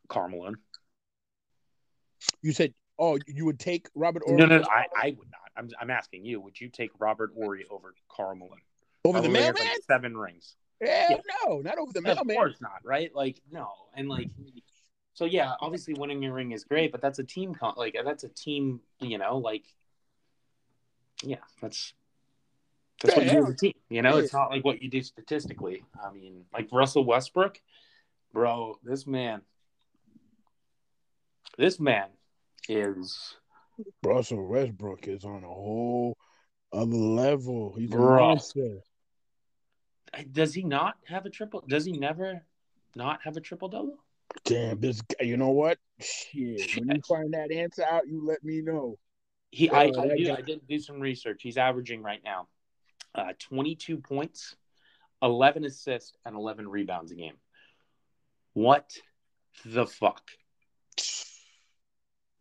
Karl 0.08 0.56
You 2.42 2.52
said, 2.52 2.74
oh, 2.98 3.18
you 3.28 3.46
would 3.46 3.60
take 3.60 3.90
Robert 3.96 4.24
Horry? 4.26 4.38
No, 4.38 4.46
no, 4.46 4.60
no 4.60 4.68
I, 4.68 4.86
I 4.96 5.16
would 5.18 5.30
not. 5.30 5.40
I'm, 5.56 5.70
I'm 5.80 5.90
asking 5.90 6.26
you, 6.26 6.40
would 6.42 6.60
you 6.60 6.70
take 6.70 6.92
Robert 7.00 7.32
Horry 7.36 7.66
over 7.70 7.94
Karl 8.10 8.36
Malone? 8.36 8.62
Over 9.06 9.22
the 9.22 9.30
mailman? 9.30 9.64
Like 9.64 9.84
seven 9.88 10.18
rings. 10.18 10.56
Hell 10.82 11.08
yeah. 11.10 11.18
no, 11.46 11.60
not 11.60 11.78
over 11.78 11.94
the 11.94 12.02
mailman. 12.02 12.32
Of 12.32 12.36
course 12.36 12.56
not, 12.60 12.80
right? 12.84 13.14
Like, 13.16 13.40
no. 13.52 13.70
And 13.96 14.10
like, 14.10 14.30
so 15.14 15.26
yeah, 15.26 15.54
obviously 15.62 15.94
winning 15.94 16.24
your 16.24 16.34
ring 16.34 16.52
is 16.52 16.64
great, 16.64 16.92
but 16.92 17.02
that's 17.02 17.20
a 17.20 17.24
team, 17.24 17.54
con- 17.54 17.76
like, 17.78 17.96
that's 18.04 18.24
a 18.24 18.30
team, 18.30 18.80
you 19.00 19.18
know, 19.18 19.38
like, 19.38 19.66
yeah, 21.24 21.38
that's 21.62 21.94
that's 23.04 23.16
what 23.16 23.26
you 23.26 23.32
do 23.32 23.44
as 23.44 23.50
a 23.50 23.56
team. 23.56 23.74
You 23.90 24.02
know, 24.02 24.18
it's 24.18 24.34
not 24.34 24.50
like 24.50 24.64
what 24.64 24.82
you 24.82 24.90
do 24.90 25.02
statistically. 25.02 25.84
I 26.04 26.12
mean, 26.12 26.46
like 26.54 26.70
Russell 26.72 27.04
Westbrook, 27.06 27.60
bro. 28.34 28.78
This 28.84 29.08
man, 29.08 29.42
this 31.58 31.80
man 31.80 32.10
is 32.70 33.36
Russell 34.04 34.46
Westbrook 34.48 35.08
is 35.08 35.26
on 35.26 35.44
a 35.44 35.48
whole 35.48 36.16
other 36.72 36.96
level. 36.96 37.74
He's 37.78 37.92
a 37.92 37.96
Bro. 37.96 38.20
monster. 38.20 38.78
does 40.32 40.54
he 40.54 40.64
not 40.64 40.96
have 41.08 41.26
a 41.26 41.30
triple? 41.30 41.64
Does 41.68 41.86
he 41.86 41.94
never 41.94 42.44
not 42.96 43.20
have 43.24 43.38
a 43.38 43.42
triple 43.42 43.70
double? 43.70 43.98
Damn, 44.46 44.80
this 44.80 45.02
guy. 45.02 45.26
You 45.26 45.38
know 45.38 45.50
what? 45.50 45.78
Shit. 46.00 46.80
When 46.80 46.96
you 46.96 47.02
find 47.08 47.34
that 47.34 47.52
answer 47.52 47.84
out, 47.84 48.08
you 48.08 48.26
let 48.26 48.44
me 48.44 48.62
know. 48.62 48.98
He, 49.50 49.70
I, 49.70 49.88
Oh, 49.88 50.02
I, 50.02 50.08
that 50.08 50.18
do, 50.18 50.32
I 50.34 50.42
did 50.42 50.66
do 50.68 50.80
some 50.80 51.00
research. 51.02 51.42
He's 51.44 51.58
averaging 51.58 52.02
right 52.02 52.22
now 52.24 52.48
uh, 53.16 53.34
22 53.40 53.98
points, 53.98 54.56
11 55.22 55.66
assists, 55.66 56.14
and 56.26 56.36
11 56.36 56.68
rebounds 56.68 57.12
a 57.12 57.16
game. 57.16 57.36
What 58.54 58.92
the 59.66 59.86
fuck? 59.86 60.22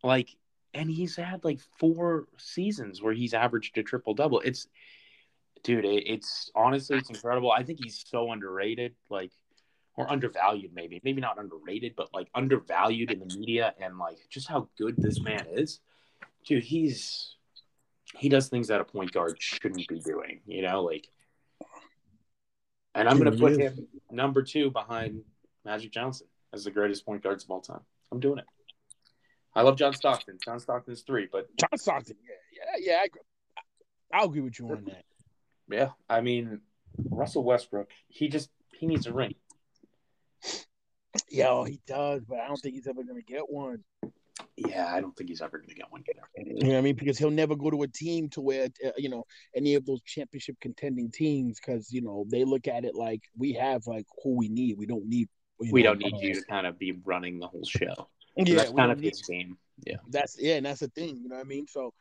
Like, 0.03 0.31
and 0.73 0.91
he's 0.91 1.17
had 1.17 1.45
like 1.45 1.61
four 1.79 2.27
seasons 2.39 3.03
where 3.03 3.13
he's 3.13 3.35
averaged 3.35 3.77
a 3.79 3.83
triple 3.83 4.15
double. 4.15 4.41
It's, 4.41 4.67
dude, 5.63 5.85
it, 5.85 6.05
it's 6.07 6.51
honestly, 6.55 6.99
it's 6.99 7.11
incredible. 7.11 7.53
I 7.53 7.63
think 7.65 7.81
he's 7.83 8.05
so 8.07 8.33
underrated, 8.33 8.95
like, 9.09 9.33
or 9.97 10.11
undervalued, 10.11 10.73
maybe. 10.75 11.01
Maybe 11.05 11.21
not 11.21 11.39
underrated, 11.39 11.95
but 11.97 12.15
like 12.15 12.29
undervalued 12.35 13.11
in 13.11 13.19
the 13.19 13.27
media 13.27 13.75
and 13.81 13.99
like 13.99 14.19
just 14.31 14.49
how 14.49 14.69
good 14.79 14.95
this 14.97 15.21
man 15.21 15.47
is. 15.53 15.81
Dude, 16.47 16.63
he's 16.63 17.37
he 18.17 18.29
does 18.29 18.49
things 18.49 18.69
that 18.69 18.81
a 18.81 18.85
point 18.85 19.13
guard 19.13 19.37
shouldn't 19.39 19.87
be 19.89 20.01
doing, 20.01 20.41
you 20.47 20.63
know, 20.63 20.83
like 20.83 21.09
and 22.95 23.09
I'm 23.09 23.19
gonna 23.19 23.37
put 23.37 23.59
him 23.59 23.87
number 24.11 24.43
two 24.43 24.71
behind 24.71 25.23
Magic 25.65 25.93
Johnson 25.93 26.27
as 26.53 26.65
the 26.65 26.71
greatest 26.71 27.07
point 27.07 27.23
guards 27.23 27.45
of 27.45 27.51
all 27.51 27.61
time. 27.61 27.81
I'm 28.11 28.21
doing 28.21 28.39
it. 28.39 28.45
I 29.55 29.63
love 29.63 29.77
John 29.77 29.93
Stockton. 29.93 30.39
John 30.45 30.61
Stockton's 30.61 31.03
three, 31.03 31.29
but 31.31 31.49
John 31.57 31.77
Stockton. 31.77 32.17
Yeah, 32.23 32.77
yeah, 32.77 32.93
yeah. 32.93 32.99
I. 33.05 33.09
I'll 34.13 34.27
agree 34.27 34.41
with 34.41 34.59
you 34.59 34.69
on 34.71 34.85
that. 34.87 35.05
yeah, 35.69 35.91
I 36.09 36.21
mean 36.21 36.61
Russell 37.09 37.45
Westbrook, 37.45 37.89
he 38.09 38.29
just 38.29 38.51
he 38.77 38.87
needs 38.87 39.07
a 39.07 39.13
ring. 39.13 39.35
Yeah, 41.29 41.65
he 41.65 41.81
does, 41.87 42.25
but 42.25 42.39
I 42.41 42.49
don't 42.49 42.57
think 42.57 42.75
he's 42.75 42.89
ever 42.89 43.05
gonna 43.05 43.23
get 43.23 43.49
one. 43.49 43.85
Yeah, 44.69 44.93
I 44.93 45.01
don't 45.01 45.17
think 45.17 45.31
he's 45.31 45.41
ever 45.41 45.59
gonna 45.59 45.75
get 45.75 45.91
one 45.91 46.03
either. 46.09 46.21
You 46.37 46.65
know 46.65 46.69
what 46.71 46.79
I 46.79 46.81
mean? 46.83 46.97
Because 46.97 47.19
he'll 47.19 47.31
never 47.31 47.57
go 47.57 47.71
to 47.71 47.83
a 47.83 47.89
team 47.89 48.29
to 48.31 48.41
where 48.41 48.69
uh, 48.85 48.91
you 48.97 49.09
know 49.09 49.25
any 49.55 49.75
of 49.75 49.87
those 49.87 50.03
championship 50.03 50.57
contending 50.61 51.11
teams, 51.11 51.59
because 51.59 51.91
you 51.93 52.03
know 52.03 52.27
they 52.29 52.45
look 52.45 52.69
at 52.69 52.85
it 52.85 52.95
like 52.95 53.23
we 53.37 53.53
have 53.55 53.87
like 53.87 54.07
who 54.23 54.37
we 54.37 54.49
need. 54.49 54.77
We 54.77 54.87
don't 54.87 55.07
need. 55.07 55.29
you 55.61 55.73
We 55.73 55.83
know, 55.83 55.95
don't 55.95 55.99
need 56.01 56.15
uh, 56.15 56.27
you 56.27 56.35
to 56.35 56.43
kind 56.43 56.67
of 56.67 56.79
be 56.79 56.93
running 57.05 57.39
the 57.39 57.47
whole 57.47 57.65
show. 57.65 58.09
Yeah, 58.37 58.57
that's 58.57 58.73
kind 58.73 58.93
of 58.93 59.01
his 59.01 59.23
game. 59.23 59.57
Yeah. 59.87 59.97
That's 60.09 60.37
yeah, 60.39 60.57
and 60.57 60.67
that's 60.67 60.81
the 60.81 60.89
thing. 60.89 61.21
You 61.23 61.29
know 61.29 61.37
what 61.37 61.45
I 61.47 61.49
mean? 61.49 61.67
So 61.67 61.95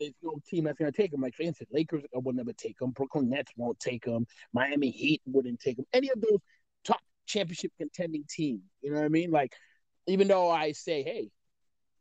there's 0.00 0.14
no 0.22 0.40
team 0.48 0.64
that's 0.64 0.78
gonna 0.78 0.92
take 0.92 1.12
him. 1.12 1.20
Like 1.20 1.34
for 1.34 1.42
instance, 1.42 1.70
Lakers 1.72 2.02
will 2.12 2.32
never 2.32 2.52
take 2.52 2.76
him. 2.80 2.90
Brooklyn 2.90 3.28
Nets 3.28 3.52
won't 3.56 3.78
take 3.78 4.04
him. 4.06 4.26
Miami 4.52 4.90
Heat 4.90 5.20
wouldn't 5.26 5.60
take 5.60 5.78
him. 5.78 5.86
Any 5.92 6.08
of 6.10 6.20
those 6.20 6.40
top 6.84 7.00
championship 7.26 7.72
contending 7.78 8.24
teams. 8.28 8.62
You 8.80 8.92
know 8.92 8.98
what 8.98 9.04
I 9.04 9.08
mean? 9.08 9.30
Like 9.30 9.52
even 10.06 10.28
though 10.28 10.50
I 10.50 10.72
say, 10.72 11.02
hey. 11.02 11.30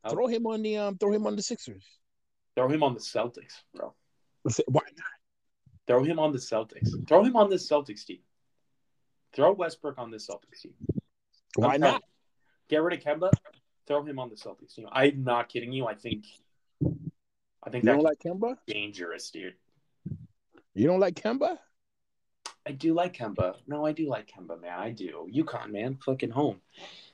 Throw 0.10 0.28
him 0.28 0.46
on 0.48 0.62
the 0.62 0.78
um, 0.78 0.98
throw 0.98 1.12
him 1.12 1.26
on 1.28 1.36
the 1.36 1.42
Sixers. 1.42 1.84
Throw 2.56 2.68
him 2.70 2.84
on 2.84 2.94
the 2.94 3.00
Celtics, 3.00 3.62
bro. 3.74 3.94
Why 4.68 4.82
not? 4.98 5.06
Throw 5.88 6.04
him 6.04 6.20
on 6.20 6.32
the 6.32 6.38
Celtics. 6.40 6.90
Throw 7.08 7.24
him 7.24 7.36
on 7.36 7.50
the 7.50 7.58
Celtics 7.58 8.06
team. 8.06 8.20
Throw 9.34 9.52
Westbrook 9.54 9.98
on 9.98 10.12
the 10.12 10.18
Celtics 10.18 10.62
team. 10.62 10.74
Why 11.56 11.76
I'm 11.76 11.82
not? 11.82 12.04
Get 12.70 12.82
rid 12.82 12.98
of 12.98 13.04
Kemba. 13.04 13.32
Throw 13.88 14.04
him 14.04 14.18
on 14.20 14.30
the 14.30 14.36
Celtics 14.36 14.76
team. 14.76 14.88
I'm 14.92 15.24
not 15.24 15.50
kidding 15.50 15.72
you. 15.72 15.86
I 15.86 15.96
think. 15.96 16.26
I 17.64 17.70
think 17.70 17.84
You 17.84 17.92
that's 17.92 17.98
don't 17.98 18.04
like 18.04 18.20
Kemba? 18.20 18.58
dangerous, 18.68 19.30
dude. 19.32 19.54
You 20.74 20.88
don't 20.88 21.00
like 21.00 21.16
Kemba? 21.16 21.58
I 22.68 22.72
do 22.72 22.94
like 22.94 23.16
Kemba. 23.16 23.56
No, 23.68 23.86
I 23.86 23.92
do 23.92 24.08
like 24.10 24.28
Kemba, 24.28 24.60
man. 24.60 24.78
I 24.78 24.92
do. 24.92 25.28
UConn, 25.34 25.72
man, 25.72 25.98
fucking 26.04 26.32
home. 26.32 26.62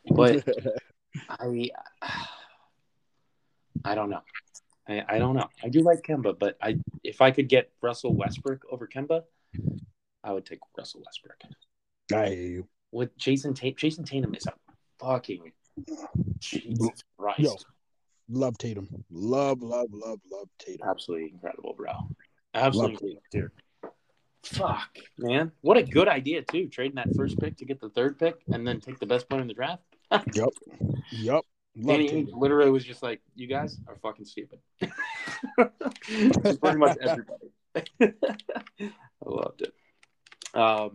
But 0.09 0.47
I, 1.29 1.69
I 3.83 3.95
don't 3.95 4.09
know. 4.09 4.21
I, 4.87 5.03
I 5.07 5.19
don't 5.19 5.35
know. 5.35 5.47
I 5.63 5.69
do 5.69 5.81
like 5.81 6.01
Kemba, 6.01 6.37
but 6.37 6.57
I 6.61 6.79
if 7.03 7.21
I 7.21 7.31
could 7.31 7.47
get 7.47 7.71
Russell 7.81 8.13
Westbrook 8.15 8.63
over 8.71 8.87
Kemba, 8.87 9.23
I 10.23 10.31
would 10.31 10.45
take 10.45 10.59
Russell 10.77 11.01
Westbrook. 11.05 11.37
I 12.13 12.29
hear 12.29 12.47
you. 12.47 12.67
With 12.91 13.17
Jayson 13.17 13.53
Tatum, 13.53 13.77
Jayson 13.77 14.05
Tatum 14.05 14.35
is 14.35 14.45
a 14.47 14.53
fucking 14.99 15.51
Jesus 16.39 17.03
Christ. 17.17 17.39
Yo. 17.39 17.55
Love 18.29 18.57
Tatum. 18.57 18.87
Love, 19.09 19.61
love, 19.61 19.89
love, 19.91 20.19
love 20.31 20.47
Tatum. 20.57 20.87
Absolutely 20.87 21.31
incredible, 21.33 21.73
bro. 21.77 21.91
Absolutely, 22.53 23.19
dude. 23.31 23.51
Fuck, 24.43 24.97
man. 25.17 25.51
What 25.61 25.77
a 25.77 25.83
good 25.83 26.07
idea, 26.07 26.41
too. 26.41 26.67
Trading 26.67 26.95
that 26.95 27.13
first 27.15 27.39
pick 27.39 27.57
to 27.57 27.65
get 27.65 27.79
the 27.79 27.89
third 27.89 28.17
pick 28.17 28.41
and 28.51 28.65
then 28.65 28.79
take 28.79 28.99
the 28.99 29.05
best 29.05 29.29
player 29.29 29.41
in 29.41 29.47
the 29.47 29.53
draft. 29.53 29.83
yep. 30.33 30.49
Yup. 31.11 31.45
Danny 31.79 32.09
Ainge 32.09 32.29
literally 32.33 32.71
was 32.71 32.83
just 32.83 33.01
like, 33.01 33.21
"You 33.35 33.47
guys 33.47 33.77
are 33.87 33.95
fucking 34.01 34.25
stupid." 34.25 34.59
Pretty 35.57 36.77
much 36.77 36.97
everybody. 37.01 37.51
I 38.01 38.91
loved 39.25 39.61
it. 39.61 39.73
Um, 40.53 40.91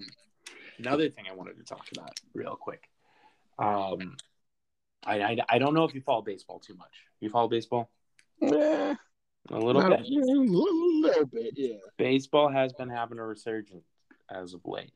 another 0.78 1.08
thing 1.08 1.24
I 1.30 1.34
wanted 1.34 1.56
to 1.56 1.64
talk 1.64 1.86
about 1.96 2.10
real 2.34 2.56
quick. 2.56 2.88
Um, 3.58 4.16
I, 5.04 5.20
I 5.22 5.36
I 5.48 5.58
don't 5.58 5.72
know 5.74 5.84
if 5.84 5.94
you 5.94 6.02
follow 6.02 6.22
baseball 6.22 6.58
too 6.58 6.74
much. 6.74 6.92
You 7.20 7.30
follow 7.30 7.48
baseball 7.48 7.90
Yeah. 8.40 8.94
a 9.50 9.58
little 9.58 9.80
not- 9.80 10.02
bit. 10.02 10.06
A 10.06 10.12
little 10.12 11.26
bit, 11.26 11.54
yeah. 11.56 11.76
Baseball 11.96 12.50
has 12.50 12.72
been 12.74 12.90
having 12.90 13.18
a 13.18 13.24
resurgence 13.24 13.86
as 14.30 14.52
of 14.52 14.60
late, 14.66 14.92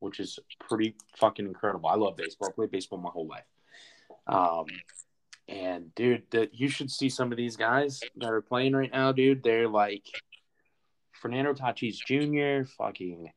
which 0.00 0.20
is 0.20 0.38
pretty 0.68 0.94
fucking 1.16 1.46
incredible. 1.46 1.88
I 1.88 1.94
love 1.94 2.16
baseball. 2.16 2.48
I 2.48 2.52
played 2.52 2.70
baseball 2.72 2.98
my 2.98 3.10
whole 3.10 3.26
life. 3.26 3.44
Um, 4.26 4.66
and 5.48 5.94
dude, 5.94 6.22
that 6.30 6.54
you 6.54 6.68
should 6.68 6.90
see 6.90 7.08
some 7.08 7.32
of 7.32 7.36
these 7.36 7.56
guys 7.56 8.00
that 8.16 8.30
are 8.30 8.40
playing 8.40 8.74
right 8.74 8.92
now, 8.92 9.12
dude. 9.12 9.42
They're 9.42 9.68
like 9.68 10.04
Fernando 11.12 11.52
Tatis 11.54 11.96
Jr., 12.06 12.68
fucking 12.78 13.30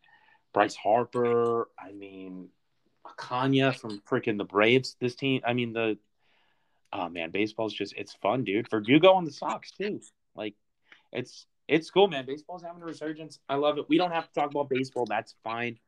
Bryce 0.54 0.76
Harper. 0.76 1.70
I 1.78 1.92
mean, 1.92 2.50
Acuna 3.06 3.74
from 3.74 4.02
freaking 4.10 4.38
the 4.38 4.46
Braves. 4.46 4.96
This 5.00 5.16
team, 5.16 5.42
I 5.46 5.54
mean 5.54 5.74
the. 5.74 5.98
Oh 6.94 7.10
man, 7.10 7.32
baseball's 7.32 7.74
just 7.74 7.94
it's 7.98 8.14
fun, 8.22 8.44
dude. 8.44 8.70
For 8.70 8.80
Verdugo 8.80 9.14
on 9.14 9.26
the 9.26 9.32
Sox 9.32 9.72
too. 9.72 10.00
Like, 10.36 10.56
it's 11.12 11.46
it's 11.68 11.90
cool, 11.90 12.08
man. 12.08 12.26
Baseball's 12.26 12.64
having 12.64 12.82
a 12.82 12.86
resurgence. 12.86 13.40
I 13.50 13.56
love 13.56 13.78
it. 13.78 13.86
We 13.90 13.98
don't 13.98 14.12
have 14.12 14.28
to 14.28 14.40
talk 14.40 14.52
about 14.52 14.70
baseball. 14.70 15.06
That's 15.06 15.36
fine. 15.44 15.80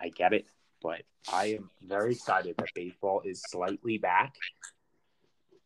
I 0.00 0.08
get 0.08 0.32
it. 0.32 0.46
But 0.82 1.02
I 1.32 1.46
am 1.46 1.70
very 1.82 2.12
excited 2.12 2.56
that 2.58 2.68
baseball 2.74 3.22
is 3.24 3.42
slightly 3.48 3.98
back. 3.98 4.34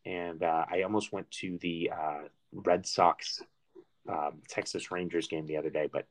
And 0.05 0.43
uh, 0.43 0.65
I 0.71 0.83
almost 0.83 1.13
went 1.13 1.31
to 1.33 1.59
the 1.59 1.93
uh, 1.95 2.21
Red 2.53 2.87
Sox 2.87 3.41
um, 4.09 4.43
Texas 4.49 4.91
Rangers 4.91 5.29
game 5.29 5.47
the 5.47 5.57
other 5.57 5.71
day, 5.71 5.89
but 5.93 6.07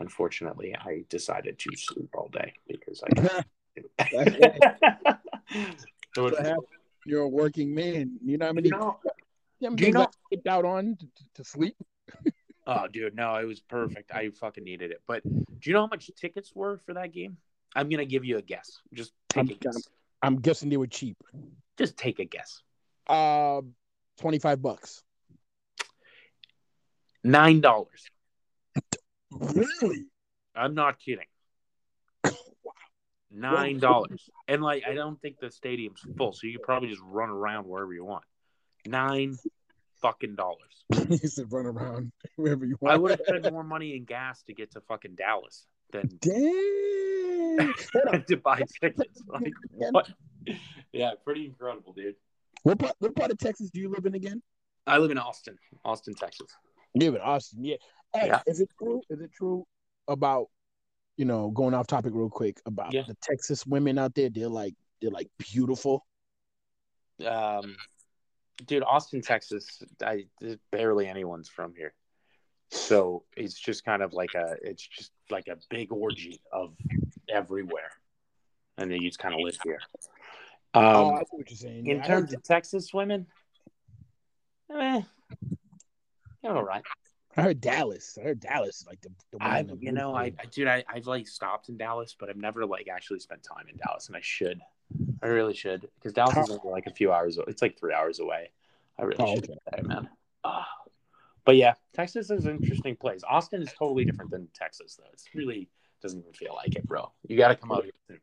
unfortunately, 0.00 0.74
I 0.74 1.04
decided 1.08 1.58
to 1.58 1.70
sleep 1.76 2.08
all 2.14 2.28
day 2.28 2.54
because 2.66 3.02
I. 3.04 3.42
So 6.14 6.22
What? 6.24 6.56
You're 7.04 7.22
a 7.22 7.28
working 7.28 7.74
man. 7.74 8.18
You 8.24 8.38
know 8.38 8.46
how 8.46 8.52
many 8.52 8.68
you 8.68 8.76
know, 8.76 8.98
them 9.60 9.76
do 9.76 9.84
you 9.84 9.86
things 9.86 9.94
know- 9.94 10.02
I 10.02 10.08
skipped 10.26 10.46
out 10.46 10.64
on 10.64 10.96
to, 10.96 11.06
to 11.34 11.44
sleep? 11.44 11.76
Oh, 12.66 12.86
dude, 12.86 13.14
no, 13.14 13.34
it 13.36 13.46
was 13.46 13.60
perfect. 13.60 14.12
I 14.12 14.28
fucking 14.28 14.62
needed 14.62 14.90
it. 14.90 15.00
But 15.06 15.22
do 15.24 15.70
you 15.70 15.72
know 15.72 15.80
how 15.80 15.86
much 15.86 16.10
tickets 16.16 16.54
were 16.54 16.76
for 16.84 16.92
that 16.94 17.12
game? 17.12 17.38
I'm 17.74 17.88
gonna 17.88 18.04
give 18.06 18.24
you 18.24 18.38
a 18.38 18.42
guess. 18.42 18.80
Just 18.92 19.12
take 19.28 19.38
I'm- 19.38 19.48
a 19.50 19.54
guess. 19.54 19.88
I'm 20.22 20.40
guessing 20.40 20.68
they 20.68 20.76
were 20.76 20.86
cheap. 20.88 21.16
Just 21.76 21.96
take 21.96 22.18
a 22.18 22.24
guess. 22.24 22.62
Um, 23.08 23.74
twenty 24.18 24.38
five 24.40 24.60
bucks. 24.60 25.02
Nine 27.22 27.60
dollars. 27.60 28.04
Really? 29.30 30.06
I'm 30.54 30.74
not 30.74 30.98
kidding. 30.98 31.26
Nine 33.30 33.78
dollars. 33.78 34.28
And 34.48 34.62
like 34.62 34.84
I 34.88 34.94
don't 34.94 35.20
think 35.20 35.38
the 35.38 35.50
stadium's 35.50 36.00
full, 36.16 36.32
so 36.32 36.46
you 36.46 36.54
could 36.58 36.64
probably 36.64 36.88
just 36.88 37.02
run 37.04 37.28
around 37.28 37.66
wherever 37.66 37.92
you 37.92 38.04
want. 38.04 38.24
Nine 38.86 39.36
fucking 40.00 40.34
dollars. 40.34 40.84
you 41.10 41.28
said 41.28 41.52
run 41.52 41.66
around 41.66 42.12
wherever 42.36 42.64
you 42.64 42.76
want. 42.80 42.94
I 42.94 42.96
would 42.96 43.10
have 43.12 43.20
spent 43.26 43.50
more 43.52 43.64
money 43.64 43.94
in 43.94 44.04
gas 44.04 44.42
to 44.44 44.54
get 44.54 44.72
to 44.72 44.80
fucking 44.80 45.14
Dallas 45.14 45.66
than 45.92 46.08
Damn. 46.20 47.74
Hold 47.92 48.14
on. 48.14 48.24
to 48.28 48.36
buy 48.36 48.62
tickets. 48.80 49.22
Like, 49.28 49.52
Yeah. 49.78 49.88
what? 49.90 50.10
Yeah, 50.92 51.10
pretty 51.24 51.46
incredible, 51.46 51.92
dude. 51.92 52.14
What 52.62 52.78
part, 52.78 52.94
what 52.98 53.14
part 53.14 53.30
of 53.30 53.38
Texas 53.38 53.70
do 53.70 53.80
you 53.80 53.88
live 53.90 54.06
in 54.06 54.14
again? 54.14 54.42
I 54.86 54.98
live 54.98 55.10
in 55.10 55.18
Austin, 55.18 55.58
Austin, 55.84 56.14
Texas. 56.14 56.48
live 56.94 57.14
in 57.14 57.20
Austin. 57.20 57.64
Yeah. 57.64 57.76
Hey, 58.14 58.28
Yeah. 58.28 58.40
Is 58.46 58.60
it 58.60 58.70
true? 58.78 59.02
Is 59.10 59.20
it 59.20 59.30
true 59.32 59.66
about 60.08 60.48
you 61.16 61.24
know 61.24 61.50
going 61.50 61.74
off 61.74 61.86
topic 61.86 62.12
real 62.14 62.30
quick 62.30 62.60
about 62.64 62.92
Yeah. 62.92 63.02
the 63.06 63.16
Texas 63.22 63.66
women 63.66 63.98
out 63.98 64.14
there? 64.14 64.30
They're 64.30 64.48
like 64.48 64.74
they're 65.00 65.10
like 65.10 65.28
beautiful. 65.38 66.06
Um, 67.26 67.76
dude, 68.64 68.82
Austin, 68.82 69.20
Texas. 69.20 69.82
I 70.02 70.26
there's 70.40 70.56
barely 70.72 71.06
anyone's 71.06 71.48
from 71.48 71.74
here, 71.74 71.92
so 72.70 73.24
it's 73.36 73.54
just 73.58 73.84
kind 73.84 74.02
of 74.02 74.12
like 74.12 74.34
a 74.34 74.56
it's 74.62 74.86
just 74.86 75.12
like 75.30 75.48
a 75.48 75.56
big 75.70 75.92
orgy 75.92 76.40
of 76.52 76.74
everywhere, 77.28 77.90
and 78.76 78.90
then 78.90 79.00
you 79.02 79.08
just 79.08 79.18
kind 79.18 79.34
of 79.34 79.40
live 79.40 79.58
here. 79.62 79.78
Um, 80.74 80.84
oh, 80.84 81.10
I 81.14 81.20
see 81.20 81.26
what 81.30 81.50
you're 81.50 81.56
saying. 81.56 81.86
in 81.86 81.96
Yeah, 81.98 82.06
terms 82.06 82.32
of 82.34 82.42
Texas 82.42 82.92
women, 82.92 83.26
eh, 84.74 85.02
you're 86.42 86.56
all 86.56 86.62
right. 86.62 86.82
I 87.36 87.42
heard 87.42 87.60
Dallas. 87.60 88.18
I 88.20 88.24
heard 88.24 88.40
Dallas 88.40 88.84
like 88.86 89.00
the, 89.00 89.10
the 89.32 89.38
I, 89.42 89.64
you 89.78 89.92
know, 89.92 90.14
I. 90.14 90.32
I 90.38 90.44
dude, 90.50 90.66
I, 90.66 90.84
I've 90.88 91.06
like 91.06 91.28
stopped 91.28 91.68
in 91.68 91.76
Dallas, 91.76 92.16
but 92.18 92.28
I've 92.28 92.36
never 92.36 92.66
like 92.66 92.88
actually 92.88 93.20
spent 93.20 93.42
time 93.44 93.66
in 93.70 93.76
Dallas, 93.76 94.08
and 94.08 94.16
I 94.16 94.20
should. 94.22 94.60
I 95.22 95.26
really 95.26 95.54
should, 95.54 95.86
because 95.96 96.12
Dallas 96.14 96.36
is 96.36 96.50
only 96.50 96.70
like 96.70 96.86
a 96.86 96.92
few 96.92 97.12
hours. 97.12 97.38
It's 97.46 97.60
like 97.62 97.78
three 97.78 97.92
hours 97.92 98.20
away. 98.20 98.50
I 98.98 99.02
really 99.02 99.16
Oh, 99.18 99.34
should 99.34 99.44
okay. 99.44 99.58
say, 99.76 99.82
man. 99.82 100.08
Ah. 100.44 100.66
But 101.48 101.56
yeah, 101.56 101.72
Texas 101.94 102.30
is 102.30 102.44
an 102.44 102.56
interesting 102.56 102.94
place. 102.94 103.22
Austin 103.26 103.62
is 103.62 103.72
totally 103.72 104.04
different 104.04 104.30
than 104.30 104.46
Texas, 104.52 104.96
though. 104.98 105.08
It's 105.14 105.34
really 105.34 105.70
doesn't 106.02 106.20
even 106.20 106.34
feel 106.34 106.54
like 106.54 106.76
it, 106.76 106.86
bro. 106.86 107.10
You 107.26 107.38
got 107.38 107.48
to 107.48 107.54
come 107.54 107.72
out 107.72 107.84
here. 107.84 107.92
Soon. 108.06 108.20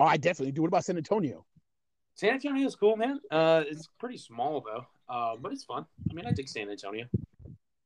Oh, 0.00 0.06
I 0.06 0.16
definitely 0.16 0.52
do. 0.52 0.62
What 0.62 0.68
about 0.68 0.86
San 0.86 0.96
Antonio? 0.96 1.44
San 2.14 2.30
Antonio 2.30 2.66
is 2.66 2.76
cool, 2.76 2.96
man. 2.96 3.20
Uh, 3.30 3.64
it's 3.66 3.90
pretty 3.98 4.16
small 4.16 4.62
though, 4.62 4.86
uh, 5.06 5.36
but 5.38 5.52
it's 5.52 5.64
fun. 5.64 5.84
I 6.10 6.14
mean, 6.14 6.24
I 6.24 6.32
dig 6.32 6.48
San 6.48 6.70
Antonio. 6.70 7.08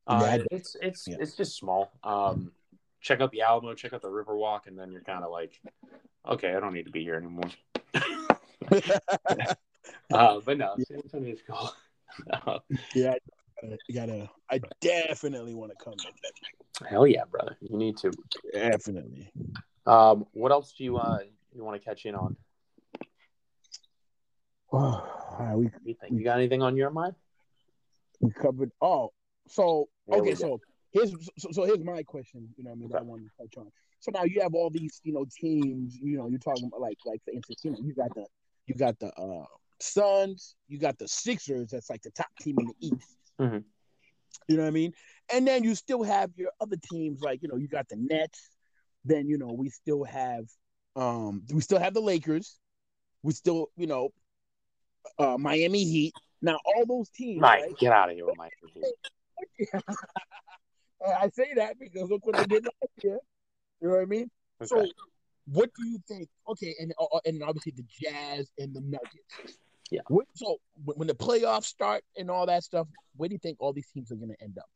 Uh, 0.07 0.21
Yeah, 0.23 0.45
it's 0.53 0.77
it's 0.81 1.09
Yeah. 1.09 1.17
it's 1.19 1.35
just 1.35 1.57
small. 1.57 1.91
Um, 2.05 2.53
check 3.01 3.21
out 3.21 3.33
the 3.33 3.43
Alamo, 3.43 3.75
check 3.75 3.93
out 3.93 4.03
the 4.03 4.09
Riverwalk, 4.09 4.69
and 4.69 4.79
then 4.79 4.93
you're 4.93 5.01
kind 5.01 5.25
of 5.25 5.33
like, 5.33 5.61
okay, 6.29 6.55
I 6.55 6.61
don't 6.61 6.75
need 6.75 6.85
to 6.85 6.93
be 6.93 7.03
here 7.03 7.17
anymore. 7.17 7.51
uh, 10.13 10.41
but 10.45 10.59
no, 10.59 10.77
San 10.87 10.99
Antonio 10.99 11.33
is 11.33 11.43
cool. 11.45 11.73
Yeah, 12.95 13.15
you 13.89 13.95
gotta. 13.95 14.29
I 14.51 14.61
definitely 14.81 15.55
want 15.55 15.73
to 15.73 15.85
come. 15.85 15.95
hell 16.89 17.07
yeah, 17.07 17.25
brother, 17.25 17.57
you 17.61 17.77
need 17.77 17.97
to. 17.99 18.13
Definitely. 18.53 19.33
Um, 19.87 20.27
what 20.33 20.53
else 20.53 20.73
do 20.77 20.85
you 20.85 20.97
uh 20.97 21.21
you 21.55 21.65
want 21.65 21.81
to 21.81 21.85
catch 21.85 22.07
in 22.07 22.15
on? 22.15 22.37
all 24.73 25.37
right, 25.39 25.55
we 25.55 25.71
you 25.85 25.95
think? 25.95 26.13
You 26.13 26.25
got 26.25 26.39
anything 26.39 26.63
on 26.63 26.77
your 26.77 26.91
mind? 26.91 27.15
we 28.21 28.31
covered. 28.33 28.71
Oh, 28.81 29.13
so 29.47 29.89
There 30.07 30.21
okay, 30.21 30.35
so 30.35 30.61
here's 30.93 31.13
so, 31.39 31.49
so 31.53 31.65
here's 31.65 31.85
my 31.85 32.03
question. 32.03 32.49
You 32.57 32.65
know, 32.65 32.71
what 32.71 32.77
I 32.77 32.79
mean, 32.79 32.89
that 32.91 32.97
I 32.97 33.01
Okay. 33.01 33.09
wanted 33.09 33.29
to 33.31 33.43
touch 33.43 33.59
on. 33.59 33.71
So 34.01 34.11
now 34.13 34.25
you 34.25 34.41
have 34.43 34.55
all 34.55 34.71
these, 34.71 35.01
you 35.05 35.13
know, 35.13 35.27
teams. 35.39 35.97
You 35.97 36.19
know, 36.19 36.29
you're 36.29 36.39
talking 36.39 36.67
about 36.67 36.81
like, 36.81 36.99
like 37.05 37.23
for 37.25 37.33
instance, 37.33 37.61
you 37.65 37.71
know, 37.71 37.79
you 37.83 37.95
got 37.95 38.15
the, 38.15 38.27
you 38.67 38.75
got 38.75 38.99
the 38.99 39.09
uh 39.15 39.45
Suns, 39.81 40.55
you 40.69 40.79
got 40.79 40.99
the 40.99 41.09
Sixers. 41.09 41.69
That's 41.71 41.91
like 41.91 42.03
the 42.03 42.11
top 42.11 42.29
team 42.41 42.59
in 42.61 42.67
the 42.67 42.75
East. 42.81 43.19
Mhm. 43.41 43.65
You 44.49 44.57
know 44.57 44.63
what 44.63 44.69
I 44.69 44.73
mean? 44.73 44.93
And 45.33 45.47
then 45.47 45.65
you 45.65 45.75
still 45.75 46.03
have 46.03 46.31
your 46.37 46.51
other 46.61 46.77
teams, 46.77 47.23
like 47.23 47.43
you 47.43 47.49
know, 47.49 47.57
you 47.57 47.69
got 47.69 47.89
the 47.89 47.97
Nets. 47.97 48.51
Then 49.05 49.29
you 49.29 49.39
know, 49.39 49.53
we 49.53 49.71
still 49.71 50.05
have, 50.05 50.45
um, 50.97 51.43
we 51.53 51.61
still 51.61 51.79
have 51.79 51.95
the 51.95 52.01
Lakers. 52.01 52.59
We 53.23 53.33
still, 53.33 53.69
you 53.77 53.87
know, 53.87 54.11
uh, 55.19 55.37
Miami 55.39 55.85
Heat. 55.85 56.15
Now 56.43 56.59
all 56.65 56.85
those 56.87 57.09
teams, 57.11 57.41
Mike, 57.41 57.63
right? 57.63 57.79
get 57.79 57.93
out 57.93 58.11
of 58.11 58.17
here 58.17 58.27
with 58.27 58.37
my. 58.37 58.51
I 61.07 61.29
say 61.29 61.53
that 61.57 61.79
because 61.79 62.09
look 62.11 62.25
what 62.27 62.37
they 62.37 62.45
did 62.45 62.65
last 62.65 63.05
year. 63.05 63.19
You 63.81 63.89
know 63.89 63.95
what 63.95 64.03
I 64.03 64.07
mean? 64.07 64.31
So, 64.65 64.87
what 65.47 65.71
do 65.77 65.85
you 65.85 65.99
think? 66.09 66.29
Okay, 66.49 66.75
and 66.81 66.93
uh, 66.99 67.19
and 67.27 67.43
obviously 67.43 67.73
the 67.77 67.85
Jazz 68.01 68.51
and 68.59 68.75
the 68.75 68.81
Nuggets. 68.81 69.59
Yeah. 69.95 70.01
So 70.35 70.57
when 70.85 70.97
when 70.97 71.09
the 71.09 71.15
playoffs 71.15 71.67
start 71.67 72.03
and 72.17 72.29
all 72.29 72.47
that 72.47 72.65
stuff, 72.65 72.89
where 73.17 73.29
do 73.29 73.35
you 73.35 73.39
think 73.39 73.59
all 73.61 73.73
these 73.73 73.89
teams 73.95 74.11
are 74.11 74.17
going 74.17 74.31
to 74.31 74.43
end 74.43 74.59
up? 74.59 74.69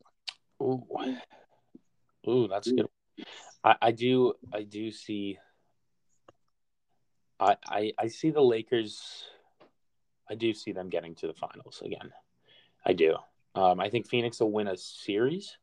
Ooh, 0.63 0.87
ooh, 2.31 2.47
that's 2.47 2.71
good. 2.71 2.87
I, 3.65 3.75
I 3.83 3.91
do, 3.91 4.35
I 4.53 4.63
do 4.63 4.93
see. 4.93 5.39
I, 7.41 7.57
I, 7.67 7.93
I 7.99 8.07
see 8.09 8.31
the 8.31 8.41
Lakers. 8.41 9.25
I 10.31 10.37
do 10.37 10.55
see 10.55 10.71
them 10.71 10.89
getting 10.89 11.17
to 11.17 11.27
the 11.27 11.35
finals 11.35 11.83
again. 11.85 12.13
I 12.87 12.93
do. 12.93 13.17
Um, 13.57 13.81
I 13.81 13.91
think 13.91 14.09
Phoenix 14.09 14.39
will 14.39 14.53
win 14.53 14.69
a 14.69 14.77
series. 14.77 15.57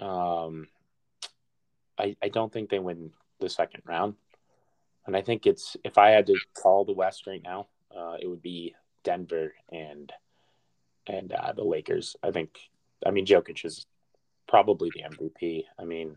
Um, 0.00 0.68
I, 1.98 2.14
I 2.22 2.28
don't 2.28 2.52
think 2.52 2.68
they 2.68 2.78
win 2.78 3.10
the 3.40 3.48
second 3.48 3.84
round, 3.86 4.14
and 5.06 5.16
I 5.16 5.22
think 5.22 5.46
it's 5.46 5.78
if 5.82 5.96
I 5.96 6.10
had 6.10 6.26
to 6.26 6.34
call 6.54 6.84
the 6.84 6.92
West 6.92 7.26
right 7.26 7.42
now, 7.42 7.68
uh, 7.96 8.16
it 8.20 8.26
would 8.26 8.42
be 8.42 8.74
Denver 9.04 9.54
and 9.70 10.12
and 11.06 11.32
uh, 11.32 11.52
the 11.52 11.64
Lakers. 11.64 12.16
I 12.22 12.30
think. 12.30 12.58
I 13.06 13.10
mean, 13.10 13.26
Jokic 13.26 13.64
is 13.64 13.86
probably 14.48 14.90
the 14.92 15.02
MVP. 15.02 15.64
I 15.78 15.84
mean, 15.84 16.16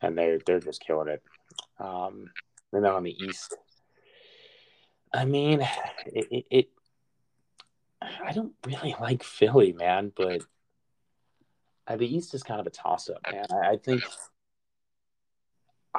and 0.00 0.16
they're 0.18 0.38
they're 0.44 0.60
just 0.60 0.84
killing 0.84 1.08
it. 1.08 1.22
Um, 1.78 2.30
and 2.72 2.84
then 2.84 2.92
on 2.92 3.04
the 3.04 3.16
East, 3.24 3.56
I 5.12 5.24
mean, 5.24 5.60
it, 6.06 6.26
it, 6.30 6.44
it 6.50 6.68
I 8.00 8.32
don't 8.32 8.54
really 8.66 8.96
like 9.00 9.22
Philly, 9.22 9.72
man, 9.72 10.12
but 10.14 10.42
uh, 11.86 11.96
the 11.96 12.14
East 12.14 12.34
is 12.34 12.42
kind 12.42 12.60
of 12.60 12.66
a 12.66 12.70
toss 12.70 13.08
up, 13.08 13.20
man. 13.30 13.46
I, 13.50 13.72
I 13.72 13.76
think. 13.76 14.02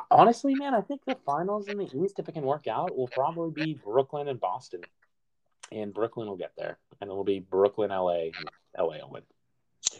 Honestly, 0.09 0.55
man, 0.55 0.73
I 0.73 0.81
think 0.81 1.01
the 1.05 1.15
finals 1.25 1.69
in 1.69 1.77
the 1.77 1.89
East, 2.03 2.17
if 2.19 2.27
it 2.27 2.31
can 2.33 2.43
work 2.43 2.67
out, 2.67 2.95
will 2.97 3.07
probably 3.07 3.51
be 3.51 3.79
Brooklyn 3.83 4.27
and 4.27 4.39
Boston, 4.39 4.81
and 5.71 5.93
Brooklyn 5.93 6.27
will 6.27 6.35
get 6.37 6.53
there, 6.57 6.77
and 6.99 7.09
it 7.09 7.13
will 7.13 7.23
be 7.23 7.39
Brooklyn, 7.39 7.89
LA, 7.91 8.29
and 8.37 8.49
LA 8.77 8.97
will 8.97 9.11
win. 9.11 9.23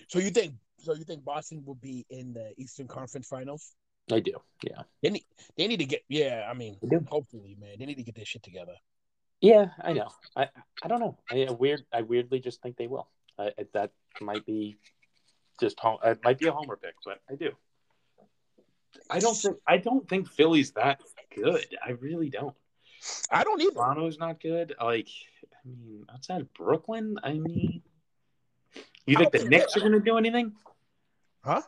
So 0.07 0.19
you 0.19 0.29
think? 0.31 0.55
So 0.79 0.93
you 0.95 1.03
think 1.03 1.23
Boston 1.23 1.63
will 1.65 1.75
be 1.75 2.05
in 2.09 2.33
the 2.33 2.53
Eastern 2.57 2.87
Conference 2.87 3.27
Finals? 3.27 3.73
I 4.11 4.19
do, 4.19 4.33
yeah. 4.63 4.81
They 5.01 5.11
need. 5.11 5.25
They 5.57 5.67
need 5.67 5.77
to 5.77 5.85
get. 5.85 6.03
Yeah, 6.09 6.47
I 6.49 6.53
mean, 6.53 6.77
They 6.81 6.97
hopefully, 7.07 7.55
man, 7.59 7.75
they 7.79 7.85
need 7.85 7.95
to 7.95 8.03
get 8.03 8.15
their 8.15 8.25
shit 8.25 8.43
together. 8.43 8.73
Yeah, 9.41 9.67
I 9.81 9.93
know. 9.93 10.09
I 10.35 10.49
I 10.83 10.87
don't 10.87 10.99
know. 10.99 11.17
I, 11.29 11.45
I 11.45 11.51
weird. 11.51 11.83
I 11.93 12.01
weirdly 12.01 12.39
just 12.39 12.61
think 12.61 12.77
they 12.77 12.87
will. 12.87 13.07
I, 13.37 13.51
I- 13.57 13.67
that 13.73 13.91
might 14.21 14.45
be 14.45 14.77
just 15.59 15.79
home. 15.79 15.99
It 16.03 16.19
might 16.23 16.39
be 16.39 16.47
a 16.47 16.51
homer 16.51 16.77
pick, 16.77 16.95
but 17.05 17.19
I 17.29 17.35
do. 17.35 17.51
I 19.09 19.19
don't 19.19 19.35
think. 19.35 19.57
I 19.67 19.77
don't 19.77 20.07
think 20.07 20.29
Philly's 20.29 20.71
that 20.71 21.01
good. 21.35 21.65
I 21.85 21.91
really 21.91 22.29
don't. 22.29 22.55
I 23.29 23.43
don't 23.43 23.61
either. 23.61 23.73
Toronto's 23.73 24.17
not 24.17 24.41
good. 24.41 24.75
Like, 24.81 25.09
I 25.53 25.67
mean, 25.67 26.05
outside 26.13 26.41
of 26.41 26.53
Brooklyn, 26.53 27.17
I 27.23 27.33
mean, 27.33 27.81
you 29.05 29.17
think 29.17 29.31
the 29.31 29.45
Knicks 29.45 29.75
are 29.75 29.81
going 29.81 29.91
to 29.91 29.99
do 29.99 30.17
anything? 30.17 30.53
Huh? 31.43 31.61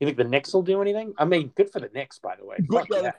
You 0.00 0.06
think 0.06 0.18
the 0.18 0.24
Knicks 0.24 0.52
will 0.52 0.62
do 0.62 0.82
anything? 0.82 1.14
I 1.16 1.24
mean, 1.24 1.52
good 1.54 1.70
for 1.70 1.80
the 1.80 1.90
Knicks, 1.94 2.18
by 2.18 2.36
the 2.36 2.44
way. 2.44 2.56
Good, 2.66 2.86
yeah. 2.90 3.12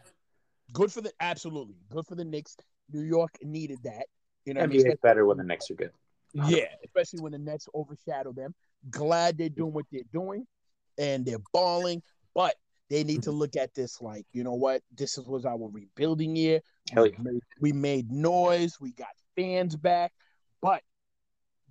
Good 0.73 0.91
for 0.91 1.01
the 1.01 1.11
absolutely 1.19 1.75
good 1.89 2.05
for 2.05 2.15
the 2.15 2.25
Knicks. 2.25 2.57
New 2.91 3.01
York 3.01 3.31
needed 3.41 3.79
that. 3.83 4.05
You 4.45 4.53
know, 4.53 4.61
what 4.61 4.69
I 4.69 4.73
mean? 4.73 4.95
Better 5.01 5.25
when 5.25 5.37
the 5.37 5.43
Knicks 5.43 5.71
are 5.71 5.75
good. 5.75 5.91
Yeah, 6.33 6.65
especially 6.83 7.21
when 7.21 7.31
the 7.31 7.37
Nets 7.37 7.69
overshadow 7.73 8.33
them. 8.33 8.53
Glad 8.89 9.37
they're 9.37 9.47
doing 9.47 9.71
what 9.71 9.85
they're 9.91 10.01
doing 10.11 10.45
and 10.97 11.25
they're 11.25 11.41
balling, 11.53 12.03
but 12.33 12.55
they 12.89 13.03
need 13.03 13.23
to 13.23 13.29
mm-hmm. 13.29 13.39
look 13.39 13.55
at 13.55 13.73
this 13.73 14.01
like, 14.01 14.25
you 14.31 14.43
know 14.43 14.53
what? 14.53 14.81
This 14.95 15.17
was 15.17 15.45
our 15.45 15.69
rebuilding 15.71 16.35
year. 16.35 16.61
Hell 16.91 17.03
we, 17.03 17.15
made, 17.19 17.41
we 17.59 17.73
made 17.73 18.11
noise, 18.11 18.77
we 18.79 18.91
got 18.91 19.07
fans 19.35 19.75
back, 19.75 20.11
but 20.61 20.81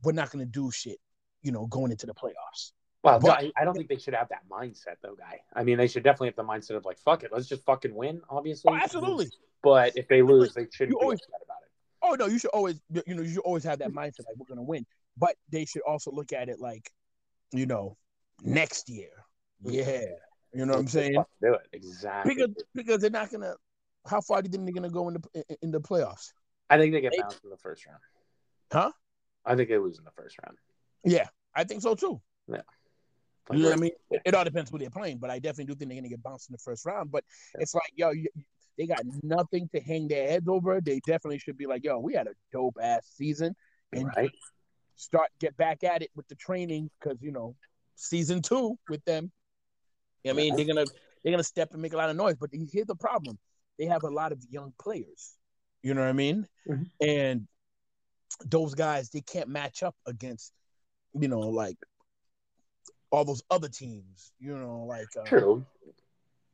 we're 0.02 0.12
not 0.12 0.30
going 0.30 0.44
to 0.44 0.50
do 0.50 0.70
shit, 0.70 0.98
you 1.42 1.52
know, 1.52 1.66
going 1.66 1.92
into 1.92 2.06
the 2.06 2.14
playoffs. 2.14 2.72
Well, 3.02 3.20
But- 3.20 3.38
I, 3.38 3.52
I 3.56 3.64
don't 3.64 3.74
think 3.76 3.88
they 3.88 3.98
should 3.98 4.14
have 4.14 4.28
that 4.30 4.48
mindset, 4.50 4.96
though, 5.02 5.14
guy. 5.14 5.40
I 5.54 5.62
mean, 5.62 5.78
they 5.78 5.86
should 5.86 6.02
definitely 6.02 6.28
have 6.28 6.36
the 6.36 6.44
mindset 6.44 6.76
of 6.76 6.84
like, 6.84 6.98
fuck 6.98 7.22
it, 7.22 7.30
let's 7.32 7.46
just 7.46 7.64
fucking 7.64 7.94
win. 7.94 8.22
Obviously, 8.28 8.72
Oh, 8.72 8.76
absolutely. 8.76 9.28
But 9.62 9.96
if 9.96 10.08
they 10.08 10.22
lose, 10.22 10.54
they 10.54 10.66
shouldn't 10.72 10.90
You 10.90 10.98
be 10.98 11.02
always- 11.02 11.20
upset 11.20 11.40
about 11.44 11.58
it. 11.62 11.64
Oh 12.06 12.14
no, 12.16 12.26
you 12.26 12.38
should 12.38 12.50
always 12.50 12.78
you 13.06 13.14
know 13.14 13.22
you 13.22 13.30
should 13.30 13.38
always 13.38 13.64
have 13.64 13.78
that 13.78 13.90
mindset 13.90 14.26
like 14.26 14.36
we're 14.36 14.44
gonna 14.46 14.62
win, 14.62 14.84
but 15.16 15.36
they 15.50 15.64
should 15.64 15.80
also 15.82 16.10
look 16.10 16.34
at 16.34 16.50
it 16.50 16.60
like, 16.60 16.90
you 17.50 17.64
know, 17.64 17.96
next 18.42 18.90
year. 18.90 19.08
Mm-hmm. 19.64 19.74
Yeah, 19.74 20.16
you 20.54 20.66
know 20.66 20.74
what 20.74 20.80
I'm 20.80 20.88
saying? 20.88 21.16
Do 21.40 21.54
it 21.54 21.68
exactly. 21.72 22.34
Because 22.34 22.64
because 22.74 23.00
they're 23.00 23.10
not 23.10 23.30
gonna. 23.30 23.54
How 24.06 24.20
far 24.20 24.42
do 24.42 24.48
you 24.48 24.52
think 24.52 24.64
they're 24.64 24.74
gonna 24.74 24.92
go 24.92 25.08
in 25.08 25.14
the 25.14 25.56
in, 25.62 25.70
the 25.70 25.80
playoffs? 25.80 26.32
I 26.68 26.78
think 26.78 26.92
they 26.92 27.00
get 27.00 27.14
bounced 27.18 27.42
in 27.42 27.50
the 27.50 27.56
first 27.56 27.86
round. 27.86 28.00
Huh? 28.72 28.92
I 29.44 29.56
think 29.56 29.68
they 29.68 29.78
lose 29.78 29.98
in 29.98 30.04
the 30.04 30.10
first 30.10 30.36
round. 30.44 30.58
Yeah, 31.04 31.26
I 31.54 31.64
think 31.64 31.82
so 31.82 31.94
too. 31.94 32.20
Like, 32.48 32.62
You 33.52 33.58
know 33.58 33.72
I 33.72 33.76
mean? 33.76 33.92
It, 34.10 34.22
it 34.26 34.34
all 34.34 34.44
depends 34.44 34.70
who 34.70 34.78
they're 34.78 34.90
playing, 34.90 35.18
but 35.18 35.30
I 35.30 35.38
definitely 35.38 35.66
do 35.66 35.74
think 35.74 35.90
they're 35.90 35.98
gonna 35.98 36.08
get 36.08 36.22
bounced 36.22 36.48
in 36.48 36.52
the 36.52 36.58
first 36.58 36.84
round. 36.86 37.10
But 37.10 37.24
it's 37.54 37.74
like, 37.74 37.92
yo, 37.94 38.10
you, 38.10 38.26
they 38.78 38.86
got 38.86 39.02
nothing 39.22 39.68
to 39.74 39.80
hang 39.80 40.08
their 40.08 40.28
heads 40.28 40.48
over. 40.48 40.80
They 40.80 41.00
definitely 41.06 41.38
should 41.38 41.56
be 41.56 41.66
like, 41.66 41.84
yo, 41.84 41.98
we 41.98 42.14
had 42.14 42.26
a 42.26 42.34
dope 42.52 42.76
ass 42.80 43.06
season, 43.16 43.54
and 43.92 44.08
right? 44.16 44.30
start 44.96 45.28
get 45.40 45.56
back 45.56 45.84
at 45.84 46.02
it 46.02 46.10
with 46.14 46.26
the 46.28 46.34
training 46.34 46.90
because 47.00 47.18
you 47.20 47.32
know 47.32 47.54
season 47.96 48.42
two 48.42 48.78
with 48.88 49.04
them. 49.04 49.30
I 50.28 50.32
mean, 50.32 50.56
they're 50.56 50.66
gonna 50.66 50.86
they're 51.22 51.32
gonna 51.32 51.42
step 51.42 51.72
and 51.72 51.82
make 51.82 51.92
a 51.92 51.96
lot 51.96 52.10
of 52.10 52.16
noise. 52.16 52.36
But 52.38 52.50
here's 52.52 52.86
the 52.86 52.94
problem: 52.96 53.38
they 53.78 53.86
have 53.86 54.04
a 54.04 54.10
lot 54.10 54.32
of 54.32 54.38
young 54.50 54.72
players. 54.80 55.34
You 55.82 55.94
know 55.94 56.00
what 56.00 56.08
I 56.08 56.12
mean? 56.12 56.48
Mhm. 56.68 56.90
And 57.00 57.48
those 58.46 58.74
guys, 58.74 59.10
they 59.10 59.20
can't 59.20 59.48
match 59.48 59.82
up 59.82 59.94
against, 60.06 60.52
you 61.12 61.28
know, 61.28 61.40
like 61.40 61.76
all 63.10 63.24
those 63.24 63.42
other 63.50 63.68
teams. 63.68 64.32
You 64.38 64.56
know, 64.56 64.84
like 64.88 65.08
uh, 65.18 65.24
True. 65.24 65.64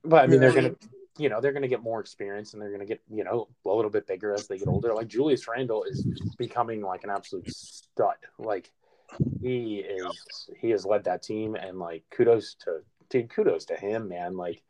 But 0.02 0.24
I 0.24 0.26
mean, 0.26 0.40
they're 0.40 0.52
gonna, 0.52 0.74
you 1.18 1.28
know, 1.28 1.40
they're 1.40 1.52
gonna 1.52 1.68
get 1.68 1.82
more 1.82 2.00
experience 2.00 2.52
and 2.54 2.62
they're 2.62 2.72
gonna 2.72 2.86
get, 2.86 3.00
you 3.08 3.24
know, 3.24 3.48
a 3.66 3.70
little 3.70 3.90
bit 3.90 4.06
bigger 4.06 4.32
as 4.34 4.46
they 4.46 4.58
get 4.58 4.68
older. 4.68 4.94
Like 4.94 5.08
Julius 5.08 5.46
Randle 5.46 5.84
is 5.84 6.06
becoming 6.38 6.82
like 6.82 7.04
an 7.04 7.10
absolute 7.10 7.48
stud. 7.50 8.16
Like 8.38 8.70
he 9.40 9.76
is, 9.76 10.50
he 10.58 10.70
has 10.70 10.84
led 10.84 11.04
that 11.04 11.22
team, 11.22 11.54
and 11.54 11.78
like 11.78 12.04
kudos 12.10 12.54
to, 12.64 12.80
dude, 13.10 13.30
kudos 13.30 13.66
to 13.66 13.76
him, 13.76 14.08
man. 14.08 14.36
Like 14.36 14.62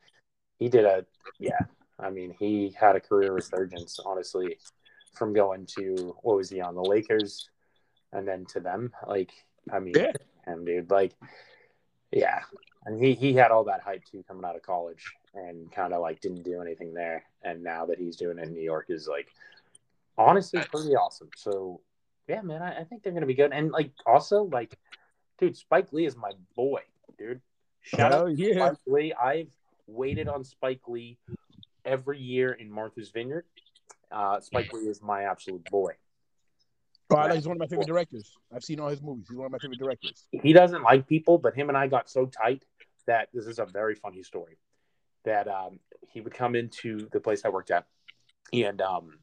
he 0.58 0.68
did 0.68 0.84
a, 0.84 1.06
yeah. 1.38 1.60
I 1.98 2.10
mean, 2.10 2.34
he 2.38 2.74
had 2.78 2.96
a 2.96 3.00
career 3.00 3.32
resurgence, 3.32 4.00
honestly, 4.04 4.58
from 5.14 5.34
going 5.34 5.66
to 5.78 6.16
what 6.22 6.36
was 6.36 6.48
he 6.48 6.60
on 6.60 6.74
the 6.74 6.82
Lakers, 6.82 7.48
and 8.12 8.26
then 8.26 8.46
to 8.46 8.60
them. 8.60 8.92
Like, 9.06 9.32
I 9.70 9.80
mean, 9.80 9.94
Yeah. 9.94 10.12
him, 10.46 10.64
dude. 10.64 10.90
Like, 10.90 11.12
yeah, 12.10 12.40
and 12.86 13.02
he 13.02 13.14
he 13.14 13.34
had 13.34 13.50
all 13.50 13.64
that 13.64 13.82
hype 13.82 14.04
too 14.04 14.24
coming 14.26 14.44
out 14.44 14.56
of 14.56 14.62
college, 14.62 15.14
and 15.34 15.70
kind 15.70 15.92
of 15.92 16.00
like 16.00 16.20
didn't 16.20 16.42
do 16.42 16.60
anything 16.62 16.94
there. 16.94 17.24
And 17.42 17.62
now 17.62 17.86
that 17.86 17.98
he's 17.98 18.16
doing 18.16 18.38
it 18.38 18.48
in 18.48 18.54
New 18.54 18.62
York 18.62 18.86
is 18.88 19.06
like 19.06 19.28
honestly 20.16 20.60
pretty 20.72 20.96
awesome. 20.96 21.30
So 21.36 21.80
yeah, 22.28 22.42
man, 22.42 22.62
I, 22.62 22.80
I 22.80 22.84
think 22.84 23.02
they're 23.02 23.12
gonna 23.12 23.26
be 23.26 23.34
good. 23.34 23.52
And 23.52 23.70
like 23.70 23.92
also 24.06 24.44
like, 24.44 24.78
dude, 25.38 25.56
Spike 25.56 25.92
Lee 25.92 26.06
is 26.06 26.16
my 26.16 26.32
boy, 26.56 26.80
dude. 27.18 27.40
Shout 27.82 28.12
Hell 28.12 28.22
out 28.22 28.36
to 28.36 28.42
yeah. 28.42 28.52
Spike 28.54 28.78
Lee. 28.86 29.12
I've 29.12 29.48
waited 29.86 30.28
on 30.28 30.44
Spike 30.44 30.82
Lee 30.88 31.18
every 31.84 32.18
year 32.18 32.52
in 32.52 32.70
Martha's 32.70 33.10
Vineyard. 33.10 33.44
Uh, 34.10 34.40
Spike 34.40 34.72
Lee 34.72 34.88
is 34.88 35.02
my 35.02 35.24
absolute 35.24 35.64
boy. 35.70 35.92
Oh, 37.10 37.16
I 37.16 37.24
like- 37.24 37.34
he's 37.34 37.46
one 37.46 37.56
of 37.56 37.60
my 37.60 37.66
favorite 37.66 37.88
directors. 37.88 38.32
I've 38.54 38.64
seen 38.64 38.80
all 38.80 38.88
his 38.88 39.02
movies. 39.02 39.26
He's 39.28 39.36
one 39.36 39.46
of 39.46 39.52
my 39.52 39.58
favorite 39.58 39.78
directors. 39.78 40.26
he 40.30 40.52
doesn't 40.52 40.82
like 40.82 41.06
people, 41.08 41.38
but 41.38 41.54
him 41.54 41.68
and 41.68 41.76
I 41.76 41.86
got 41.86 42.08
so 42.08 42.26
tight 42.26 42.64
that 43.06 43.28
this 43.32 43.46
is 43.46 43.58
a 43.58 43.66
very 43.66 43.94
funny 43.94 44.22
story. 44.22 44.58
That 45.24 45.48
um, 45.48 45.80
he 46.12 46.20
would 46.20 46.32
come 46.32 46.54
into 46.54 47.08
the 47.12 47.20
place 47.20 47.44
I 47.44 47.50
worked 47.50 47.70
at, 47.70 47.86
and 48.52 48.80
um, 48.80 49.18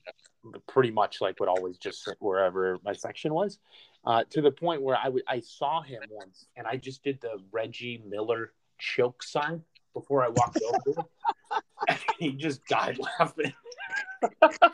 pretty 0.68 0.92
much 0.92 1.22
like 1.22 1.40
would 1.40 1.50
always 1.50 1.78
just 1.78 2.04
sit 2.04 2.18
wherever 2.20 2.78
my 2.84 2.94
section 2.94 3.34
was, 3.34 3.60
uh, 4.06 4.24
to 4.30 4.42
the 4.42 4.52
point 4.52 4.82
where 4.82 4.98
I 5.02 5.10
would 5.10 5.24
I 5.28 5.40
saw 5.40 5.82
him 5.82 6.02
once, 6.10 6.46
and 6.56 6.68
I 6.68 6.78
just 6.78 7.04
did 7.04 7.20
the 7.22 7.38
Reggie 7.52 8.02
Miller 8.08 8.54
choke 8.78 9.24
sign 9.24 9.64
before 9.94 10.24
I 10.24 10.30
walked 10.30 10.60
over. 10.62 11.08
And 11.88 12.00
he 12.20 12.32
just 12.34 12.66
died 12.66 13.00
laughing. 13.20 13.54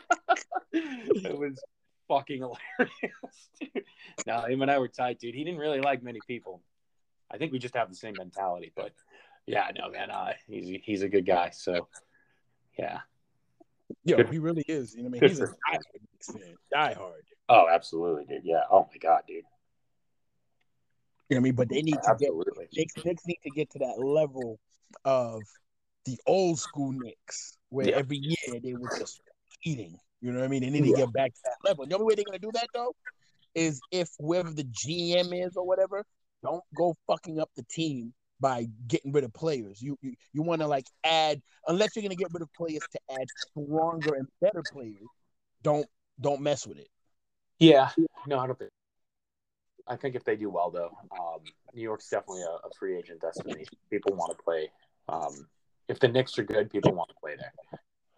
it 0.72 1.38
was 1.38 1.62
fucking 2.08 2.40
hilarious. 2.40 3.48
Dude. 3.60 3.84
No, 4.26 4.42
him 4.42 4.62
and 4.62 4.70
I 4.70 4.78
were 4.78 4.88
tight, 4.88 5.18
dude. 5.18 5.34
He 5.34 5.44
didn't 5.44 5.58
really 5.58 5.80
like 5.80 6.02
many 6.02 6.20
people. 6.26 6.62
I 7.30 7.36
think 7.36 7.52
we 7.52 7.58
just 7.58 7.74
have 7.74 7.88
the 7.88 7.96
same 7.96 8.14
mentality, 8.16 8.72
but 8.76 8.92
yeah, 9.46 9.70
no, 9.76 9.90
man, 9.90 10.10
uh, 10.10 10.32
he's 10.46 10.80
he's 10.84 11.02
a 11.02 11.08
good 11.08 11.26
guy. 11.26 11.50
So 11.50 11.88
yeah. 12.78 13.00
Yeah, 14.04 14.22
he 14.30 14.38
really 14.38 14.64
is. 14.68 14.94
You 14.94 15.02
know 15.02 15.08
what 15.10 15.18
I 15.18 15.20
mean? 15.20 15.30
He's 15.30 15.40
a 15.40 15.46
diehard 15.46 15.80
Knicks 16.12 16.32
fan. 16.32 16.54
Diehard. 16.74 17.22
Oh, 17.48 17.66
absolutely, 17.70 18.24
dude. 18.26 18.42
Yeah. 18.44 18.60
Oh 18.70 18.88
my 18.90 18.98
god, 18.98 19.22
dude. 19.26 19.36
You 21.28 21.36
know 21.36 21.36
what 21.36 21.36
I 21.36 21.40
mean? 21.40 21.54
But 21.54 21.68
they 21.70 21.82
need 21.82 22.02
to 22.02 22.16
get. 22.18 22.30
Knicks, 22.74 23.04
Knicks 23.04 23.26
need 23.26 23.38
to 23.42 23.50
get 23.50 23.70
to 23.70 23.78
that 23.80 23.98
level 23.98 24.58
of 25.04 25.42
the 26.04 26.18
old 26.26 26.58
school 26.58 26.92
Knicks, 26.92 27.56
where 27.70 27.88
Yeah. 27.88 27.96
every 27.96 28.18
year 28.18 28.60
they 28.62 28.74
were 28.74 28.90
just 28.98 29.22
eating. 29.62 29.98
You 30.20 30.32
know 30.32 30.40
what 30.40 30.44
I 30.44 30.48
mean? 30.48 30.62
They 30.62 30.70
need 30.70 30.90
to 30.90 30.96
get 30.96 31.12
back 31.12 31.32
to 31.32 31.40
that 31.44 31.68
level. 31.68 31.86
The 31.86 31.94
only 31.94 32.06
way 32.06 32.14
they're 32.14 32.24
gonna 32.24 32.38
do 32.38 32.52
that 32.54 32.68
though 32.74 32.94
is 33.54 33.80
if 33.90 34.10
whoever 34.18 34.50
the 34.50 34.64
GM 34.64 35.32
is 35.46 35.56
or 35.56 35.66
whatever 35.66 36.04
don't 36.42 36.64
go 36.76 36.94
fucking 37.06 37.38
up 37.40 37.50
the 37.56 37.62
team 37.64 38.12
by 38.44 38.66
getting 38.86 39.10
rid 39.10 39.24
of 39.24 39.32
players. 39.32 39.80
You 39.80 39.96
you, 40.02 40.12
you 40.34 40.42
want 40.42 40.60
to 40.60 40.66
like 40.66 40.86
add 41.02 41.40
unless 41.66 41.96
you're 41.96 42.02
gonna 42.02 42.14
get 42.14 42.28
rid 42.30 42.42
of 42.42 42.52
players 42.52 42.82
to 42.92 43.00
add 43.10 43.26
stronger 43.48 44.16
and 44.16 44.28
better 44.42 44.62
players. 44.70 45.08
Don't 45.62 45.86
don't 46.20 46.42
mess 46.42 46.66
with 46.66 46.76
it. 46.76 46.88
Yeah. 47.58 47.88
No, 48.26 48.38
I 48.38 48.46
don't 48.46 48.58
think. 48.58 48.70
I 49.88 49.96
think 49.96 50.14
if 50.14 50.24
they 50.24 50.36
do 50.36 50.50
well, 50.50 50.70
though, 50.70 50.90
um, 51.18 51.40
New 51.72 51.80
York's 51.80 52.10
definitely 52.10 52.42
a, 52.42 52.66
a 52.66 52.70
free 52.78 52.98
agent 52.98 53.22
destination. 53.22 53.78
People 53.88 54.14
want 54.14 54.36
to 54.36 54.42
play. 54.44 54.70
Um, 55.08 55.46
if 55.88 55.98
the 55.98 56.08
Knicks 56.08 56.38
are 56.38 56.44
good, 56.44 56.70
people 56.70 56.92
want 56.92 57.08
to 57.08 57.14
play 57.22 57.36
there. 57.38 57.52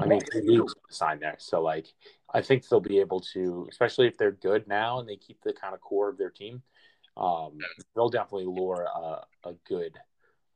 I 0.01 0.07
mean, 0.07 0.21
he 0.45 0.59
was 0.59 0.75
signed 0.91 1.23
there, 1.23 1.37
so 1.39 1.63
like, 1.63 1.87
I 2.35 2.43
think 2.43 2.69
they'll 2.69 2.81
be 2.81 2.99
able 2.99 3.21
to, 3.33 3.67
especially 3.71 4.09
if 4.09 4.19
they're 4.19 4.33
good 4.33 4.67
now 4.67 4.99
and 4.99 5.09
they 5.09 5.17
keep 5.17 5.39
the 5.43 5.53
kind 5.53 5.75
of 5.75 5.81
core 5.81 6.09
of 6.09 6.19
their 6.19 6.31
team. 6.31 6.63
Um, 7.17 7.59
they'll 7.95 8.11
definitely 8.11 8.47
lure 8.47 8.87
a, 8.95 9.49
a 9.49 9.55
good 9.67 9.97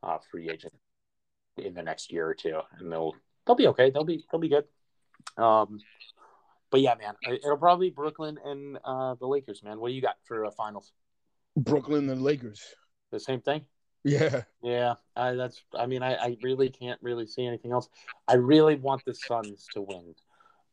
uh, 0.03 0.19
free 0.31 0.49
agent 0.51 0.75
in 1.57 1.75
the 1.75 1.83
next 1.83 2.13
year 2.13 2.27
or 2.27 2.35
two, 2.35 2.61
and 2.79 2.91
they'll 2.91 3.15
they'll 3.47 3.57
be 3.57 3.69
okay. 3.69 3.91
They'll 3.91 4.05
be 4.05 4.25
they'll 4.31 4.41
be 4.41 4.49
good. 4.49 4.65
Um, 5.37 5.81
but 6.71 6.81
yeah, 6.81 6.95
man, 6.95 7.15
it- 7.29 7.43
it'll 7.45 7.57
probably 7.57 7.91
be 7.91 7.95
Brooklyn 7.95 8.39
and 8.45 8.79
uh, 8.85 9.15
the 9.15 9.27
Lakers, 9.27 9.63
man. 9.63 9.81
What 9.81 9.89
do 9.89 9.95
you 9.95 10.03
got 10.03 10.17
for 10.25 10.45
uh, 10.47 10.51
finals? 10.51 10.93
Brooklyn 11.57 12.09
and 12.09 12.19
the 12.21 12.23
Lakers. 12.23 12.63
The 13.11 13.21
same 13.21 13.41
thing? 13.41 13.63
Yeah. 14.05 14.43
Yeah, 14.63 14.95
I, 15.17 15.33
that's. 15.33 15.61
I 15.75 15.87
mean, 15.87 16.03
I, 16.03 16.15
I 16.15 16.37
really 16.43 16.69
can't 16.69 17.01
really 17.03 17.27
see 17.27 17.47
anything 17.47 17.73
else. 17.73 17.89
I 18.29 18.35
really 18.35 18.77
want 18.77 19.05
the 19.05 19.15
Suns 19.15 19.69
to 19.73 19.81
win. 19.83 20.15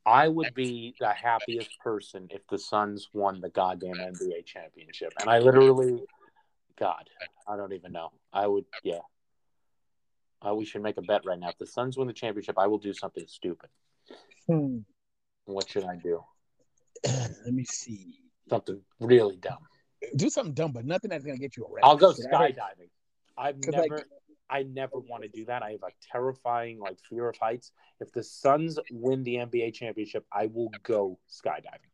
I 0.06 0.28
would 0.28 0.54
be 0.54 0.96
the 1.00 1.10
happiest 1.12 1.70
person 1.84 2.28
if 2.30 2.46
the 2.48 2.58
Suns 2.60 3.10
won 3.14 3.42
the 3.42 3.50
goddamn 3.50 3.96
NBA 3.96 4.46
championship. 4.46 5.14
And 5.20 5.30
I 5.30 5.40
literally, 5.40 6.00
God, 6.80 7.10
I 7.48 7.58
don't 7.58 7.74
even 7.74 7.92
know. 7.92 8.12
I 8.32 8.48
would, 8.48 8.66
yeah. 8.84 9.00
Uh, 10.46 10.54
we 10.54 10.66
should 10.66 10.82
make 10.84 10.98
a 10.98 11.02
bet 11.02 11.22
right 11.26 11.40
now. 11.40 11.50
If 11.50 11.58
the 11.58 11.66
Suns 11.66 11.98
win 11.98 12.08
the 12.08 12.14
championship, 12.14 12.58
I 12.58 12.68
will 12.68 12.78
do 12.78 12.94
something 12.94 13.26
stupid. 13.28 13.70
Hmm. 14.48 14.80
What 15.46 15.68
should 15.70 15.86
I 15.86 15.96
do? 15.96 16.24
Let 17.06 17.54
me 17.54 17.64
see. 17.66 18.20
Something 18.50 18.82
really 19.00 19.38
dumb. 19.38 19.58
Do 20.16 20.30
something 20.30 20.54
dumb, 20.54 20.72
but 20.74 20.86
nothing 20.86 21.10
that's 21.10 21.26
gonna 21.26 21.38
get 21.38 21.58
you 21.58 21.64
arrested. 21.66 21.88
I'll 21.88 21.98
go 21.98 22.14
skydiving. 22.14 22.90
I've 23.38 23.58
never, 23.66 23.96
like- 23.98 24.06
I 24.50 24.64
never 24.64 25.00
want 25.00 25.24
to 25.24 25.30
do 25.30 25.46
that. 25.46 25.62
I 25.64 25.72
have 25.72 25.84
a 25.84 25.92
terrifying 26.12 26.80
like 26.80 26.98
fear 27.10 27.28
of 27.28 27.36
heights. 27.38 27.72
If 28.00 28.12
the 28.14 28.24
Suns 28.24 28.80
win 28.92 29.24
the 29.24 29.36
NBA 29.36 29.74
championship, 29.74 30.26
I 30.32 30.46
will 30.48 30.72
go 30.84 31.20
skydiving. 31.30 31.92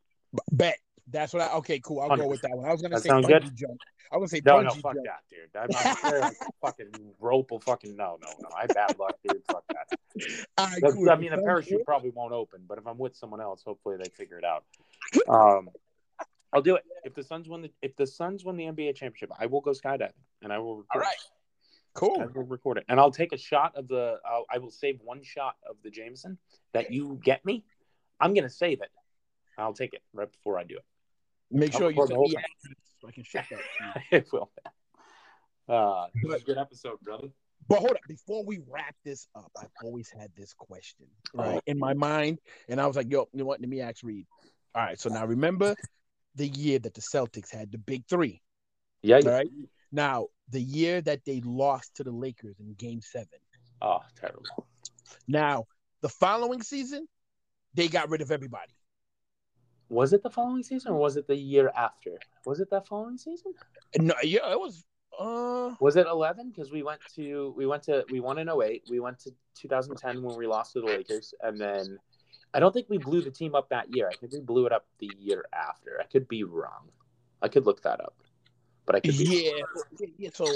Bet. 0.52 0.78
That's 1.12 1.34
what 1.34 1.42
I. 1.44 1.54
Okay, 1.56 1.80
cool. 1.80 2.00
I'll 2.00 2.16
go 2.16 2.24
100%. 2.24 2.30
with 2.30 2.42
that 2.42 2.52
one. 2.52 2.66
I 2.66 2.72
was 2.72 2.82
gonna 2.82 2.96
That 2.96 3.04
say 3.04 3.10
bungee 3.10 3.28
good? 3.28 3.44
jump. 3.56 3.78
I 4.12 4.18
was 4.18 4.32
gonna 4.32 4.42
say 4.42 4.42
No, 4.46 4.62
no, 4.62 4.70
fuck 4.72 4.94
jump. 4.96 5.06
that, 5.06 5.24
dude. 5.30 5.50
I'm, 5.56 5.96
I'm 6.04 6.22
like 6.22 6.36
fucking 6.62 7.14
rope 7.20 7.52
will 7.52 7.60
fucking 7.60 7.96
no, 7.96 8.18
no, 8.22 8.30
no. 8.42 8.50
I 8.56 8.62
have 8.62 8.70
bad 8.74 9.00
luck, 9.00 9.16
dude. 9.28 9.42
Fuck 9.52 9.64
that. 9.70 9.98
Right, 10.58 10.94
cool. 10.94 11.10
I 11.10 11.16
mean, 11.16 11.32
the 11.32 11.38
parachute 11.40 11.84
probably 11.86 12.12
won't 12.12 12.34
open, 12.34 12.62
but 12.68 12.78
if 12.78 12.88
I'm 12.88 12.98
with 12.98 13.16
someone 13.16 13.42
else, 13.42 13.64
hopefully 13.66 13.98
they 13.98 14.10
figure 14.10 14.38
it 14.38 14.46
out. 14.46 14.64
Um, 15.28 15.70
I'll 16.54 16.62
do 16.62 16.76
it. 16.76 16.84
If 17.04 17.16
the 17.16 17.24
Suns 17.24 17.50
win 17.50 17.64
the 17.64 17.72
if 17.82 17.96
the 17.96 18.08
Suns 18.08 18.46
win 18.46 18.56
the 18.56 18.66
NBA 18.66 18.96
championship, 18.96 19.32
I 19.38 19.48
will 19.48 19.62
go 19.62 19.72
skydiving 19.72 20.12
and 20.42 20.54
I 20.54 20.60
will 20.60 20.78
record. 20.78 20.88
All 20.96 21.02
right. 21.02 21.16
Cool. 21.96 22.22
I 22.22 22.26
will 22.26 22.46
record 22.46 22.78
it, 22.78 22.86
and 22.90 23.00
I'll 23.00 23.12
take 23.12 23.34
a 23.34 23.38
shot 23.38 23.76
of 23.76 23.88
the. 23.88 24.20
I'll, 24.26 24.46
I 24.52 24.58
will 24.58 24.72
save 24.72 25.00
one 25.04 25.22
shot 25.24 25.56
of 25.70 25.76
the 25.84 25.92
Jameson 25.92 26.38
that 26.74 26.92
you 26.92 27.20
get 27.24 27.44
me. 27.46 27.66
I'm 28.20 28.34
gonna 28.34 28.50
save 28.50 28.82
it. 28.82 28.90
I'll 29.58 29.74
take 29.74 29.94
it 29.94 30.02
right 30.14 30.32
before 30.32 30.58
I 30.58 30.64
do 30.64 30.76
it. 30.78 30.84
Make 31.54 31.74
sure 31.74 31.92
you 31.92 32.02
record 32.02 32.10
the 32.10 32.16
send 32.16 32.36
me 32.70 32.76
so 33.00 33.08
I 33.08 33.12
can 33.12 33.24
ship 33.24 33.46
that. 33.50 34.02
it 34.12 34.28
will. 34.32 34.52
Uh, 35.70 36.08
it 36.16 36.28
was 36.28 36.42
a 36.42 36.46
good 36.46 36.58
episode, 36.58 37.00
brother. 37.02 37.30
But 37.70 37.80
hold 37.80 37.92
up, 37.92 38.00
before 38.08 38.44
we 38.44 38.60
wrap 38.70 38.96
this 39.06 39.28
up, 39.36 39.52
I've 39.58 39.72
always 39.84 40.10
had 40.10 40.30
this 40.36 40.54
question 40.54 41.08
right 41.34 41.62
in 41.66 41.80
my 41.80 41.94
mind, 41.94 42.40
and 42.68 42.82
I 42.82 42.88
was 42.88 42.98
like, 42.98 43.10
"Yo, 43.10 43.30
you 43.32 43.40
know 43.40 43.46
what? 43.46 43.62
Let 43.62 43.70
me 43.70 43.80
ask 43.80 44.04
Reed." 44.04 44.26
All 44.76 44.84
right, 44.84 45.00
so 45.00 45.10
now 45.10 45.26
remember 45.26 45.76
the 46.36 46.48
year 46.48 46.80
that 46.80 46.94
the 46.94 47.02
Celtics 47.02 47.54
had 47.54 47.72
the 47.72 47.78
big 47.78 48.04
three. 48.10 48.42
Yeah. 49.02 49.18
All 49.18 49.32
right. 49.32 49.48
Now 49.92 50.28
the 50.50 50.62
year 50.62 51.02
that 51.02 51.22
they 51.26 51.42
lost 51.42 51.96
to 51.96 52.04
the 52.04 52.12
Lakers 52.12 52.60
in 52.60 52.74
Game 52.74 53.02
Seven. 53.02 53.28
Oh, 53.82 54.00
terrible. 54.20 54.68
Now 55.28 55.66
the 56.02 56.10
following 56.10 56.62
season, 56.62 57.08
they 57.74 57.88
got 57.88 58.10
rid 58.10 58.22
of 58.22 58.32
everybody. 58.32 58.74
Was 59.94 60.12
it 60.12 60.24
the 60.24 60.30
following 60.30 60.64
season 60.64 60.92
or 60.94 60.98
was 60.98 61.18
it 61.18 61.28
the 61.28 61.36
year 61.36 61.72
after? 61.76 62.18
Was 62.46 62.60
it 62.60 62.70
that 62.72 62.88
following 62.88 63.18
season? 63.18 63.54
No, 64.00 64.16
yeah, 64.24 64.52
it 64.52 64.60
was. 64.60 64.84
Uh, 65.20 65.76
Was 65.80 65.96
it 65.96 66.08
11? 66.08 66.50
Because 66.50 66.72
we 66.72 66.82
went 66.82 67.00
to 67.16 67.54
we 67.56 67.68
went 67.68 67.84
to 67.84 68.04
we 68.10 68.20
won 68.20 68.40
in 68.40 68.50
08. 68.50 68.84
We 68.90 69.00
went 69.00 69.20
to 69.20 69.32
2010 69.56 70.24
when 70.24 70.36
we 70.36 70.48
lost 70.48 70.74
to 70.74 70.82
the 70.82 70.88
Lakers, 70.88 71.36
and 71.42 71.62
then 71.62 72.00
I 72.56 72.60
don't 72.60 72.74
think 72.74 72.88
we 72.90 72.98
blew 72.98 73.22
the 73.22 73.30
team 73.30 73.54
up 73.54 73.70
that 73.70 73.96
year. 73.96 74.10
I 74.12 74.16
think 74.16 74.34
we 74.34 74.40
blew 74.40 74.66
it 74.66 74.72
up 74.72 74.88
the 74.98 75.12
year 75.20 75.46
after. 75.54 76.00
I 76.02 76.06
could 76.06 76.28
be 76.28 76.44
wrong. 76.44 76.90
I 77.44 77.48
could 77.48 77.68
look 77.68 77.84
that 77.84 78.02
up, 78.02 78.16
but 78.88 78.96
I 78.96 79.00
could 79.02 79.16
be. 79.16 79.52
yeah, 80.00 80.08
yeah. 80.18 80.30
So 80.34 80.48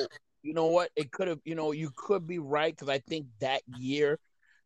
you 0.41 0.55
know 0.55 0.65
what? 0.65 0.89
It 0.95 1.11
could 1.11 1.27
have. 1.27 1.39
You 1.45 1.53
know, 1.53 1.71
you 1.73 1.91
could 1.95 2.25
be 2.25 2.39
right 2.39 2.73
because 2.75 2.89
I 2.89 2.97
think 2.97 3.27
that 3.39 3.61
year, 3.77 4.17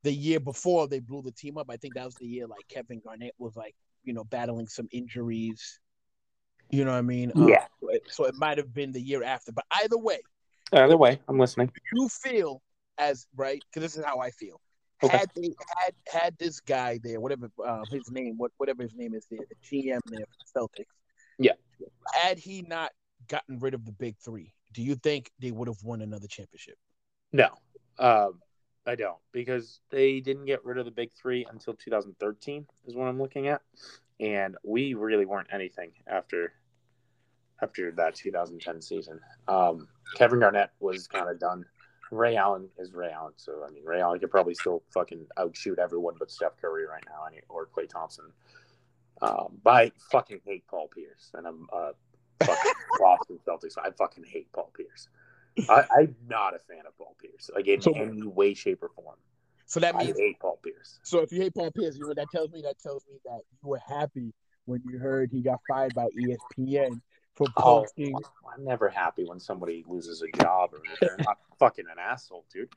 the 0.04 0.14
year 0.14 0.40
before 0.40 0.88
they 0.88 1.00
blew 1.00 1.22
the 1.22 1.32
team 1.34 1.58
up, 1.58 1.68
I 1.70 1.76
think 1.76 1.96
that 1.96 2.06
was 2.06 2.16
the 2.16 2.28
year 2.28 2.48
like 2.48 2.66
Kevin 2.70 3.02
Garnett 3.04 3.36
was 3.38 3.58
like 3.58 3.76
you 4.04 4.14
know, 4.14 4.24
battling 4.24 4.68
some 4.68 4.88
injuries. 4.92 5.80
You 6.70 6.86
know 6.86 6.92
what 6.92 6.98
I 6.98 7.02
mean? 7.02 7.32
Yeah. 7.36 7.66
so 7.82 7.90
it, 7.90 8.04
so 8.10 8.26
it 8.26 8.36
might 8.36 8.58
have 8.58 8.74
been 8.74 8.92
the 8.92 9.02
year 9.02 9.24
after. 9.24 9.52
But 9.52 9.66
either 9.84 9.98
way, 9.98 10.20
Either 10.74 10.96
way, 10.96 11.20
I'm 11.28 11.38
listening. 11.38 11.70
you 11.94 12.08
feel 12.08 12.62
as 12.98 13.28
right 13.36 13.62
because 13.70 13.82
this 13.82 13.98
is 13.98 14.06
how 14.06 14.20
I 14.20 14.32
feel. 14.32 14.62
Okay. 15.04 15.18
Had 15.18 15.30
they 15.36 15.50
had 15.84 15.94
had 16.08 16.38
this 16.38 16.60
guy 16.60 17.00
there, 17.04 17.20
whatever 17.20 17.50
uh, 17.66 17.82
his 17.90 18.10
name, 18.12 18.36
what 18.38 18.52
whatever 18.58 18.84
his 18.84 18.94
name 18.96 19.14
is 19.14 19.26
there, 19.30 19.40
the 19.50 19.56
GM 19.68 20.00
there 20.06 20.20
for 20.26 20.70
the 20.70 20.82
Celtics. 20.84 20.86
Yeah. 21.40 21.54
Had 22.14 22.38
he 22.38 22.62
not 22.62 22.92
gotten 23.28 23.60
rid 23.60 23.74
of 23.74 23.84
the 23.86 23.92
big 23.92 24.16
three, 24.24 24.54
do 24.74 24.82
you 24.82 24.96
think 24.96 25.32
they 25.40 25.52
would 25.52 25.68
have 25.68 25.82
won 25.84 26.02
another 26.02 26.28
championship? 26.28 26.76
No, 27.34 27.50
um, 27.98 28.40
I 28.86 28.96
don't 28.96 29.18
because 29.32 29.80
they 29.90 30.20
didn't 30.20 30.46
get 30.46 30.66
rid 30.66 30.78
of 30.78 30.86
the 30.86 30.92
big 30.92 31.12
three 31.14 31.46
until 31.52 31.74
2013 31.74 32.66
is 32.88 32.96
what 32.96 33.08
I'm 33.08 33.20
looking 33.22 33.48
at, 33.48 33.62
and 34.20 34.56
we 34.64 34.94
really 34.96 35.26
weren't 35.26 35.50
anything 35.52 35.92
after 36.08 36.54
after 37.62 37.92
that 37.92 38.16
2010 38.16 38.82
season. 38.82 39.20
Um, 39.48 39.88
Kevin 40.16 40.40
Garnett 40.40 40.72
was 40.80 41.08
kind 41.08 41.30
of 41.30 41.40
done. 41.40 41.64
Ray 42.12 42.36
Allen 42.36 42.68
is 42.80 42.92
Ray 42.94 43.12
Allen, 43.12 43.34
so 43.38 43.64
I 43.68 43.72
mean 43.72 43.86
Ray 43.86 44.02
Allen 44.02 44.20
could 44.20 44.32
probably 44.32 44.56
still 44.56 44.82
fucking 44.94 45.28
outshoot 45.38 45.78
everyone 45.80 46.16
but 46.18 46.32
Steph 46.32 46.58
Curry 46.60 46.86
right 46.88 47.04
now, 47.08 47.26
any- 47.32 47.42
or 47.50 47.68
Klay 47.68 47.88
Thompson. 47.88 48.26
Um, 49.22 49.60
but 49.64 49.74
I 49.74 49.92
fucking 50.12 50.42
hate 50.44 50.66
Paul 50.68 50.90
Pierce, 50.94 51.30
and 51.36 51.46
I'm 51.46 51.68
uh, 51.72 51.92
fucking 52.44 52.72
Boston 53.00 53.40
Celtics. 53.48 53.78
I 53.78 53.92
fucking 53.92 54.24
hate 54.24 54.52
Paul 54.52 54.72
Pierce. 54.76 55.08
I, 55.70 55.86
I'm 56.00 56.16
not 56.28 56.56
a 56.56 56.60
fan 56.60 56.86
of 56.88 56.98
Paul 56.98 57.16
Pierce, 57.22 57.50
like 57.54 57.68
in 57.68 57.82
So- 57.82 57.92
any 57.94 58.24
way, 58.26 58.54
shape, 58.54 58.82
or 58.84 58.90
form. 58.90 59.18
So 59.66 59.80
that 59.80 59.96
means 59.96 60.18
I 60.18 60.22
hate 60.22 60.40
Paul 60.40 60.60
Pierce. 60.62 61.00
so 61.04 61.20
if 61.20 61.32
you 61.32 61.40
hate 61.42 61.54
Paul 61.54 61.72
Pierce, 61.72 61.96
you 61.96 62.02
know 62.02 62.08
what 62.10 62.18
that 62.18 62.30
tells 62.30 62.52
me? 62.52 62.62
That 62.62 62.78
tells 62.80 63.06
me 63.08 63.16
that 63.24 63.40
you 63.64 63.70
were 63.70 63.80
happy 63.88 64.34
when 64.66 64.82
you 64.86 64.98
heard 65.00 65.30
he 65.32 65.42
got 65.42 65.60
fired 65.68 65.94
by 65.96 66.08
ESPN 66.20 67.00
for 67.36 67.48
Oh, 67.56 67.82
posting. 67.84 68.14
I'm 68.54 68.66
never 68.66 68.90
happy 68.90 69.24
when 69.24 69.40
somebody 69.40 69.86
loses 69.88 70.22
a 70.24 70.38
job 70.44 70.72
or 70.74 70.82
they're 71.00 71.16
not 71.20 71.38
fucking 71.60 71.86
an 71.90 71.98
asshole, 72.00 72.44
dude. 72.54 72.68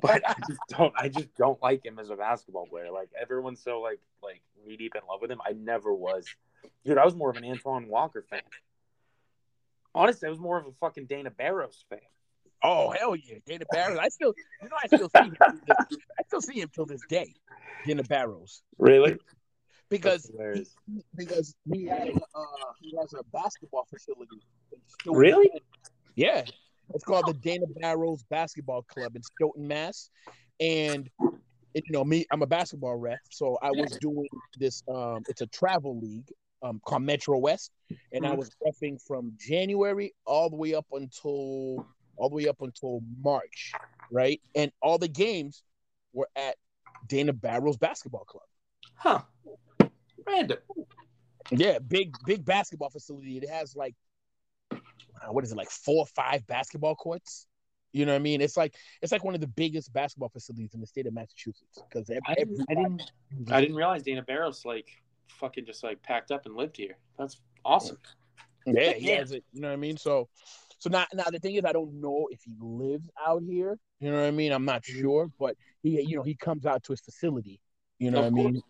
But 0.00 0.22
I 0.28 0.34
just 0.46 0.60
don't. 0.68 0.94
I 0.96 1.08
just 1.08 1.34
don't 1.34 1.60
like 1.60 1.84
him 1.84 1.98
as 1.98 2.10
a 2.10 2.14
basketball 2.16 2.66
player. 2.66 2.92
Like 2.92 3.08
everyone's 3.20 3.60
so 3.60 3.80
like 3.80 3.98
like 4.22 4.40
knee 4.64 4.76
deep 4.76 4.94
in 4.94 5.00
love 5.10 5.20
with 5.22 5.32
him. 5.32 5.40
I 5.44 5.54
never 5.54 5.92
was, 5.92 6.24
dude. 6.84 6.98
I 6.98 7.04
was 7.04 7.16
more 7.16 7.30
of 7.30 7.36
an 7.36 7.44
Antoine 7.44 7.88
Walker 7.88 8.24
fan. 8.30 8.42
Honestly, 9.92 10.26
I 10.28 10.30
was 10.30 10.38
more 10.40 10.58
of 10.58 10.66
a 10.66 10.72
fucking 10.80 11.06
Dana 11.06 11.30
Barros 11.30 11.84
fan. 11.88 11.98
Oh 12.64 12.90
hell 12.98 13.14
yeah, 13.14 13.36
Dana 13.46 13.66
Barros. 13.70 13.98
I 14.00 14.08
still, 14.08 14.32
you 14.62 14.68
know, 14.70 14.76
I 14.82 14.88
still 14.88 15.10
see 15.10 15.24
him. 15.26 15.36
I 16.18 16.22
still 16.26 16.40
see 16.40 16.58
him 16.60 16.70
till 16.74 16.86
this 16.86 17.02
day, 17.04 17.34
Dana 17.84 18.02
Barros, 18.02 18.62
Really? 18.78 19.18
because 19.90 20.24
Hilarious. 20.30 20.74
because 21.14 21.54
he 21.70 21.84
has 21.86 22.08
uh 22.34 22.44
he 22.80 22.96
has 22.98 23.12
a 23.12 23.22
basketball 23.32 23.86
facility. 23.90 24.40
Really? 25.04 25.50
Yeah, 26.16 26.44
it's 26.94 27.04
called 27.04 27.26
the 27.26 27.34
Dana 27.34 27.66
Barros 27.80 28.22
Basketball 28.30 28.82
Club 28.84 29.14
in 29.14 29.22
Stoughton, 29.22 29.68
Mass. 29.68 30.08
And 30.58 31.10
and, 31.76 31.84
you 31.86 31.92
know 31.92 32.04
me, 32.04 32.24
I'm 32.30 32.40
a 32.42 32.46
basketball 32.46 32.96
ref, 32.96 33.18
so 33.30 33.58
I 33.60 33.72
was 33.72 33.98
doing 33.98 34.28
this. 34.58 34.82
Um, 34.88 35.22
it's 35.28 35.42
a 35.42 35.46
travel 35.48 35.98
league 36.00 36.30
um 36.62 36.80
called 36.86 37.02
Metro 37.02 37.36
West, 37.36 37.72
and 38.12 38.24
I 38.26 38.30
Mhm. 38.30 38.38
was 38.38 38.50
refing 38.64 39.02
from 39.06 39.34
January 39.36 40.14
all 40.24 40.48
the 40.48 40.56
way 40.56 40.72
up 40.74 40.86
until 40.92 41.84
all 42.16 42.28
the 42.28 42.36
way 42.36 42.48
up 42.48 42.60
until 42.60 43.02
March, 43.22 43.72
right? 44.10 44.40
And 44.54 44.70
all 44.80 44.98
the 44.98 45.08
games 45.08 45.62
were 46.12 46.28
at 46.36 46.56
Dana 47.08 47.32
Barros 47.32 47.76
Basketball 47.76 48.24
Club. 48.24 48.44
Huh? 48.96 49.20
Random. 50.26 50.58
Yeah, 51.50 51.78
big 51.78 52.14
big 52.24 52.44
basketball 52.44 52.90
facility. 52.90 53.36
It 53.36 53.48
has 53.48 53.76
like 53.76 53.94
uh, 54.72 55.32
what 55.32 55.44
is 55.44 55.52
it 55.52 55.56
like 55.56 55.70
four 55.70 55.98
or 55.98 56.06
five 56.06 56.46
basketball 56.46 56.94
courts. 56.94 57.46
You 57.92 58.06
know 58.06 58.12
what 58.12 58.16
I 58.16 58.22
mean? 58.22 58.40
It's 58.40 58.56
like 58.56 58.74
it's 59.02 59.12
like 59.12 59.22
one 59.22 59.34
of 59.34 59.40
the 59.40 59.46
biggest 59.46 59.92
basketball 59.92 60.30
facilities 60.30 60.74
in 60.74 60.80
the 60.80 60.86
state 60.86 61.06
of 61.06 61.14
Massachusetts 61.14 61.82
because 61.88 62.10
I 62.26 62.34
didn't. 62.34 62.66
I 62.68 62.74
didn't. 62.74 63.02
I 63.50 63.60
didn't 63.60 63.76
realize 63.76 64.02
Dana 64.02 64.22
Barros 64.22 64.64
like 64.64 64.88
fucking 65.28 65.64
just 65.64 65.84
like 65.84 66.02
packed 66.02 66.30
up 66.30 66.46
and 66.46 66.56
lived 66.56 66.76
here. 66.76 66.96
That's 67.18 67.40
awesome. 67.64 67.98
yeah, 68.66 68.92
he 68.94 69.08
has 69.10 69.32
it. 69.32 69.44
You 69.52 69.60
know 69.60 69.68
what 69.68 69.74
I 69.74 69.76
mean? 69.76 69.96
So 69.96 70.28
so 70.84 70.90
now 70.90 71.06
now 71.14 71.24
the 71.32 71.38
thing 71.38 71.54
is 71.54 71.64
I 71.64 71.72
don't 71.72 71.94
know 72.00 72.28
if 72.30 72.42
he 72.42 72.54
lives 72.60 73.08
out 73.26 73.42
here. 73.42 73.78
You 74.00 74.10
know 74.10 74.18
what 74.20 74.26
I 74.26 74.30
mean? 74.32 74.52
I'm 74.52 74.66
not 74.66 74.82
Mhm. 74.82 75.00
sure, 75.00 75.32
but 75.38 75.56
he 75.82 76.00
you 76.02 76.16
know 76.16 76.22
he 76.22 76.34
comes 76.34 76.66
out 76.66 76.82
to 76.84 76.92
his 76.92 77.00
facility. 77.00 77.58
You 77.98 78.10
know 78.10 78.18
Of 78.18 78.32
what 78.34 78.40
I 78.40 78.44
mean? 78.52 78.62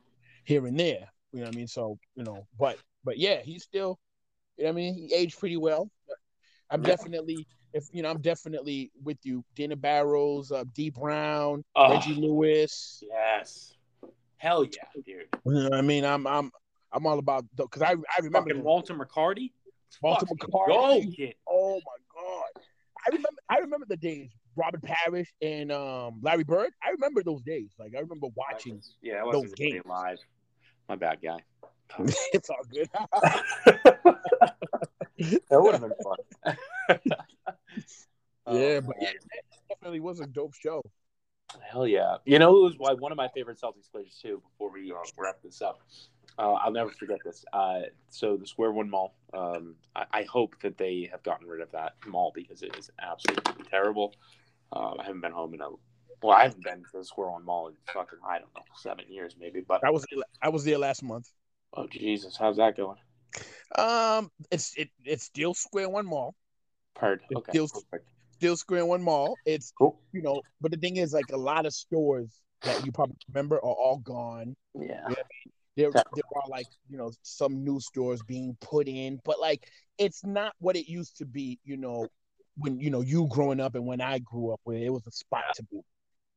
Here 0.44 0.64
and 0.66 0.78
there. 0.78 1.08
You 1.32 1.40
know 1.40 1.46
what 1.46 1.54
I 1.54 1.56
mean? 1.56 1.66
So 1.66 1.98
you 2.14 2.22
know, 2.22 2.46
but 2.56 2.78
but 3.02 3.18
yeah, 3.18 3.40
he's 3.42 3.64
still. 3.64 3.98
You 4.56 4.64
know 4.64 4.70
what 4.70 4.74
I 4.74 4.76
mean? 4.76 4.94
He 4.94 5.12
aged 5.12 5.38
pretty 5.40 5.56
well. 5.56 5.90
I'm 6.70 6.82
Yeah. 6.82 6.90
definitely 6.94 7.48
if 7.72 7.84
you 7.92 8.02
know 8.02 8.10
I'm 8.10 8.20
definitely 8.20 8.92
with 9.02 9.18
you. 9.24 9.44
Dana 9.56 9.74
Barros, 9.74 10.52
uh, 10.52 10.62
Dee 10.72 10.90
Brown, 10.90 11.64
Oh. 11.74 11.90
Reggie 11.90 12.14
Lewis. 12.14 13.02
Yes. 13.04 13.74
Hell 14.36 14.64
yeah, 14.64 14.84
dude. 14.94 15.26
You 15.44 15.52
know 15.52 15.62
what 15.70 15.74
I 15.74 15.80
mean? 15.82 16.04
I'm 16.04 16.24
I'm 16.28 16.52
I'm 16.92 17.04
all 17.08 17.18
about 17.18 17.44
because 17.56 17.82
I 17.82 17.94
I 17.94 18.20
remember 18.22 18.56
Walter 18.60 18.94
McCarty. 18.94 19.50
Walter 20.02 20.26
McCarty. 20.26 21.04
Go, 21.04 21.10
kid. 21.16 21.34
Oh 21.48 21.74
my 21.74 21.96
god. 21.98 22.03
I 23.06 23.10
remember 23.10 23.40
I 23.48 23.58
remember 23.58 23.86
the 23.88 23.96
days 23.96 24.30
Robert 24.56 24.82
Parish 24.82 25.32
and 25.42 25.70
um 25.72 26.20
Larry 26.22 26.44
Bird. 26.44 26.70
I 26.82 26.90
remember 26.90 27.22
those 27.22 27.42
days. 27.42 27.70
Like 27.78 27.92
I 27.96 28.00
remember 28.00 28.28
watching. 28.34 28.80
Yeah, 29.02 29.22
I 29.22 29.32
those 29.32 29.42
wasn't 29.42 29.58
really 29.60 29.72
games. 29.72 29.84
live. 29.86 30.18
My 30.88 30.96
bad, 30.96 31.18
guy. 31.22 31.38
it's 32.32 32.50
all 32.50 32.64
good. 32.70 32.88
that 35.48 35.62
would 35.62 35.72
have 35.74 35.80
been 35.80 35.92
fun. 36.02 36.56
yeah, 37.06 37.16
Oh, 38.46 38.80
but 38.82 38.96
yeah, 39.00 39.10
that 39.12 39.42
definitely 39.70 40.00
was 40.00 40.20
a 40.20 40.26
dope 40.26 40.54
show. 40.54 40.82
Hell 41.62 41.86
yeah! 41.86 42.16
You 42.26 42.38
know, 42.38 42.56
it 42.58 42.62
was 42.62 42.74
why 42.76 42.92
one 42.92 43.12
of 43.12 43.16
my 43.16 43.28
favorite 43.28 43.58
Celtics 43.58 43.90
players 43.90 44.18
too. 44.20 44.42
Before 44.50 44.70
we 44.72 44.92
uh, 44.92 44.96
wrap 45.16 45.36
this 45.42 45.62
up, 45.62 45.80
uh, 46.38 46.52
I'll 46.54 46.72
never 46.72 46.90
forget 46.90 47.18
this. 47.24 47.44
Uh, 47.52 47.82
so 48.10 48.36
the 48.36 48.46
Square 48.46 48.72
One 48.72 48.90
Mall. 48.90 49.14
Um, 49.32 49.74
I, 49.94 50.04
I 50.12 50.22
hope 50.24 50.54
that 50.62 50.76
they 50.78 51.08
have 51.10 51.22
gotten 51.22 51.46
rid 51.46 51.60
of 51.60 51.70
that 51.72 51.94
mall 52.06 52.32
because 52.34 52.62
it 52.62 52.76
is 52.76 52.90
absolutely 53.00 53.64
terrible. 53.70 54.14
Uh, 54.72 54.94
I 54.98 55.04
haven't 55.04 55.20
been 55.20 55.32
home 55.32 55.54
in 55.54 55.60
a 55.60 55.68
well, 56.22 56.36
I 56.36 56.44
haven't 56.44 56.64
been 56.64 56.82
to 56.92 56.98
the 56.98 57.04
Square 57.04 57.30
One 57.30 57.44
Mall 57.44 57.68
in 57.68 57.74
fucking 57.92 58.18
I 58.26 58.38
don't 58.38 58.54
know 58.54 58.62
seven 58.76 59.04
years 59.08 59.36
maybe. 59.38 59.60
But 59.60 59.84
I 59.84 59.90
was 59.90 60.06
I 60.42 60.48
was 60.48 60.64
there 60.64 60.78
last 60.78 61.02
month. 61.02 61.28
oh 61.76 61.86
Jesus, 61.86 62.36
how's 62.36 62.56
that 62.56 62.76
going? 62.76 62.98
Um, 63.76 64.30
it's 64.50 64.74
it 64.76 64.90
it's 65.04 65.24
still 65.24 65.54
Square 65.54 65.90
One 65.90 66.06
Mall. 66.06 66.34
It 67.30 67.36
Okay. 67.36 67.52
perfect. 67.68 68.08
still 68.32 68.56
Square 68.56 68.86
One 68.86 69.02
Mall. 69.02 69.36
It's 69.44 69.72
Cool. 69.76 69.98
you 70.12 70.22
know, 70.22 70.42
but 70.60 70.70
the 70.70 70.76
thing 70.78 70.96
is, 70.96 71.12
like 71.12 71.30
a 71.32 71.36
lot 71.36 71.66
of 71.66 71.74
stores 71.74 72.30
that 72.62 72.84
you 72.84 72.92
probably 72.92 73.16
remember 73.32 73.56
are 73.56 73.60
all 73.62 73.98
gone. 73.98 74.54
Yeah. 74.74 75.02
There, 75.08 75.16
Yeah. 75.18 75.52
There 75.76 75.90
there 75.90 76.24
are 76.36 76.48
like 76.48 76.66
you 76.88 76.96
know 76.96 77.12
some 77.22 77.64
new 77.64 77.80
stores 77.80 78.22
being 78.22 78.56
put 78.60 78.88
in, 78.88 79.20
but 79.24 79.40
like 79.40 79.68
it's 79.98 80.24
not 80.24 80.54
what 80.58 80.76
it 80.76 80.88
used 80.88 81.18
to 81.18 81.24
be. 81.24 81.58
You 81.64 81.76
know, 81.76 82.08
when 82.56 82.80
you 82.80 82.90
know 82.90 83.00
you 83.00 83.26
growing 83.28 83.60
up 83.60 83.74
and 83.74 83.86
when 83.86 84.00
I 84.00 84.18
grew 84.18 84.52
up, 84.52 84.60
where 84.64 84.78
it 84.78 84.92
was 84.92 85.06
a 85.06 85.12
spot 85.12 85.44
to 85.56 85.62
be. 85.64 85.80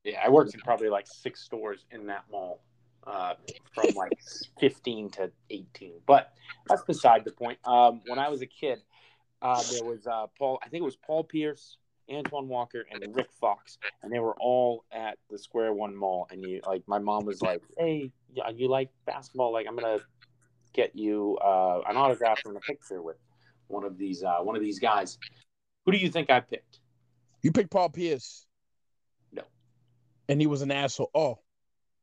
Yeah, 0.04 0.20
I 0.24 0.28
worked 0.28 0.54
in 0.54 0.60
probably 0.60 0.88
like 0.88 1.06
six 1.06 1.42
stores 1.42 1.84
in 1.90 2.06
that 2.06 2.24
mall, 2.30 2.62
uh, 3.06 3.34
from 3.74 3.94
like 3.94 4.12
fifteen 4.60 5.10
to 5.10 5.30
eighteen. 5.50 5.94
But 6.06 6.32
that's 6.68 6.82
beside 6.82 7.24
the 7.24 7.32
point. 7.32 7.58
Um, 7.64 8.02
when 8.06 8.18
I 8.18 8.28
was 8.28 8.42
a 8.42 8.46
kid, 8.46 8.80
uh, 9.42 9.62
there 9.70 9.84
was 9.84 10.06
uh, 10.06 10.26
Paul. 10.38 10.58
I 10.62 10.68
think 10.68 10.82
it 10.82 10.84
was 10.84 10.96
Paul 10.96 11.24
Pierce, 11.24 11.76
Antoine 12.10 12.48
Walker, 12.48 12.84
and 12.90 13.14
Rick 13.14 13.28
Fox, 13.40 13.78
and 14.02 14.12
they 14.12 14.18
were 14.18 14.34
all 14.40 14.84
at 14.92 15.18
the 15.30 15.38
Square 15.38 15.74
One 15.74 15.94
Mall. 15.94 16.26
And 16.30 16.42
you 16.42 16.60
like, 16.66 16.82
my 16.86 16.98
mom 16.98 17.24
was 17.24 17.42
like, 17.42 17.62
"Hey, 17.78 18.12
yeah, 18.32 18.48
you 18.50 18.68
like 18.68 18.90
basketball? 19.06 19.52
Like, 19.52 19.66
I'm 19.68 19.76
gonna 19.76 19.98
get 20.72 20.94
you 20.96 21.36
uh, 21.44 21.80
an 21.88 21.96
autograph 21.96 22.40
and 22.44 22.56
a 22.56 22.60
picture 22.60 23.02
with 23.02 23.16
one 23.68 23.84
of 23.84 23.98
these 23.98 24.22
uh, 24.22 24.38
one 24.38 24.56
of 24.56 24.62
these 24.62 24.78
guys." 24.78 25.18
Who 25.84 25.92
do 25.92 25.98
you 25.98 26.10
think 26.10 26.28
I 26.30 26.40
picked? 26.40 26.80
You 27.42 27.50
picked 27.52 27.70
Paul 27.70 27.88
Pierce. 27.88 28.46
No. 29.32 29.42
And 30.28 30.40
he 30.40 30.46
was 30.46 30.60
an 30.62 30.70
asshole. 30.70 31.10
Oh, 31.14 31.38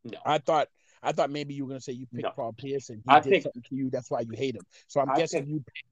No. 0.04 0.18
I 0.26 0.40
thought 0.40 0.70
I 1.04 1.12
thought 1.12 1.30
maybe 1.30 1.54
you 1.54 1.66
were 1.66 1.70
gonna 1.70 1.82
say 1.82 1.92
you 1.94 2.08
picked 2.08 2.24
No. 2.24 2.32
Paul 2.32 2.54
Pierce 2.54 2.90
and 2.90 3.00
he 3.00 3.04
I 3.08 3.20
did 3.20 3.30
picked- 3.32 3.44
something 3.44 3.62
to 3.70 3.76
you. 3.76 3.90
That's 3.92 4.10
why 4.10 4.22
you 4.22 4.32
hate 4.34 4.56
him. 4.56 4.64
So 4.88 5.02
I'm 5.02 5.10
I 5.12 5.18
guessing 5.18 5.42
picked- 5.42 5.52
you 5.52 5.58
picked 5.60 5.86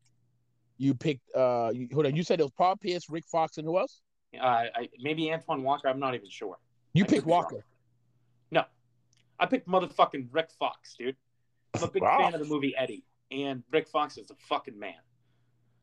you 0.78 0.94
picked 0.94 1.30
uh 1.36 1.72
you, 1.74 1.88
hold 1.94 2.06
on. 2.06 2.16
You 2.16 2.24
said 2.24 2.40
it 2.40 2.44
was 2.44 2.52
Paul 2.58 2.76
Pierce, 2.78 3.10
Rick 3.10 3.26
Fox, 3.32 3.58
and 3.58 3.66
who 3.66 3.78
else? 3.78 4.02
Uh, 4.40 4.46
I, 4.46 4.90
maybe 5.00 5.32
Antoine 5.32 5.64
Walker. 5.64 5.88
I'm 5.88 6.00
not 6.00 6.16
even 6.16 6.30
sure. 6.30 6.58
You 6.94 7.04
I 7.04 7.08
picked. 7.08 7.26
Walker. 7.26 7.64
No, 8.52 8.64
I 9.40 9.46
picked 9.46 9.68
motherfucking 9.68 10.28
Rick 10.32 10.50
Fox, 10.58 10.96
dude. 10.98 11.16
I'm 11.76 11.84
a 11.84 11.88
big 11.88 12.02
Wow. 12.04 12.18
fan 12.20 12.34
of 12.34 12.40
the 12.40 12.48
movie 12.48 12.74
Eddie, 12.78 13.04
and 13.32 13.64
Rick 13.72 13.88
Fox 13.88 14.18
is 14.18 14.32
a 14.32 14.36
fucking 14.48 14.78
man. 14.78 14.94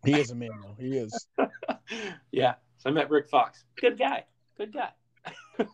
He 0.04 0.18
is 0.18 0.30
a 0.30 0.34
man 0.34 0.50
though. 0.62 0.76
He 0.78 0.96
is. 0.96 1.26
yeah, 2.32 2.54
so 2.78 2.90
I 2.90 2.92
met 2.92 3.10
Rick 3.10 3.28
Fox. 3.28 3.64
Good 3.80 3.98
guy. 3.98 4.24
Good 4.56 4.72
guy. 4.72 4.90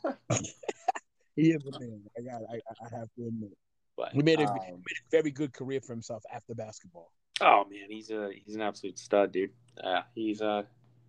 He 1.37 1.51
is 1.51 1.63
a 1.67 1.79
man. 1.79 2.01
I 2.19 2.23
got. 2.23 2.41
I, 2.51 2.55
I 2.55 2.99
have 2.99 3.09
to 3.19 3.27
admit. 3.29 3.51
But 3.97 4.13
He 4.13 4.23
made 4.23 4.41
a, 4.41 4.49
um, 4.49 4.55
made 4.55 4.71
a 4.73 5.11
very 5.11 5.31
good 5.31 5.53
career 5.53 5.81
for 5.83 5.93
himself 5.93 6.23
after 6.35 6.55
basketball. 6.55 7.13
Oh 7.41 7.65
man, 7.71 7.91
he's 7.91 8.11
a 8.11 8.31
he's 8.45 8.55
an 8.55 8.63
absolute 8.63 8.99
stud, 8.99 9.33
dude. 9.33 9.51
Yeah, 9.83 10.03
he's 10.15 10.41
uh 10.41 10.63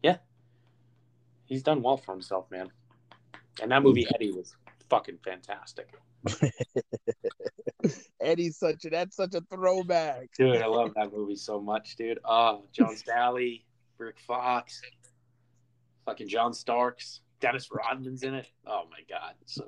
yeah, 0.04 0.18
he's 1.46 1.64
done 1.64 1.82
well 1.82 1.98
for 1.98 2.12
himself, 2.14 2.50
man. 2.52 2.70
And 3.62 3.72
that 3.72 3.82
movie 3.82 4.06
Eddie 4.14 4.32
was 4.32 4.56
fucking 4.90 5.20
fantastic, 5.24 5.90
Eddie's 8.22 8.58
such 8.58 8.86
a 8.86 8.90
that's 8.90 9.16
such 9.16 9.36
a 9.36 9.42
throwback. 9.50 10.30
dude. 10.38 10.62
I 10.62 10.66
love 10.68 10.94
that 10.96 11.14
movie 11.14 11.36
so 11.36 11.62
much, 11.62 11.96
dude. 11.96 12.20
Oh, 12.26 12.64
John 12.74 12.96
Salley, 12.96 13.64
Rick 13.98 14.20
Fox, 14.20 14.82
fucking 16.06 16.28
John 16.28 16.54
Starks, 16.54 17.22
Dennis 17.40 17.70
Rodman's 17.72 18.24
in 18.24 18.34
it. 18.34 18.48
Oh 18.66 18.84
my 18.90 19.00
god, 19.10 19.34
so. 19.46 19.66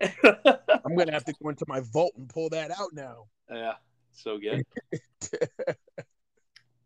I'm 0.84 0.96
gonna 0.96 1.12
have 1.12 1.24
to 1.26 1.34
go 1.40 1.50
into 1.50 1.64
my 1.68 1.80
vault 1.92 2.14
and 2.16 2.28
pull 2.28 2.48
that 2.50 2.70
out 2.72 2.92
now. 2.92 3.26
Yeah, 3.50 3.74
so 4.12 4.38
good. 4.38 4.64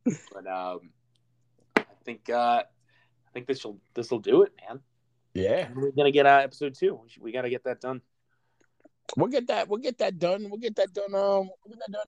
but 0.05 0.47
um, 0.47 0.91
I 1.77 1.85
think 2.05 2.29
uh, 2.31 2.63
I 2.63 3.31
think 3.33 3.47
this 3.47 3.65
will 3.65 3.79
this 3.95 4.11
will 4.11 4.19
do 4.21 4.43
it, 4.43 4.53
man. 4.69 4.81
Yeah, 5.35 5.69
We're 5.75 5.91
gonna 5.91 6.13
get 6.13 6.27
uh, 6.27 6.41
episode 6.45 6.75
two. 6.75 6.95
We, 7.03 7.09
should- 7.09 7.23
we 7.23 7.33
got 7.33 7.43
to 7.43 7.51
get 7.51 7.65
that 7.65 7.81
done. 7.81 8.01
we'll 9.17 9.29
get 9.29 9.49
that. 9.49 9.69
We'll 9.69 9.81
get 9.81 9.99
that 9.99 10.19
done. 10.19 10.49
We'll 10.49 10.61
get 10.61 10.77
that 10.77 10.93
done. 10.93 11.13
Um, 11.15 11.51
we'll 11.65 11.71
get 11.71 11.81
that 11.87 11.93
done 11.93 12.07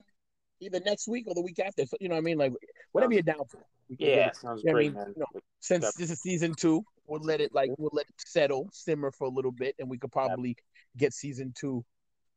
either 0.61 0.79
next 0.85 1.07
week 1.07 1.25
or 1.27 1.35
the 1.35 1.41
week 1.41 1.59
after. 1.59 1.85
So, 1.85 1.97
you 1.99 2.07
know 2.09 2.15
what 2.15 2.19
I 2.21 2.23
mean? 2.23 2.37
Like 2.37 2.53
whatever 2.93 3.13
you're 3.13 3.21
down 3.23 3.41
for. 3.49 3.59
We 3.89 3.97
can 3.97 4.07
get 4.07 4.15
Yeah, 4.17 4.31
sounds 4.31 4.61
Yeah, 4.63 4.71
I 4.71 4.73
great, 4.73 4.85
mean, 4.87 4.93
man. 4.95 5.13
you 5.15 5.19
know, 5.19 5.41
Since 5.59 5.93
this 5.95 6.09
is 6.09 6.21
season 6.21 6.53
two, 6.55 6.83
we'll 7.05 7.21
let 7.21 7.41
it 7.41 7.53
like 7.53 7.69
we'll 7.77 7.91
let 7.93 8.05
it 8.07 8.15
settle, 8.17 8.69
simmer 8.71 9.11
for 9.11 9.25
a 9.27 9.29
little 9.29 9.51
bit, 9.51 9.75
and 9.79 9.89
we 9.89 9.97
could 9.97 10.11
probably 10.11 10.55
get 10.95 11.13
season 11.13 11.53
two. 11.57 11.83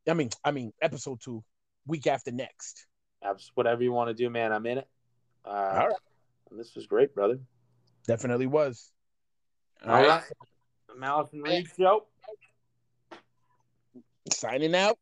I 0.09 0.15
mean, 0.15 0.31
I 0.45 0.51
mean 0.51 0.73
episode 0.83 1.21
two, 1.21 1.45
week 1.91 2.07
after 2.07 2.31
next. 2.31 2.87
Abs- 3.23 3.51
Whatever 3.55 3.83
you 3.83 3.93
want 3.93 4.09
to 4.09 4.15
do, 4.15 4.31
man. 4.31 4.53
I'm 4.53 4.65
in 4.65 4.79
it. 4.79 4.89
Uh, 5.45 5.49
All 5.49 5.87
right. 5.89 5.97
This 6.53 6.75
was 6.75 6.87
great, 6.87 7.15
brother. 7.15 7.39
Definitely 8.07 8.47
was. 8.47 8.91
All 9.87 10.03
right. 10.03 10.23
The 10.89 10.95
Malice 10.99 11.31
and 11.33 11.43
Reed 11.43 11.69
show. 11.77 12.07
Signing 14.33 14.75
out. 14.75 14.99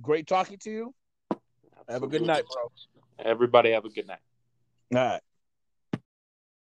Great 0.00 0.26
talking 0.26 0.58
to 0.58 0.70
you. 0.70 0.94
Have 1.88 2.02
a 2.02 2.06
good 2.06 2.22
night, 2.22 2.44
bro. 2.52 2.70
Everybody 3.30 3.72
have 3.72 3.84
a 3.84 3.90
good 3.90 4.06
night. 4.06 4.18
All 4.94 4.98
right. 4.98 5.20